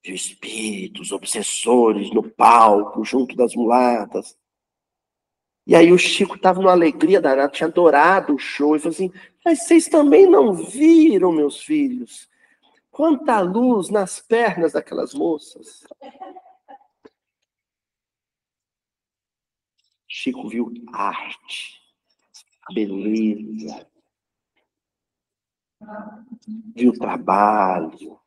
viu 0.03 0.16
espíritos 0.16 1.12
obsessores 1.12 2.12
no 2.12 2.24
palco, 2.24 3.03
junto 3.03 3.36
das 3.36 3.56
mulatas. 3.56 4.38
E 5.68 5.76
aí 5.76 5.91
o 5.91 5.97
Chico 5.97 6.36
estava 6.36 6.60
numa 6.60 6.72
alegria 6.72 7.20
danada, 7.20 7.51
tinha 7.51 7.68
adorado 7.68 8.36
o 8.36 8.38
show, 8.38 8.76
e 8.76 8.80
falou 8.80 8.93
assim, 8.93 9.12
mas 9.43 9.64
vocês 9.64 9.88
também 9.88 10.30
não 10.30 10.53
viram, 10.53 11.32
meus 11.32 11.62
filhos, 11.62 12.30
quanta 12.91 13.39
luz 13.39 13.89
nas 13.89 14.20
pernas 14.20 14.74
daquelas 14.74 15.14
moças. 15.14 15.84
Chico 20.08 20.47
viu 20.47 20.72
arte, 20.93 21.82
beleza, 22.74 23.89
viu 26.76 26.93
trabalho, 26.93 28.20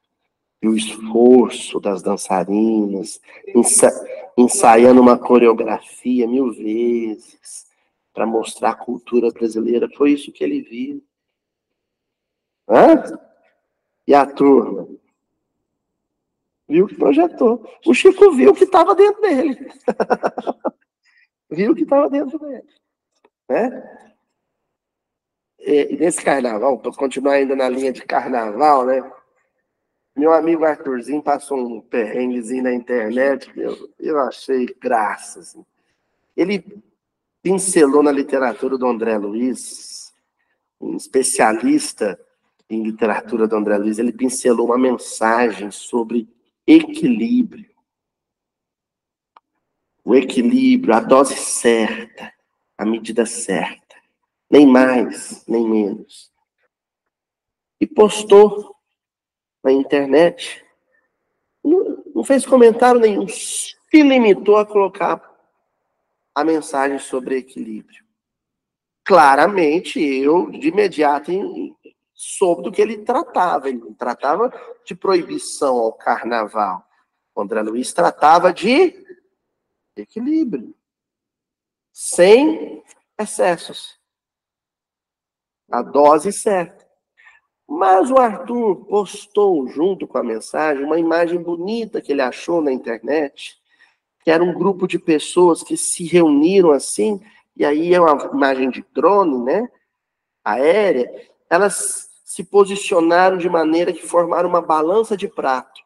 viu 0.61 0.72
o 0.72 0.76
esforço 0.76 1.80
das 1.80 2.02
dançarinas, 2.02 3.20
ensa 3.54 3.90
ensaiando 4.36 5.00
uma 5.00 5.18
coreografia 5.18 6.26
mil 6.26 6.52
vezes 6.52 7.66
para 8.12 8.24
mostrar 8.24 8.70
a 8.70 8.76
cultura 8.76 9.30
brasileira. 9.30 9.88
Foi 9.96 10.12
isso 10.12 10.30
que 10.30 10.44
ele 10.44 10.62
viu. 10.62 11.04
Hã? 12.68 13.18
E 14.06 14.14
a 14.14 14.24
turma? 14.24 14.88
Viu 16.68 16.86
que 16.86 16.94
projetou. 16.94 17.68
O 17.84 17.94
Chico 17.94 18.30
viu 18.32 18.54
que 18.54 18.64
estava 18.64 18.94
dentro 18.94 19.20
dele. 19.22 19.72
viu 21.50 21.74
que 21.74 21.82
estava 21.82 22.09
dentro 22.09 22.38
dele. 22.38 22.68
Né? 23.48 24.00
E, 25.59 25.96
nesse 25.96 26.22
carnaval, 26.22 26.78
para 26.78 26.92
continuar 26.92 27.34
ainda 27.34 27.56
na 27.56 27.68
linha 27.68 27.92
de 27.92 28.02
carnaval, 28.02 28.86
né? 28.86 29.02
Meu 30.19 30.33
amigo 30.33 30.64
Arthurzinho 30.64 31.23
passou 31.23 31.59
um 31.59 31.81
perrenguezinho 31.81 32.64
na 32.64 32.75
internet, 32.75 33.51
eu, 33.57 33.91
eu 33.99 34.19
achei 34.19 34.66
graça. 34.81 35.41
Assim. 35.41 35.64
Ele 36.37 36.64
pincelou 37.43 38.03
na 38.03 38.12
literatura 38.12 38.77
do 38.77 38.87
André 38.87 39.16
Luiz, 39.16 40.12
um 40.81 40.97
especialista 40.97 42.21
em 42.69 42.83
literatura 42.83 43.49
do 43.49 43.57
André 43.57 43.79
Luiz, 43.79 43.99
ele 43.99 44.12
pincelou 44.12 44.66
uma 44.66 44.79
mensagem 44.79 45.71
sobre 45.71 46.29
equilíbrio 46.66 47.79
o 50.09 50.14
equilíbrio, 50.14 50.95
a 50.95 51.01
dose 51.01 51.37
certa, 51.37 52.33
a 52.79 52.87
medida 52.87 53.27
certa. 53.27 53.95
Nem 54.49 54.66
mais, 54.66 55.45
nem 55.47 55.69
menos. 55.69 56.33
E 57.79 57.87
postou 57.87 58.75
na 59.62 59.72
internet. 59.72 60.64
Não, 61.62 62.02
não 62.14 62.24
fez 62.24 62.46
comentário 62.46 63.00
nenhum. 63.00 63.26
Se 63.28 63.76
limitou 64.02 64.56
a 64.56 64.66
colocar 64.66 65.22
a 66.34 66.44
mensagem 66.44 66.98
sobre 66.98 67.38
equilíbrio. 67.38 68.04
Claramente, 69.04 70.00
eu, 70.00 70.50
de 70.50 70.68
imediato, 70.68 71.32
soube 72.14 72.62
do 72.62 72.72
que 72.72 72.82
ele 72.82 72.98
tratava. 72.98 73.68
Ele 73.68 73.78
não 73.78 73.94
tratava 73.94 74.52
de 74.84 74.94
proibição 74.94 75.76
ao 75.78 75.92
carnaval. 75.92 76.84
O 77.34 77.40
André 77.40 77.62
Luiz 77.62 77.92
tratava 77.92 78.52
de 78.52 79.06
equilíbrio, 79.96 80.74
sem 81.92 82.82
excessos. 83.18 83.98
A 85.70 85.82
dose 85.82 86.32
certa. 86.32 86.88
Mas 87.69 88.11
o 88.11 88.16
Arthur 88.16 88.87
postou 88.87 89.69
junto 89.69 90.07
com 90.07 90.16
a 90.16 90.25
mensagem 90.25 90.83
uma 90.83 90.99
imagem 90.99 91.43
bonita 91.43 92.01
que 92.01 92.12
ele 92.12 92.23
achou 92.23 92.62
na 92.62 92.73
internet, 92.73 93.61
que 94.25 94.31
era 94.31 94.43
um 94.43 94.55
grupo 94.55 94.89
de 94.89 94.99
pessoas 94.99 95.62
que 95.62 95.77
se 95.77 96.05
reuniram 96.05 96.73
assim, 96.73 97.21
e 97.55 97.66
aí 97.66 97.93
é 97.93 98.01
uma 98.01 98.31
imagem 98.33 98.71
de 98.71 98.83
drone, 98.95 99.45
né? 99.45 99.71
Aérea, 100.43 101.11
elas 101.51 102.09
se 102.25 102.43
posicionaram 102.43 103.37
de 103.37 103.51
maneira 103.51 103.93
que 103.93 104.07
formaram 104.07 104.49
uma 104.49 104.62
balança 104.62 105.14
de 105.14 105.29
prato. 105.29 105.83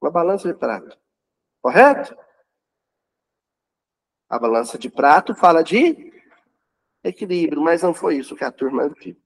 Uma 0.00 0.10
balança 0.10 0.48
de 0.48 0.58
prato. 0.58 0.98
Correto? 1.62 2.16
A 4.28 4.38
balança 4.40 4.76
de 4.76 4.90
prato 4.90 5.34
fala 5.36 5.62
de 5.62 6.12
equilíbrio, 7.04 7.62
mas 7.62 7.82
não 7.82 7.94
foi 7.94 8.16
isso 8.16 8.34
que 8.34 8.44
a 8.44 8.50
turma 8.50 8.88
viu. 8.88 9.16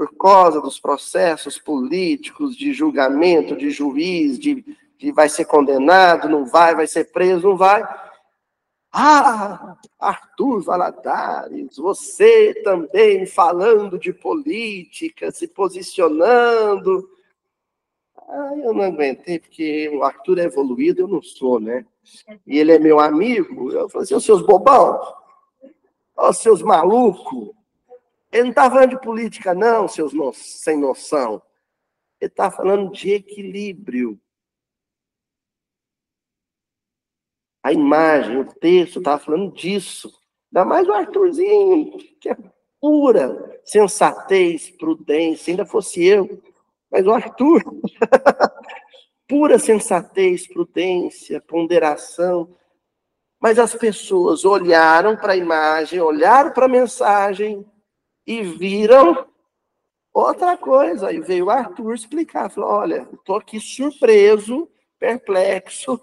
Por 0.00 0.16
causa 0.16 0.62
dos 0.62 0.80
processos 0.80 1.58
políticos, 1.58 2.56
de 2.56 2.72
julgamento, 2.72 3.54
de 3.54 3.68
juiz, 3.68 4.38
de, 4.38 4.64
de 4.96 5.12
vai 5.12 5.28
ser 5.28 5.44
condenado, 5.44 6.26
não 6.26 6.46
vai, 6.46 6.74
vai 6.74 6.86
ser 6.86 7.12
preso, 7.12 7.50
não 7.50 7.54
vai. 7.54 7.86
Ah, 8.90 9.76
Arthur 9.98 10.62
Valadares, 10.62 11.76
você 11.76 12.54
também 12.64 13.26
falando 13.26 13.98
de 13.98 14.10
política, 14.10 15.30
se 15.30 15.46
posicionando. 15.46 17.06
Ah, 18.26 18.52
eu 18.56 18.72
não 18.72 18.84
aguentei, 18.84 19.38
porque 19.38 19.90
o 19.90 20.02
Arthur 20.02 20.38
é 20.38 20.44
evoluído, 20.44 21.02
eu 21.02 21.08
não 21.08 21.20
sou, 21.20 21.60
né? 21.60 21.84
E 22.46 22.58
ele 22.58 22.72
é 22.72 22.78
meu 22.78 22.98
amigo. 22.98 23.70
Eu 23.70 23.86
falei 23.90 24.04
assim, 24.04 24.14
ô 24.14 24.20
seus 24.20 24.40
bobão, 24.40 24.98
ô 26.16 26.32
seus 26.32 26.62
malucos. 26.62 27.59
Ele 28.32 28.44
não 28.44 28.50
está 28.50 28.70
falando 28.70 28.90
de 28.90 29.00
política, 29.00 29.54
não, 29.54 29.88
seus 29.88 30.12
no... 30.12 30.32
sem 30.32 30.78
noção. 30.78 31.42
Ele 32.20 32.30
está 32.30 32.50
falando 32.50 32.92
de 32.92 33.12
equilíbrio. 33.12 34.20
A 37.62 37.72
imagem, 37.72 38.38
o 38.38 38.52
texto 38.54 38.98
estava 38.98 39.18
falando 39.18 39.52
disso. 39.52 40.12
Ainda 40.52 40.64
mais 40.64 40.88
o 40.88 40.92
Arthurzinho, 40.92 41.98
que 42.20 42.28
é 42.28 42.36
pura 42.80 43.60
sensatez, 43.64 44.70
prudência, 44.70 45.52
ainda 45.52 45.66
fosse 45.66 46.04
eu. 46.04 46.42
Mas 46.90 47.06
o 47.06 47.12
Arthur, 47.12 47.62
pura 49.28 49.58
sensatez, 49.58 50.46
prudência, 50.46 51.40
ponderação. 51.40 52.56
Mas 53.40 53.58
as 53.58 53.74
pessoas 53.74 54.44
olharam 54.44 55.16
para 55.16 55.32
a 55.32 55.36
imagem, 55.36 56.00
olharam 56.00 56.52
para 56.52 56.66
a 56.66 56.68
mensagem 56.68 57.66
e 58.26 58.42
viram 58.42 59.28
outra 60.12 60.56
coisa. 60.56 61.08
Aí 61.08 61.20
veio 61.20 61.46
o 61.46 61.50
Arthur 61.50 61.94
explicar, 61.94 62.50
falou: 62.50 62.70
olha, 62.70 63.08
estou 63.12 63.36
aqui 63.36 63.60
surpreso, 63.60 64.70
perplexo 64.98 66.00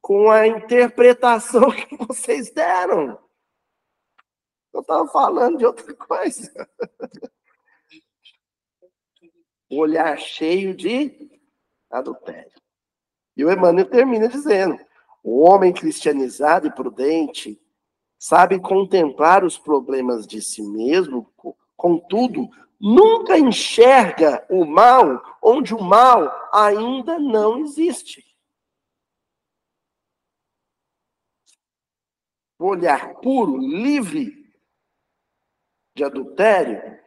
com 0.00 0.30
a 0.30 0.46
interpretação 0.46 1.70
que 1.72 1.96
vocês 1.96 2.50
deram. 2.50 3.18
Eu 4.72 4.80
estava 4.80 5.06
falando 5.08 5.58
de 5.58 5.66
outra 5.66 5.94
coisa. 5.94 6.52
O 9.70 9.80
olhar 9.80 10.16
cheio 10.18 10.74
de 10.74 11.30
adultério. 11.90 12.58
E 13.36 13.44
o 13.44 13.52
Emmanuel 13.52 13.84
termina 13.84 14.26
dizendo: 14.26 14.82
o 15.22 15.40
homem 15.40 15.74
cristianizado 15.74 16.66
e 16.66 16.74
prudente 16.74 17.60
sabe 18.18 18.60
contemplar 18.60 19.44
os 19.44 19.56
problemas 19.56 20.26
de 20.26 20.42
si 20.42 20.62
mesmo, 20.62 21.32
contudo, 21.76 22.48
nunca 22.80 23.38
enxerga 23.38 24.44
o 24.50 24.64
mal 24.64 25.38
onde 25.42 25.74
o 25.74 25.80
mal 25.80 26.28
ainda 26.52 27.18
não 27.18 27.58
existe. 27.58 28.26
O 32.58 32.66
olhar 32.66 33.14
puro, 33.20 33.56
livre 33.56 34.52
de 35.94 36.02
adultério, 36.02 36.98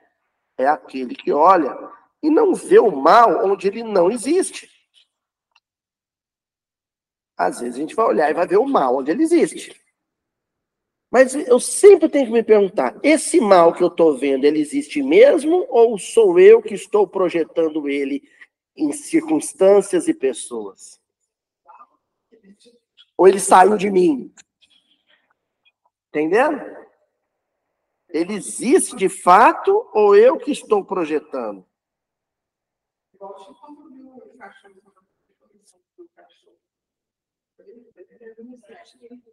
é 0.57 0.65
aquele 0.65 1.13
que 1.13 1.31
olha 1.31 1.75
e 2.23 2.29
não 2.29 2.53
vê 2.53 2.79
o 2.79 2.91
mal 2.91 3.45
onde 3.45 3.67
ele 3.67 3.83
não 3.83 4.09
existe. 4.09 4.69
Às 7.35 7.59
vezes 7.59 7.75
a 7.75 7.79
gente 7.79 7.95
vai 7.95 8.05
olhar 8.05 8.29
e 8.29 8.33
vai 8.33 8.47
ver 8.47 8.57
o 8.57 8.67
mal 8.67 8.97
onde 8.97 9.11
ele 9.11 9.23
existe. 9.23 9.80
Mas 11.11 11.35
eu 11.35 11.59
sempre 11.59 12.07
tenho 12.07 12.27
que 12.27 12.31
me 12.31 12.41
perguntar: 12.41 12.97
esse 13.03 13.41
mal 13.41 13.73
que 13.73 13.83
eu 13.83 13.89
estou 13.89 14.17
vendo, 14.17 14.45
ele 14.45 14.61
existe 14.61 15.03
mesmo? 15.03 15.67
Ou 15.69 15.99
sou 15.99 16.39
eu 16.39 16.61
que 16.61 16.73
estou 16.73 17.05
projetando 17.05 17.89
ele 17.89 18.23
em 18.77 18.93
circunstâncias 18.93 20.07
e 20.07 20.13
pessoas? 20.13 21.01
Ou 23.17 23.27
ele 23.27 23.41
saiu 23.41 23.77
de 23.77 23.91
mim? 23.91 24.33
Entendendo? 26.07 26.59
Ele 28.09 28.33
existe 28.33 28.95
de 28.95 29.09
fato 29.09 29.89
ou 29.93 30.15
eu 30.15 30.37
que 30.37 30.51
estou 30.51 30.83
projetando? 30.83 31.65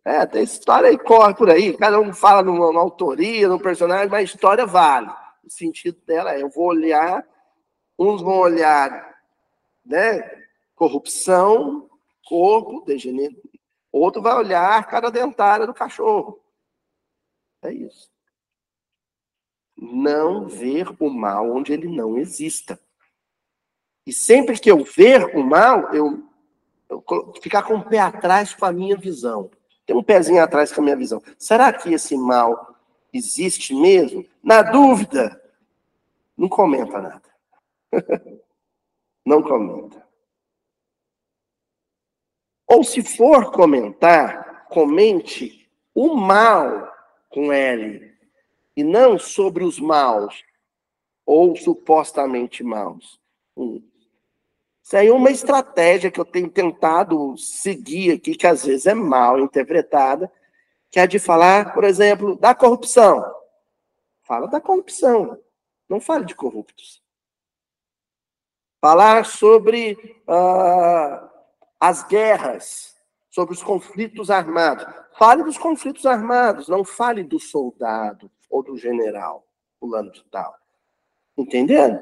É, 0.04 0.26
tem 0.26 0.42
história 0.42 0.88
aí, 0.88 0.98
corre 0.98 1.34
por 1.34 1.50
aí. 1.50 1.76
Cada 1.76 2.00
um 2.00 2.12
fala 2.12 2.42
numa, 2.42 2.80
autoria, 2.80 3.48
num 3.48 3.58
personagem, 3.58 4.08
mas 4.08 4.20
a 4.20 4.22
história 4.22 4.66
vale. 4.66 5.10
O 5.44 5.50
sentido 5.50 6.00
dela 6.06 6.34
é: 6.34 6.42
eu 6.42 6.48
vou 6.48 6.66
olhar, 6.66 7.26
uns 7.98 8.22
vão 8.22 8.38
olhar, 8.38 9.18
né? 9.84 10.46
Corrupção, 10.74 11.88
corpo, 12.24 12.84
degenero. 12.84 13.36
Outro 13.90 14.22
vai 14.22 14.34
olhar 14.34 14.78
a 14.78 14.84
cara 14.84 15.10
dentária 15.10 15.66
do 15.66 15.74
cachorro. 15.74 16.40
É 17.62 17.72
isso. 17.72 18.10
Não 19.76 20.46
ver 20.46 20.88
o 21.00 21.08
mal 21.08 21.50
onde 21.50 21.72
ele 21.72 21.88
não 21.88 22.18
exista. 22.18 22.80
E 24.06 24.12
sempre 24.12 24.58
que 24.58 24.70
eu 24.70 24.84
ver 24.84 25.36
o 25.36 25.42
mal, 25.42 25.94
eu 25.94 26.27
ficar 27.42 27.62
com 27.62 27.74
o 27.74 27.84
pé 27.84 27.98
atrás 27.98 28.54
com 28.54 28.64
a 28.64 28.72
minha 28.72 28.96
visão. 28.96 29.50
Tem 29.86 29.96
um 29.96 30.02
pezinho 30.02 30.42
atrás 30.42 30.72
com 30.72 30.80
a 30.80 30.84
minha 30.84 30.96
visão. 30.96 31.22
Será 31.38 31.72
que 31.72 31.92
esse 31.92 32.16
mal 32.16 32.76
existe 33.12 33.74
mesmo? 33.74 34.24
Na 34.42 34.62
dúvida, 34.62 35.40
não 36.36 36.48
comenta 36.48 37.00
nada. 37.00 37.22
não 39.24 39.42
comenta. 39.42 40.06
Ou 42.66 42.84
se 42.84 43.02
for 43.02 43.50
comentar, 43.50 44.66
comente 44.68 45.68
o 45.94 46.14
mal 46.14 46.92
com 47.30 47.52
L 47.52 48.14
e 48.76 48.84
não 48.84 49.18
sobre 49.18 49.64
os 49.64 49.80
maus 49.80 50.44
ou 51.24 51.56
supostamente 51.56 52.62
maus. 52.62 53.18
Hum. 53.56 53.82
Isso 54.88 54.96
aí 54.96 55.08
é 55.08 55.12
uma 55.12 55.30
estratégia 55.30 56.10
que 56.10 56.18
eu 56.18 56.24
tenho 56.24 56.48
tentado 56.48 57.36
seguir 57.36 58.12
aqui, 58.12 58.34
que 58.34 58.46
às 58.46 58.64
vezes 58.64 58.86
é 58.86 58.94
mal 58.94 59.38
interpretada, 59.38 60.32
que 60.90 60.98
é 60.98 61.06
de 61.06 61.18
falar, 61.18 61.74
por 61.74 61.84
exemplo, 61.84 62.36
da 62.36 62.54
corrupção. 62.54 63.22
Fala 64.22 64.48
da 64.48 64.62
corrupção, 64.62 65.38
não 65.90 66.00
fale 66.00 66.24
de 66.24 66.34
corruptos. 66.34 67.02
Falar 68.80 69.26
sobre 69.26 69.92
uh, 70.26 71.28
as 71.78 72.02
guerras, 72.04 72.96
sobre 73.28 73.52
os 73.52 73.62
conflitos 73.62 74.30
armados. 74.30 74.86
Fale 75.18 75.42
dos 75.42 75.58
conflitos 75.58 76.06
armados, 76.06 76.66
não 76.66 76.82
fale 76.82 77.22
do 77.22 77.38
soldado 77.38 78.30
ou 78.48 78.62
do 78.62 78.78
general, 78.78 79.46
fulano 79.78 80.10
de 80.10 80.24
tal. 80.30 80.56
Entendendo? 81.36 82.00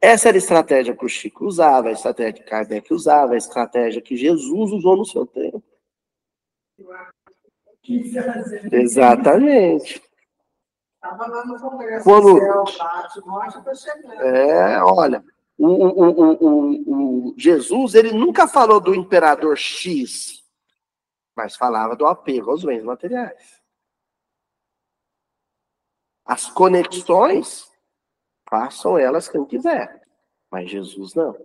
Essa 0.00 0.28
era 0.28 0.36
a 0.36 0.38
estratégia 0.38 0.96
que 0.96 1.04
o 1.04 1.08
Chico 1.08 1.44
usava, 1.44 1.88
a 1.88 1.92
estratégia 1.92 2.32
que 2.34 2.48
Kardec 2.48 2.92
usava, 2.94 3.34
a 3.34 3.36
estratégia 3.36 4.00
que 4.00 4.16
Jesus 4.16 4.72
usou 4.72 4.96
no 4.96 5.04
seu 5.04 5.26
tempo. 5.26 5.62
Exatamente. 8.72 10.02
Quando... 12.04 12.38
É, 14.20 14.82
olha, 14.82 15.24
o, 15.56 15.66
o, 15.66 17.30
o, 17.30 17.34
Jesus 17.36 17.94
ele 17.94 18.12
nunca 18.12 18.46
falou 18.46 18.80
do 18.80 18.94
imperador 18.94 19.56
X, 19.56 20.44
mas 21.36 21.56
falava 21.56 21.96
do 21.96 22.06
apego 22.06 22.52
aos 22.52 22.64
bens 22.64 22.84
materiais. 22.84 23.58
As 26.24 26.46
conexões 26.46 27.68
Façam 28.48 28.98
elas 28.98 29.28
quem 29.28 29.44
quiser, 29.44 30.02
mas 30.50 30.70
Jesus 30.70 31.14
não. 31.14 31.36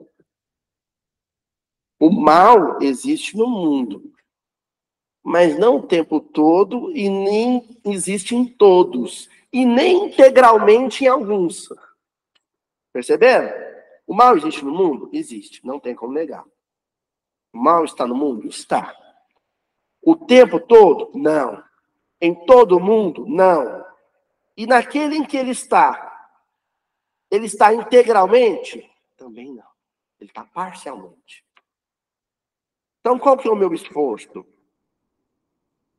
O 2.00 2.10
mal 2.10 2.82
existe 2.82 3.38
no 3.38 3.48
mundo, 3.48 4.14
mas 5.24 5.58
não 5.58 5.78
o 5.78 5.88
tempo 5.88 6.20
todo 6.20 6.96
e 6.96 7.10
nem 7.10 7.80
existe 7.86 8.36
em 8.36 8.46
todos, 8.46 9.30
e 9.52 9.66
nem 9.66 10.08
integralmente 10.08 11.06
em 11.06 11.08
alguns. 11.08 11.70
Perceberam? 12.92 13.54
O 14.06 14.14
mal 14.14 14.36
existe 14.36 14.64
no 14.66 14.72
mundo? 14.72 15.10
Existe, 15.14 15.66
não 15.66 15.80
tem 15.80 15.96
como 15.96 16.14
negar. 16.14 16.44
O 17.54 17.58
mal 17.58 17.86
está 17.86 18.06
no 18.06 18.16
mundo? 18.16 18.48
Está. 18.48 18.96
O 20.02 20.16
tempo 20.16 20.60
todo? 20.60 21.12
Não. 21.18 21.64
Em 22.20 22.34
todo 22.46 22.80
mundo? 22.80 23.26
Não. 23.28 23.86
E 24.58 24.68
naquele 24.68 25.18
em 25.18 25.24
que 25.24 25.38
ele 25.38 25.52
está, 25.52 26.13
ele 27.34 27.48
está 27.48 27.74
integralmente? 27.74 28.88
Também 29.18 29.52
não. 29.52 29.68
Ele 30.20 30.30
está 30.30 30.46
parcialmente. 30.46 31.44
Então, 33.00 33.18
qual 33.18 33.36
que 33.36 33.48
é 33.48 33.52
o 33.52 33.56
meu 33.56 33.74
esforço? 33.74 34.46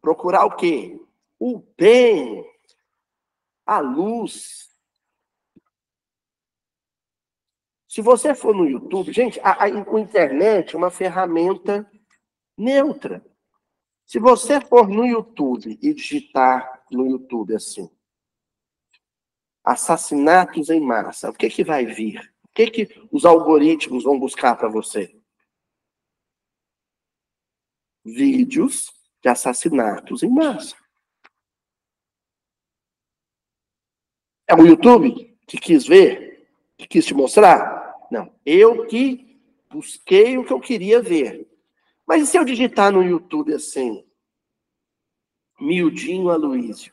Procurar 0.01 0.45
o 0.45 0.55
quê? 0.55 0.97
O 1.37 1.59
bem, 1.77 2.49
a 3.67 3.81
luz. 3.81 4.71
Se 7.89 8.01
você 8.01 8.33
for 8.33 8.55
no 8.55 8.69
YouTube, 8.69 9.13
gente, 9.13 9.41
a, 9.41 9.55
a, 9.55 9.65
a 9.65 10.01
internet 10.01 10.77
é 10.77 10.79
uma 10.79 10.91
ferramenta 10.91 11.91
neutra. 12.57 13.27
Se 14.07 14.21
você 14.21 14.61
for 14.61 14.89
no 14.89 15.05
YouTube 15.05 15.77
e 15.83 15.93
digitar 15.93 16.85
no 16.93 17.09
YouTube 17.09 17.57
assim, 17.57 17.91
assassinatos 19.65 20.69
em 20.69 20.81
massa, 20.81 21.31
o 21.31 21.33
que, 21.33 21.49
que 21.49 21.65
vai 21.65 21.87
vir? 21.87 22.21
O 22.45 22.49
que, 22.55 22.71
que 22.71 23.09
os 23.11 23.25
algoritmos 23.25 24.05
vão 24.05 24.19
buscar 24.19 24.55
para 24.57 24.69
você? 24.69 25.17
Vídeos 28.05 28.93
de 29.23 29.29
assassinatos 29.31 30.23
em 30.23 30.29
massa. 30.29 30.77
É 34.47 34.55
o 34.55 34.67
YouTube 34.67 35.35
que 35.47 35.59
quis 35.59 35.87
ver? 35.87 36.47
Que 36.77 36.87
quis 36.87 37.07
te 37.07 37.15
mostrar? 37.15 38.07
Não. 38.11 38.33
Eu 38.45 38.87
que 38.87 39.41
busquei 39.71 40.37
o 40.37 40.45
que 40.45 40.53
eu 40.53 40.61
queria 40.61 41.01
ver. 41.01 41.49
Mas 42.07 42.23
e 42.23 42.27
se 42.27 42.37
eu 42.37 42.45
digitar 42.45 42.93
no 42.93 43.03
YouTube 43.03 43.55
assim? 43.55 44.07
Mildinho 45.59 46.29
Aloísio. 46.29 46.93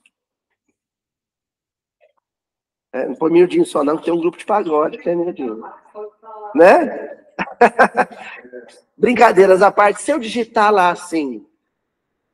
É, 2.94 3.08
não 3.08 3.16
põe 3.16 3.32
miudinho 3.32 3.66
só 3.66 3.84
não, 3.84 3.98
que 3.98 4.06
tem 4.06 4.14
um 4.14 4.20
grupo 4.20 4.38
de 4.38 4.46
pagode 4.46 4.98
que 4.98 5.10
é 5.10 5.16
miudinho. 5.16 5.64
Né? 6.54 7.18
Brincadeiras 8.98 9.62
à 9.62 9.72
parte, 9.72 10.02
se 10.02 10.12
eu 10.12 10.20
digitar 10.20 10.74
lá 10.74 10.92
assim, 10.92 11.48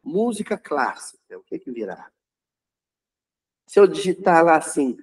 música 0.04 0.58
clássica, 0.58 1.38
o 1.38 1.44
que 1.44 1.60
que 1.60 1.72
virá? 1.72 2.12
Se 3.68 3.80
eu 3.80 3.88
digitar 3.88 4.44
lá 4.44 4.58
assim, 4.58 4.98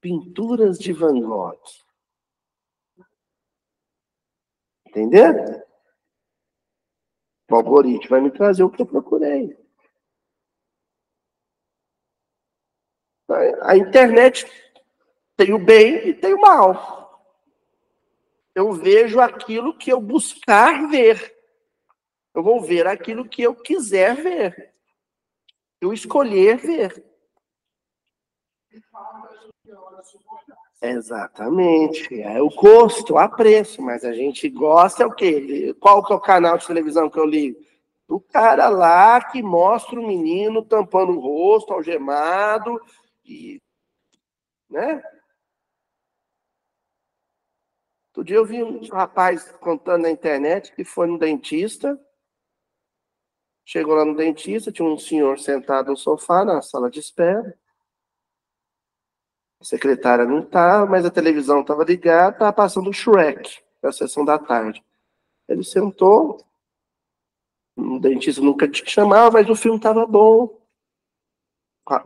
pinturas 0.00 0.78
de 0.78 0.92
Van 0.92 1.20
Gogh. 1.20 1.58
Entendeu? 4.86 5.64
O 7.50 7.56
algoritmo 7.56 8.10
vai 8.10 8.20
me 8.20 8.30
trazer 8.30 8.62
o 8.62 8.70
que 8.70 8.80
eu 8.80 8.86
procurei. 8.86 9.56
A 13.62 13.76
internet 13.76 14.46
tem 15.36 15.52
o 15.52 15.58
bem 15.58 16.08
e 16.08 16.14
tem 16.14 16.34
o 16.34 16.40
mal. 16.40 17.04
Eu 18.54 18.72
vejo 18.72 19.20
aquilo 19.20 19.76
que 19.76 19.90
eu 19.90 20.00
buscar 20.00 20.88
ver. 20.88 21.34
Eu 22.34 22.42
vou 22.42 22.60
ver 22.60 22.86
aquilo 22.86 23.28
que 23.28 23.42
eu 23.42 23.54
quiser 23.54 24.14
ver. 24.14 24.74
Eu 25.80 25.92
escolher 25.92 26.56
ver. 26.58 27.04
Exatamente. 30.80 32.20
É 32.20 32.40
o 32.40 32.50
custo, 32.50 33.16
o 33.16 33.28
preço, 33.28 33.82
mas 33.82 34.04
a 34.04 34.12
gente 34.12 34.48
gosta 34.48 35.02
é 35.02 35.06
o 35.06 35.14
quê? 35.14 35.74
Qual 35.80 36.04
que 36.04 36.12
é 36.12 36.16
o 36.16 36.20
canal 36.20 36.58
de 36.58 36.66
televisão 36.66 37.08
que 37.08 37.18
eu 37.18 37.24
ligo? 37.24 37.58
O 38.06 38.20
cara 38.20 38.68
lá 38.68 39.22
que 39.24 39.42
mostra 39.42 39.98
o 39.98 40.06
menino 40.06 40.62
tampando 40.62 41.12
o 41.12 41.20
rosto, 41.20 41.72
algemado, 41.72 42.80
e, 43.24 43.60
né? 44.68 45.02
Outro 48.14 48.24
dia 48.24 48.36
eu 48.36 48.46
vi 48.46 48.62
um 48.62 48.86
rapaz 48.88 49.50
contando 49.58 50.02
na 50.02 50.10
internet 50.10 50.72
que 50.72 50.84
foi 50.84 51.08
no 51.08 51.18
dentista, 51.18 52.00
chegou 53.64 53.96
lá 53.96 54.04
no 54.04 54.14
dentista, 54.14 54.70
tinha 54.70 54.86
um 54.86 54.96
senhor 54.96 55.40
sentado 55.40 55.90
no 55.90 55.96
sofá, 55.96 56.44
na 56.44 56.62
sala 56.62 56.88
de 56.88 57.00
espera, 57.00 57.58
a 59.60 59.64
secretária 59.64 60.24
não 60.24 60.40
estava, 60.40 60.86
mas 60.86 61.04
a 61.04 61.10
televisão 61.10 61.62
estava 61.62 61.82
ligada, 61.82 62.36
estava 62.36 62.52
passando 62.52 62.88
o 62.88 62.92
Shrek, 62.92 63.60
na 63.82 63.90
sessão 63.90 64.24
da 64.24 64.38
tarde. 64.38 64.84
Ele 65.48 65.64
sentou, 65.64 66.40
o 67.76 67.98
dentista 67.98 68.40
nunca 68.40 68.68
te 68.68 68.88
chamava, 68.88 69.32
mas 69.32 69.50
o 69.50 69.56
filme 69.56 69.78
estava 69.78 70.06
bom 70.06 70.64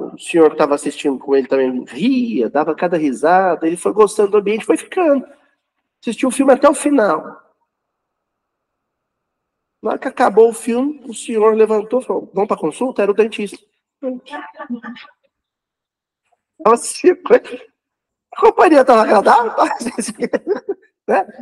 o 0.00 0.18
senhor 0.18 0.48
que 0.48 0.54
estava 0.54 0.74
assistindo 0.74 1.18
com 1.18 1.36
ele 1.36 1.46
também 1.46 1.84
ria, 1.84 2.50
dava 2.50 2.74
cada 2.74 2.96
risada, 2.96 3.66
ele 3.66 3.76
foi 3.76 3.92
gostando 3.92 4.32
do 4.32 4.38
ambiente, 4.38 4.64
foi 4.64 4.76
ficando. 4.76 5.24
Assistiu 6.00 6.28
o 6.28 6.32
filme 6.32 6.52
até 6.52 6.68
o 6.68 6.74
final. 6.74 7.48
Na 9.82 9.90
hora 9.90 9.98
que 9.98 10.08
acabou 10.08 10.50
o 10.50 10.54
filme, 10.54 11.00
o 11.04 11.14
senhor 11.14 11.54
levantou 11.54 12.00
e 12.00 12.04
falou: 12.04 12.30
Vamos 12.34 12.48
para 12.48 12.56
consulta? 12.56 13.02
Era 13.02 13.10
o 13.10 13.14
dentista. 13.14 13.58
Assim, 16.64 17.10
a 18.32 18.40
companhia 18.40 18.80
estava 18.80 19.02
agradável, 19.02 19.52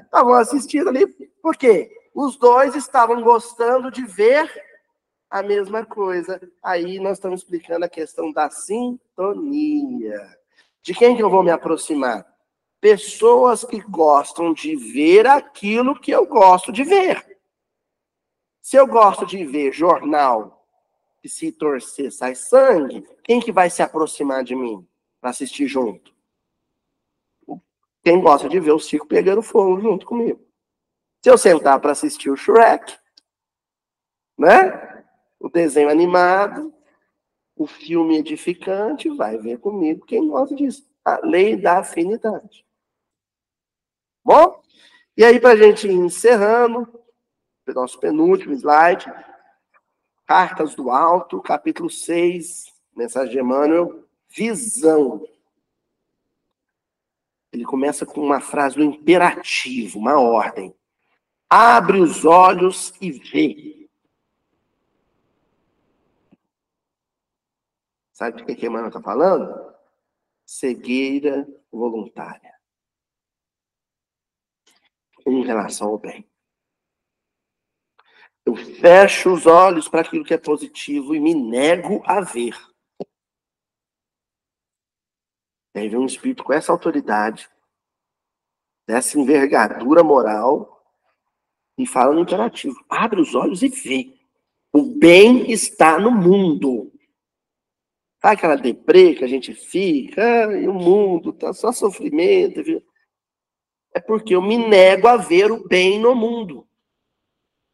estavam 0.05 0.33
né? 0.35 0.41
assistindo 0.41 0.89
ali, 0.89 1.07
por 1.43 1.57
quê? 1.57 1.91
Os 2.15 2.37
dois 2.37 2.75
estavam 2.75 3.23
gostando 3.23 3.91
de 3.91 4.05
ver 4.05 4.51
a 5.31 5.43
mesma 5.43 5.85
coisa. 5.85 6.41
Aí 6.63 6.99
nós 6.99 7.19
estamos 7.19 7.41
explicando 7.41 7.85
a 7.85 7.89
questão 7.89 8.33
da 8.33 8.49
sintonia. 8.51 10.39
De 10.83 10.95
quem 10.95 11.17
que 11.17 11.23
eu 11.23 11.31
vou 11.31 11.43
me 11.43 11.51
aproximar? 11.51 12.27
Pessoas 12.87 13.64
que 13.64 13.80
gostam 13.80 14.53
de 14.53 14.76
ver 14.76 15.26
aquilo 15.26 15.99
que 15.99 16.12
eu 16.12 16.24
gosto 16.24 16.70
de 16.70 16.84
ver. 16.84 17.37
Se 18.62 18.76
eu 18.76 18.87
gosto 18.87 19.26
de 19.26 19.45
ver 19.45 19.72
jornal 19.72 20.64
e 21.20 21.28
se 21.28 21.51
torcer 21.51 22.12
sai 22.12 22.37
sangue, 22.37 23.05
quem 23.24 23.41
que 23.41 23.51
vai 23.51 23.68
se 23.70 23.82
aproximar 23.82 24.45
de 24.45 24.55
mim 24.55 24.87
para 25.20 25.30
assistir 25.30 25.66
junto? 25.66 26.14
Quem 28.05 28.20
gosta 28.20 28.49
de 28.49 28.61
ver 28.61 28.70
o 28.70 28.78
circo 28.78 29.09
pegando 29.09 29.43
fogo 29.43 29.80
junto 29.80 30.07
comigo. 30.07 30.39
Se 31.24 31.28
eu 31.28 31.37
sentar 31.37 31.80
para 31.80 31.91
assistir 31.91 32.30
o 32.30 32.37
Shrek, 32.37 32.97
né? 34.39 35.05
o 35.41 35.49
desenho 35.49 35.91
animado, 35.91 36.72
o 37.57 37.66
filme 37.66 38.18
edificante, 38.18 39.09
vai 39.09 39.37
ver 39.39 39.59
comigo 39.59 40.07
quem 40.07 40.28
gosta 40.28 40.55
disso. 40.55 40.89
A 41.05 41.18
lei 41.26 41.57
da 41.57 41.80
afinidade. 41.80 42.64
Bom? 44.27 44.61
E 45.16 45.24
aí, 45.24 45.39
para 45.39 45.53
a 45.53 45.57
gente 45.57 45.87
ir 45.87 45.93
encerrando, 45.93 47.01
nosso 47.68 47.97
penúltimo 48.01 48.55
slide, 48.55 49.07
Cartas 50.27 50.74
do 50.74 50.91
Alto, 50.91 51.41
capítulo 51.41 51.89
6, 51.89 52.64
mensagem 52.97 53.35
de 53.35 53.39
Emmanuel, 53.39 54.05
visão. 54.29 55.24
Ele 57.53 57.64
começa 57.64 58.05
com 58.05 58.20
uma 58.20 58.41
frase 58.41 58.74
do 58.74 58.83
imperativo, 58.83 60.01
uma 60.01 60.20
ordem. 60.20 60.74
Abre 61.49 62.01
os 62.01 62.24
olhos 62.24 62.93
e 63.01 63.12
vê. 63.12 63.89
Sabe 68.12 68.43
o 68.43 68.45
que 68.45 68.66
a 68.66 68.68
Emmanuel 68.68 68.89
está 68.89 69.01
falando? 69.01 69.72
Cegueira 70.45 71.47
voluntária. 71.70 72.56
Em 75.27 75.45
relação 75.45 75.89
ao 75.89 75.99
bem. 75.99 76.27
Eu 78.45 78.55
fecho 78.55 79.33
os 79.33 79.45
olhos 79.45 79.89
para 79.89 80.03
aquilo 80.03 80.24
que 80.24 80.33
é 80.33 80.39
positivo 80.39 81.14
e 81.14 81.20
me 81.20 81.35
nego 81.35 82.01
a 82.07 82.20
ver. 82.20 82.57
E 85.74 85.81
aí 85.81 85.89
vem 85.89 85.99
um 85.99 86.07
espírito 86.07 86.45
com 86.45 86.53
essa 86.53 86.70
autoridade, 86.70 87.51
dessa 88.87 89.18
envergadura 89.18 90.05
moral, 90.05 90.81
e 91.77 91.87
fala 91.87 92.14
no 92.14 92.20
imperativo: 92.20 92.83
abre 92.89 93.20
os 93.20 93.35
olhos 93.35 93.62
e 93.62 93.68
vê. 93.68 94.16
O 94.72 94.83
bem 94.83 95.51
está 95.51 95.99
no 95.99 96.11
mundo. 96.11 96.93
Sabe 98.22 98.37
aquela 98.37 98.57
deprê 98.57 99.14
que 99.14 99.24
a 99.24 99.29
gente 99.29 99.53
fica, 99.55 100.49
ah, 100.49 100.59
e 100.59 100.68
o 100.68 100.74
mundo 100.74 101.33
tá 101.33 101.53
só 101.53 101.72
sofrimento. 101.72 102.62
Viu? 102.62 102.83
É 103.97 103.99
porque 103.99 104.34
eu 104.34 104.42
me 104.42 104.59
nego 104.59 105.09
a 105.09 105.16
ver 105.16 105.51
o 105.51 105.66
bem 105.66 105.99
no 105.99 106.14
mundo, 106.14 106.68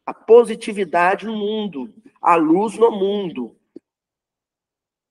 a 0.05 0.13
positividade 0.13 1.25
no 1.25 1.35
mundo, 1.35 1.93
a 2.21 2.35
luz 2.35 2.77
no 2.77 2.89
mundo. 2.89 3.57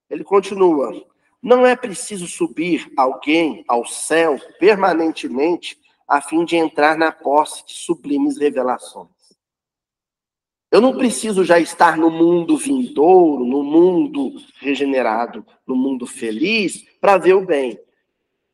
Ele 0.09 0.25
continua: 0.25 1.05
não 1.43 1.67
é 1.67 1.77
preciso 1.77 2.27
subir 2.27 2.91
alguém 2.97 3.63
ao 3.69 3.85
céu 3.85 4.41
permanentemente 4.59 5.79
a 6.09 6.23
fim 6.23 6.47
de 6.47 6.57
entrar 6.57 6.97
na 6.97 7.13
posse 7.13 7.67
de 7.67 7.75
sublimes 7.75 8.39
revelações. 8.39 9.11
Eu 10.71 10.81
não 10.81 10.97
preciso 10.97 11.45
já 11.45 11.59
estar 11.59 11.99
no 11.99 12.09
mundo 12.09 12.57
vindouro, 12.57 13.45
no 13.45 13.63
mundo 13.63 14.33
regenerado, 14.61 15.45
no 15.67 15.77
mundo 15.77 16.07
feliz, 16.07 16.87
para 16.99 17.19
ver 17.19 17.35
o 17.35 17.45
bem. 17.45 17.79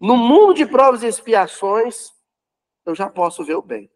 No 0.01 0.17
mundo 0.17 0.55
de 0.55 0.67
provas 0.67 1.05
e 1.05 1.07
expiações, 1.07 2.18
eu 2.89 2.95
já 2.95 3.09
posso 3.09 3.45
ver 3.45 3.55
o 3.55 3.63
bem. 3.63 3.91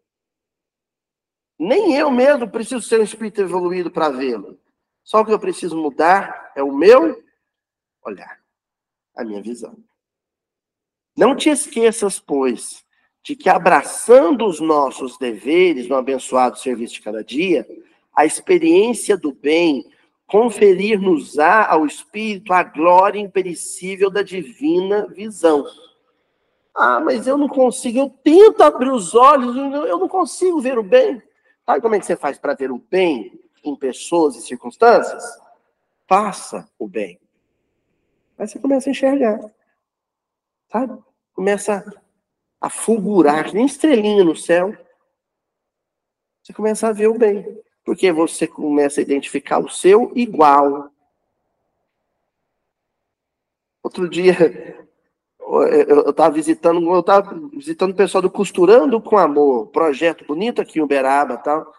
Nem 1.57 1.95
eu 1.95 2.11
mesmo 2.11 2.49
preciso 2.49 2.81
ser 2.81 2.99
um 2.99 3.03
espírito 3.03 3.41
evoluído 3.41 3.89
para 3.89 4.09
vê-lo. 4.09 4.59
Só 5.03 5.21
o 5.21 5.25
que 5.25 5.31
eu 5.31 5.39
preciso 5.39 5.77
mudar 5.77 6.51
é 6.55 6.63
o 6.63 6.71
meu 6.71 7.23
olhar, 8.03 8.39
a 9.15 9.23
minha 9.23 9.41
visão. 9.41 9.77
Não 11.15 11.35
te 11.35 11.49
esqueças, 11.49 12.19
pois, 12.19 12.83
de 13.21 13.35
que 13.35 13.49
abraçando 13.49 14.45
os 14.45 14.59
nossos 14.59 15.17
deveres 15.17 15.87
no 15.87 15.95
abençoado 15.95 16.57
serviço 16.57 16.95
de 16.95 17.01
cada 17.01 17.23
dia, 17.23 17.67
a 18.15 18.25
experiência 18.25 19.17
do 19.17 19.31
bem, 19.31 19.89
conferir-nos-á 20.27 21.65
ao 21.71 21.85
Espírito 21.85 22.53
a 22.53 22.63
glória 22.63 23.19
imperecível 23.19 24.09
da 24.09 24.21
divina 24.21 25.07
visão. 25.07 25.65
Ah, 26.75 26.99
mas 26.99 27.27
eu 27.27 27.37
não 27.37 27.47
consigo, 27.47 27.99
eu 27.99 28.09
tento 28.09 28.61
abrir 28.61 28.91
os 28.91 29.13
olhos, 29.13 29.55
eu 29.55 29.99
não 29.99 30.07
consigo 30.07 30.59
ver 30.59 30.77
o 30.77 30.83
bem. 30.83 31.21
Sabe 31.65 31.81
como 31.81 31.95
é 31.95 31.99
que 31.99 32.05
você 32.05 32.15
faz 32.15 32.37
para 32.37 32.55
ver 32.55 32.71
o 32.71 32.79
bem 32.79 33.39
em 33.63 33.75
pessoas 33.75 34.35
e 34.35 34.41
circunstâncias? 34.41 35.23
Faça 36.07 36.67
o 36.77 36.87
bem. 36.87 37.19
Aí 38.37 38.47
você 38.47 38.59
começa 38.59 38.89
a 38.89 38.91
enxergar. 38.91 39.39
Sabe? 40.71 41.01
Começa 41.33 41.85
a 42.59 42.69
fulgurar, 42.69 43.45
que 43.45 43.53
nem 43.53 43.65
estrelinha 43.65 44.23
no 44.23 44.35
céu. 44.35 44.75
Você 46.41 46.53
começa 46.53 46.87
a 46.87 46.91
ver 46.91 47.07
o 47.07 47.17
bem. 47.17 47.61
Porque 47.85 48.11
você 48.11 48.47
começa 48.47 48.99
a 48.99 49.03
identificar 49.03 49.59
o 49.59 49.69
seu 49.69 50.11
igual. 50.15 50.89
Outro 53.83 54.09
dia, 54.09 54.87
eu 55.47 56.09
estava 56.09 56.33
visitando, 56.33 56.81
eu 56.89 56.99
estava 56.99 57.33
visitando 57.53 57.91
o 57.91 57.95
pessoal 57.95 58.21
do 58.21 58.29
Costurando 58.29 59.01
com 59.01 59.17
Amor, 59.17 59.67
projeto 59.67 60.25
bonito 60.25 60.61
aqui 60.61 60.79
em 60.79 60.81
Uberaba 60.81 61.37
tal. 61.37 61.71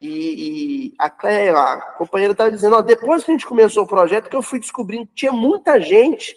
E, 0.00 0.88
e 0.88 0.94
a, 0.98 1.08
Cléia, 1.08 1.56
a 1.56 1.80
companheira 1.92 2.32
estava 2.32 2.50
dizendo, 2.50 2.76
ó, 2.76 2.82
depois 2.82 3.24
que 3.24 3.30
a 3.30 3.34
gente 3.34 3.46
começou 3.46 3.84
o 3.84 3.88
projeto, 3.88 4.28
que 4.28 4.36
eu 4.36 4.42
fui 4.42 4.60
descobrindo 4.60 5.06
que 5.06 5.14
tinha 5.14 5.32
muita 5.32 5.80
gente 5.80 6.36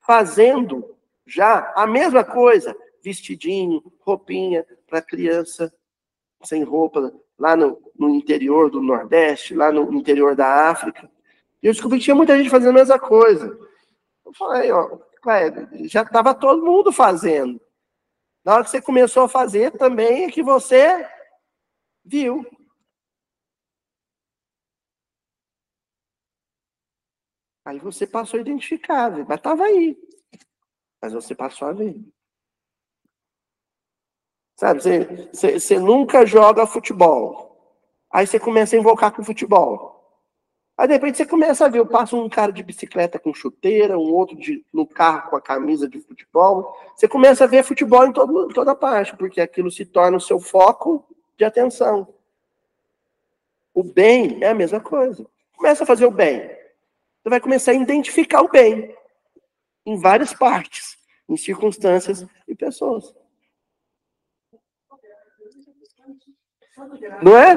fazendo 0.00 0.84
já 1.26 1.72
a 1.74 1.86
mesma 1.86 2.24
coisa, 2.24 2.76
vestidinho, 3.02 3.82
roupinha 4.00 4.66
para 4.86 5.02
criança 5.02 5.72
sem 6.42 6.62
roupa, 6.62 7.12
lá 7.38 7.56
no, 7.56 7.78
no, 7.98 8.10
interior 8.10 8.70
do 8.70 8.82
Nordeste, 8.82 9.54
lá 9.54 9.72
no 9.72 9.92
interior 9.92 10.36
da 10.36 10.70
África. 10.70 11.10
E 11.62 11.66
eu 11.66 11.72
descobri 11.72 11.98
que 11.98 12.04
tinha 12.04 12.14
muita 12.14 12.36
gente 12.36 12.50
fazendo 12.50 12.70
a 12.70 12.80
mesma 12.80 12.98
coisa. 12.98 13.58
Eu 14.24 14.32
falei, 14.34 14.70
ó, 14.70 14.98
já 15.86 16.02
estava 16.02 16.34
todo 16.34 16.64
mundo 16.64 16.92
fazendo. 16.92 17.60
Na 18.44 18.54
hora 18.54 18.64
que 18.64 18.70
você 18.70 18.80
começou 18.80 19.24
a 19.24 19.28
fazer, 19.28 19.72
também 19.76 20.24
é 20.24 20.30
que 20.30 20.42
você 20.42 21.06
viu. 22.04 22.46
Aí 27.64 27.78
você 27.78 28.06
passou 28.06 28.38
a 28.38 28.40
identificar, 28.40 29.10
mas 29.10 29.36
estava 29.36 29.64
aí. 29.64 29.94
Mas 31.02 31.12
você 31.12 31.34
passou 31.34 31.68
a 31.68 31.72
ver. 31.72 31.94
Sabe, 34.56 34.82
você, 34.82 35.04
você, 35.32 35.60
você 35.60 35.78
nunca 35.78 36.24
joga 36.26 36.66
futebol. 36.66 37.48
Aí 38.10 38.26
você 38.26 38.40
começa 38.40 38.74
a 38.74 38.78
invocar 38.78 39.14
com 39.14 39.22
futebol. 39.22 39.97
Aí 40.78 40.86
de 40.86 40.92
repente 40.92 41.16
você 41.16 41.26
começa 41.26 41.66
a 41.66 41.68
ver, 41.68 41.84
passa 41.86 42.14
um 42.14 42.28
cara 42.28 42.52
de 42.52 42.62
bicicleta 42.62 43.18
com 43.18 43.34
chuteira, 43.34 43.98
um 43.98 44.14
outro 44.14 44.36
de, 44.36 44.64
no 44.72 44.86
carro 44.86 45.28
com 45.28 45.34
a 45.34 45.40
camisa 45.40 45.88
de 45.88 46.00
futebol. 46.00 46.72
Você 46.94 47.08
começa 47.08 47.42
a 47.42 47.48
ver 47.48 47.64
futebol 47.64 48.06
em, 48.06 48.12
todo, 48.12 48.48
em 48.48 48.54
toda 48.54 48.76
parte, 48.76 49.16
porque 49.16 49.40
aquilo 49.40 49.72
se 49.72 49.84
torna 49.84 50.18
o 50.18 50.20
seu 50.20 50.38
foco 50.38 51.04
de 51.36 51.44
atenção. 51.44 52.14
O 53.74 53.82
bem 53.82 54.38
é 54.40 54.50
a 54.50 54.54
mesma 54.54 54.78
coisa. 54.78 55.26
Começa 55.56 55.82
a 55.82 55.86
fazer 55.86 56.06
o 56.06 56.12
bem. 56.12 56.38
Você 56.38 57.28
vai 57.28 57.40
começar 57.40 57.72
a 57.72 57.74
identificar 57.74 58.42
o 58.42 58.48
bem 58.48 58.94
em 59.84 59.98
várias 59.98 60.32
partes, 60.32 60.96
em 61.28 61.36
circunstâncias 61.36 62.24
e 62.46 62.54
pessoas. 62.54 63.12
Não 67.20 67.36
é? 67.36 67.56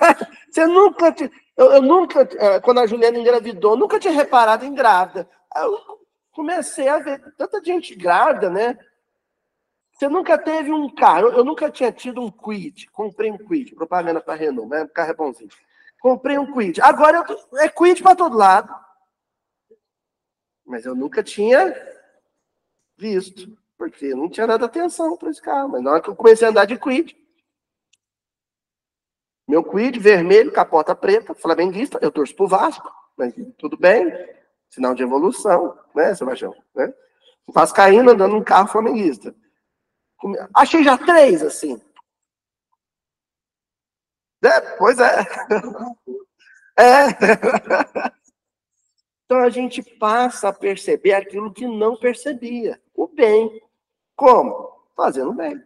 Você 0.50 0.66
nunca. 0.66 1.14
Eu, 1.62 1.70
eu, 1.74 1.82
nunca, 1.82 2.28
é, 2.38 2.58
quando 2.58 2.80
a 2.80 2.86
Juliana 2.88 3.16
engravidou, 3.16 3.76
nunca 3.76 4.00
tinha 4.00 4.12
reparado 4.12 4.64
em 4.64 4.74
grávida. 4.74 5.28
Eu 5.54 6.00
comecei 6.32 6.88
a 6.88 6.98
ver 6.98 7.20
tanta 7.36 7.62
gente 7.62 7.94
grávida, 7.94 8.50
né? 8.50 8.76
Você 9.92 10.08
nunca 10.08 10.36
teve 10.36 10.72
um 10.72 10.92
carro. 10.92 11.28
Eu, 11.28 11.32
eu 11.34 11.44
nunca 11.44 11.70
tinha 11.70 11.92
tido 11.92 12.20
um 12.20 12.32
Quid. 12.32 12.90
Comprei 12.90 13.30
um 13.30 13.38
Quid, 13.38 13.76
propaganda 13.76 14.20
para 14.20 14.34
Renault, 14.34 14.68
né? 14.68 14.82
O 14.82 14.88
carro 14.88 15.10
é 15.12 15.14
bonzinho. 15.14 15.50
Comprei 16.00 16.36
um 16.36 16.52
Quid. 16.52 16.80
Agora 16.80 17.24
eu, 17.28 17.58
é 17.60 17.68
Quid 17.68 18.02
para 18.02 18.16
todo 18.16 18.36
lado. 18.36 18.74
Mas 20.66 20.84
eu 20.84 20.96
nunca 20.96 21.22
tinha 21.22 21.72
visto, 22.96 23.56
porque 23.78 24.16
não 24.16 24.28
tinha 24.28 24.48
dado 24.48 24.64
atenção 24.64 25.16
para 25.16 25.30
esse 25.30 25.40
carro. 25.40 25.68
Mas 25.68 25.82
na 25.82 25.92
hora 25.92 26.02
que 26.02 26.10
eu 26.10 26.16
comecei 26.16 26.44
a 26.44 26.50
andar 26.50 26.64
de 26.64 26.76
Quid, 26.76 27.16
meu 29.52 29.62
Quid 29.62 29.98
vermelho, 29.98 30.50
capota 30.50 30.94
preta, 30.94 31.34
flamenguista, 31.34 31.98
eu 32.00 32.10
torço 32.10 32.34
pro 32.34 32.48
Vasco, 32.48 32.90
mas 33.14 33.34
tudo 33.58 33.76
bem, 33.76 34.10
sinal 34.70 34.94
de 34.94 35.02
evolução, 35.02 35.78
né, 35.94 36.14
Sebastião? 36.14 36.56
Né? 36.74 36.90
Vascaíno 37.46 38.12
andando 38.12 38.32
num 38.32 38.42
carro 38.42 38.68
flamenguista. 38.68 39.34
Achei 40.54 40.82
já 40.82 40.96
três, 40.96 41.42
assim. 41.42 41.78
É, 44.42 44.60
pois 44.78 44.98
é. 44.98 45.20
É. 46.78 48.12
Então 49.24 49.44
a 49.44 49.48
gente 49.48 49.82
passa 49.82 50.50
a 50.50 50.52
perceber 50.52 51.14
aquilo 51.14 51.54
que 51.54 51.66
não 51.66 51.96
percebia. 51.96 52.78
O 52.94 53.08
bem. 53.08 53.62
Como? 54.14 54.90
Fazendo 54.94 55.32
bem. 55.32 55.58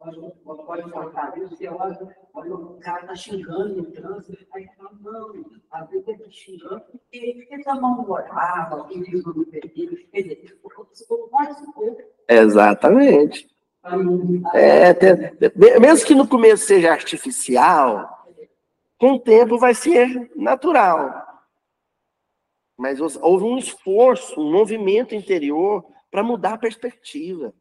Pode 0.00 0.90
faltar 0.90 1.36
isso, 1.36 1.54
você 1.54 1.68
olha, 1.68 2.16
olha, 2.32 2.54
o 2.54 2.80
cara 2.80 3.02
está 3.02 3.14
xingando 3.14 3.76
no 3.76 3.92
trânsito, 3.92 4.46
aí 4.54 4.66
fala, 4.74 4.92
não, 5.02 5.44
a 5.70 5.84
vida 5.84 6.12
está 6.12 6.30
xingando, 6.30 6.80
porque 6.90 7.18
ele 7.18 7.46
está 7.50 7.74
mal-humorado, 7.74 8.86
ele 8.90 9.04
diz 9.04 9.22
no 9.22 9.44
perdido, 9.44 9.98
quer 10.10 10.22
dizer, 10.22 10.58
Exatamente. 12.26 13.54
É, 14.54 15.78
mesmo 15.78 16.06
que 16.06 16.14
no 16.14 16.26
começo 16.26 16.64
seja 16.64 16.92
artificial, 16.92 18.26
com 18.98 19.12
o 19.12 19.20
tempo 19.20 19.58
vai 19.58 19.74
ser 19.74 20.30
natural. 20.34 21.26
Mas 22.74 22.98
houve 23.00 23.44
um 23.44 23.58
esforço, 23.58 24.40
um 24.40 24.50
movimento 24.50 25.14
interior 25.14 25.84
para 26.10 26.22
mudar 26.22 26.54
a 26.54 26.58
perspectiva. 26.58 27.52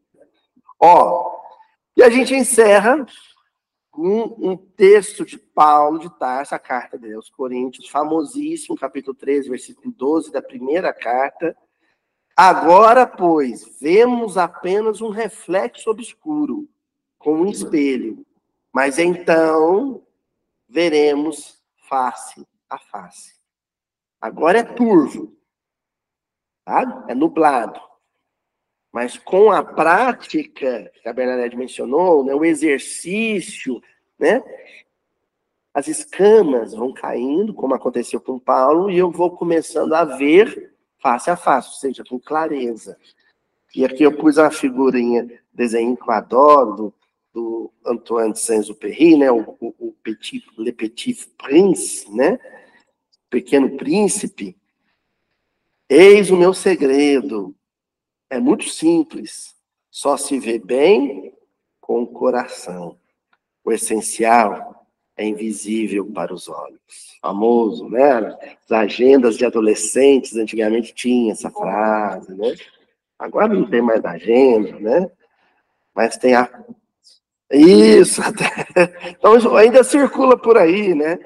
Ó, 0.80 1.39
e 2.00 2.04
a 2.04 2.10
gente 2.10 2.34
encerra 2.34 3.06
com 3.92 4.38
um 4.40 4.56
texto 4.56 5.26
de 5.26 5.38
Paulo 5.38 6.00
de 6.00 6.10
Tarso, 6.18 6.56
a 6.56 6.60
carta 6.60 6.98
dele 6.98 7.16
aos 7.16 7.30
Coríntios, 7.30 7.90
famosíssimo, 7.90 8.78
capítulo 8.78 9.14
13, 9.14 9.50
versículo 9.50 9.92
12 9.92 10.32
da 10.32 10.42
primeira 10.42 10.94
carta. 10.94 11.58
Agora, 12.38 13.06
pois, 13.06 13.78
vemos 13.82 14.38
apenas 14.38 15.02
um 15.02 15.10
reflexo 15.10 15.90
obscuro, 15.90 16.70
como 17.18 17.44
um 17.44 17.50
espelho. 17.50 18.26
Mas 18.72 18.98
então 18.98 20.02
veremos 20.70 21.62
face 21.90 22.48
a 22.70 22.78
face. 22.78 23.34
Agora 24.22 24.60
é 24.60 24.64
turvo, 24.64 25.36
tá? 26.64 27.06
é 27.10 27.14
nublado. 27.14 27.89
Mas 28.92 29.18
com 29.18 29.52
a 29.52 29.64
prática, 29.64 30.92
que 31.02 31.08
a 31.08 31.14
Bernadette 31.14 31.56
mencionou, 31.56 32.24
né, 32.24 32.34
o 32.34 32.44
exercício, 32.44 33.82
né, 34.18 34.44
as 35.74 35.88
escamas 35.88 36.74
vão 36.74 36.92
caindo, 36.94 37.54
como 37.54 37.76
aconteceu 37.76 38.20
com 38.20 38.40
Paulo, 38.40 38.90
e 38.90 38.98
eu 38.98 39.12
vou 39.12 39.32
começando 39.32 39.94
a 39.94 40.04
ver 40.04 40.74
face 41.02 41.30
a 41.30 41.38
face, 41.38 41.70
ou 41.70 41.76
seja, 41.76 42.04
com 42.04 42.20
clareza. 42.20 42.98
E 43.76 43.86
aqui 43.86 44.04
eu 44.04 44.18
pus 44.18 44.38
a 44.38 44.50
figurinha, 44.50 45.30
desenho 45.54 45.96
que 45.96 46.04
eu 46.04 46.12
adoro, 46.12 46.76
do 46.76 46.94
do 47.34 47.72
Antoine 47.86 48.34
de 48.34 48.40
Saint-Exupéry, 48.40 49.18
né, 49.18 49.32
o, 49.32 49.56
o, 49.60 49.76
o, 49.80 49.94
Petit, 50.04 50.44
Le 50.58 50.72
Petit 50.72 51.28
Prince, 51.38 52.10
né, 52.12 52.40
Pequeno 53.30 53.78
Príncipe. 53.78 54.58
Eis 55.88 56.30
o 56.30 56.38
meu 56.38 56.54
segredo. 56.54 57.56
É 58.30 58.40
muito 58.40 58.70
simples. 58.70 59.56
Só 59.90 60.18
se 60.18 60.40
vê 60.40 60.60
bem 60.60 61.34
com 61.82 62.04
o 62.04 62.08
coração. 62.08 62.98
O 63.64 63.72
essencial 63.72 64.86
é 65.18 65.26
invisível 65.26 66.06
para 66.06 66.34
os 66.34 66.48
olhos. 66.48 66.80
Famoso, 67.22 67.90
né? 67.90 68.38
As 68.64 68.72
agendas 68.72 69.38
de 69.38 69.46
adolescentes 69.46 70.36
antigamente 70.36 70.94
tinha 70.94 71.34
essa 71.34 71.50
frase, 71.50 72.34
né? 72.36 72.56
Agora 73.18 73.54
não 73.54 73.70
tem 73.70 73.82
mais 73.82 74.04
agenda, 74.06 74.80
né? 74.80 75.12
Mas 75.94 76.16
tem 76.18 76.36
a 76.36 76.50
isso, 77.52 78.22
então 79.10 79.58
ainda 79.58 79.84
circula 79.84 80.38
por 80.38 80.56
aí, 80.56 80.94
né? 80.94 81.20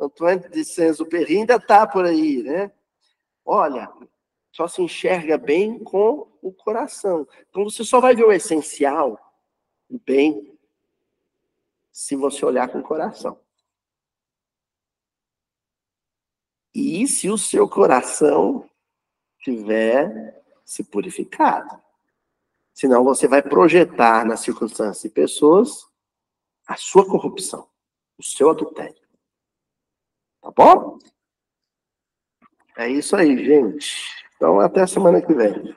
Antoine 0.00 0.48
de 0.48 0.64
Saint-Exupéry 0.64 1.36
ainda 1.36 1.56
está 1.56 1.86
por 1.86 2.06
aí, 2.06 2.42
né? 2.42 2.72
Olha, 3.44 3.90
só 4.52 4.66
se 4.66 4.82
enxerga 4.82 5.38
bem 5.38 5.78
com 5.78 6.28
o 6.42 6.52
coração. 6.52 7.26
Então 7.48 7.64
você 7.64 7.84
só 7.84 8.00
vai 8.00 8.14
ver 8.14 8.24
o 8.24 8.32
essencial, 8.32 9.18
o 9.88 9.98
bem, 9.98 10.58
se 11.90 12.16
você 12.16 12.44
olhar 12.44 12.68
com 12.68 12.78
o 12.78 12.82
coração. 12.82 13.38
E 16.74 17.06
se 17.06 17.28
o 17.28 17.36
seu 17.36 17.68
coração 17.68 18.68
tiver 19.40 20.42
se 20.64 20.84
purificado. 20.84 21.82
Senão 22.72 23.02
você 23.04 23.26
vai 23.26 23.42
projetar 23.42 24.24
nas 24.24 24.40
circunstâncias 24.40 25.04
e 25.04 25.10
pessoas 25.10 25.86
a 26.66 26.76
sua 26.76 27.04
corrupção, 27.04 27.68
o 28.16 28.22
seu 28.22 28.50
adultério. 28.50 29.00
Tá 30.40 30.50
bom? 30.50 30.98
É 32.76 32.88
isso 32.88 33.16
aí, 33.16 33.36
gente. 33.44 34.29
Então, 34.40 34.58
até 34.58 34.80
a 34.80 34.86
semana 34.86 35.20
que 35.20 35.34
vem. 35.34 35.74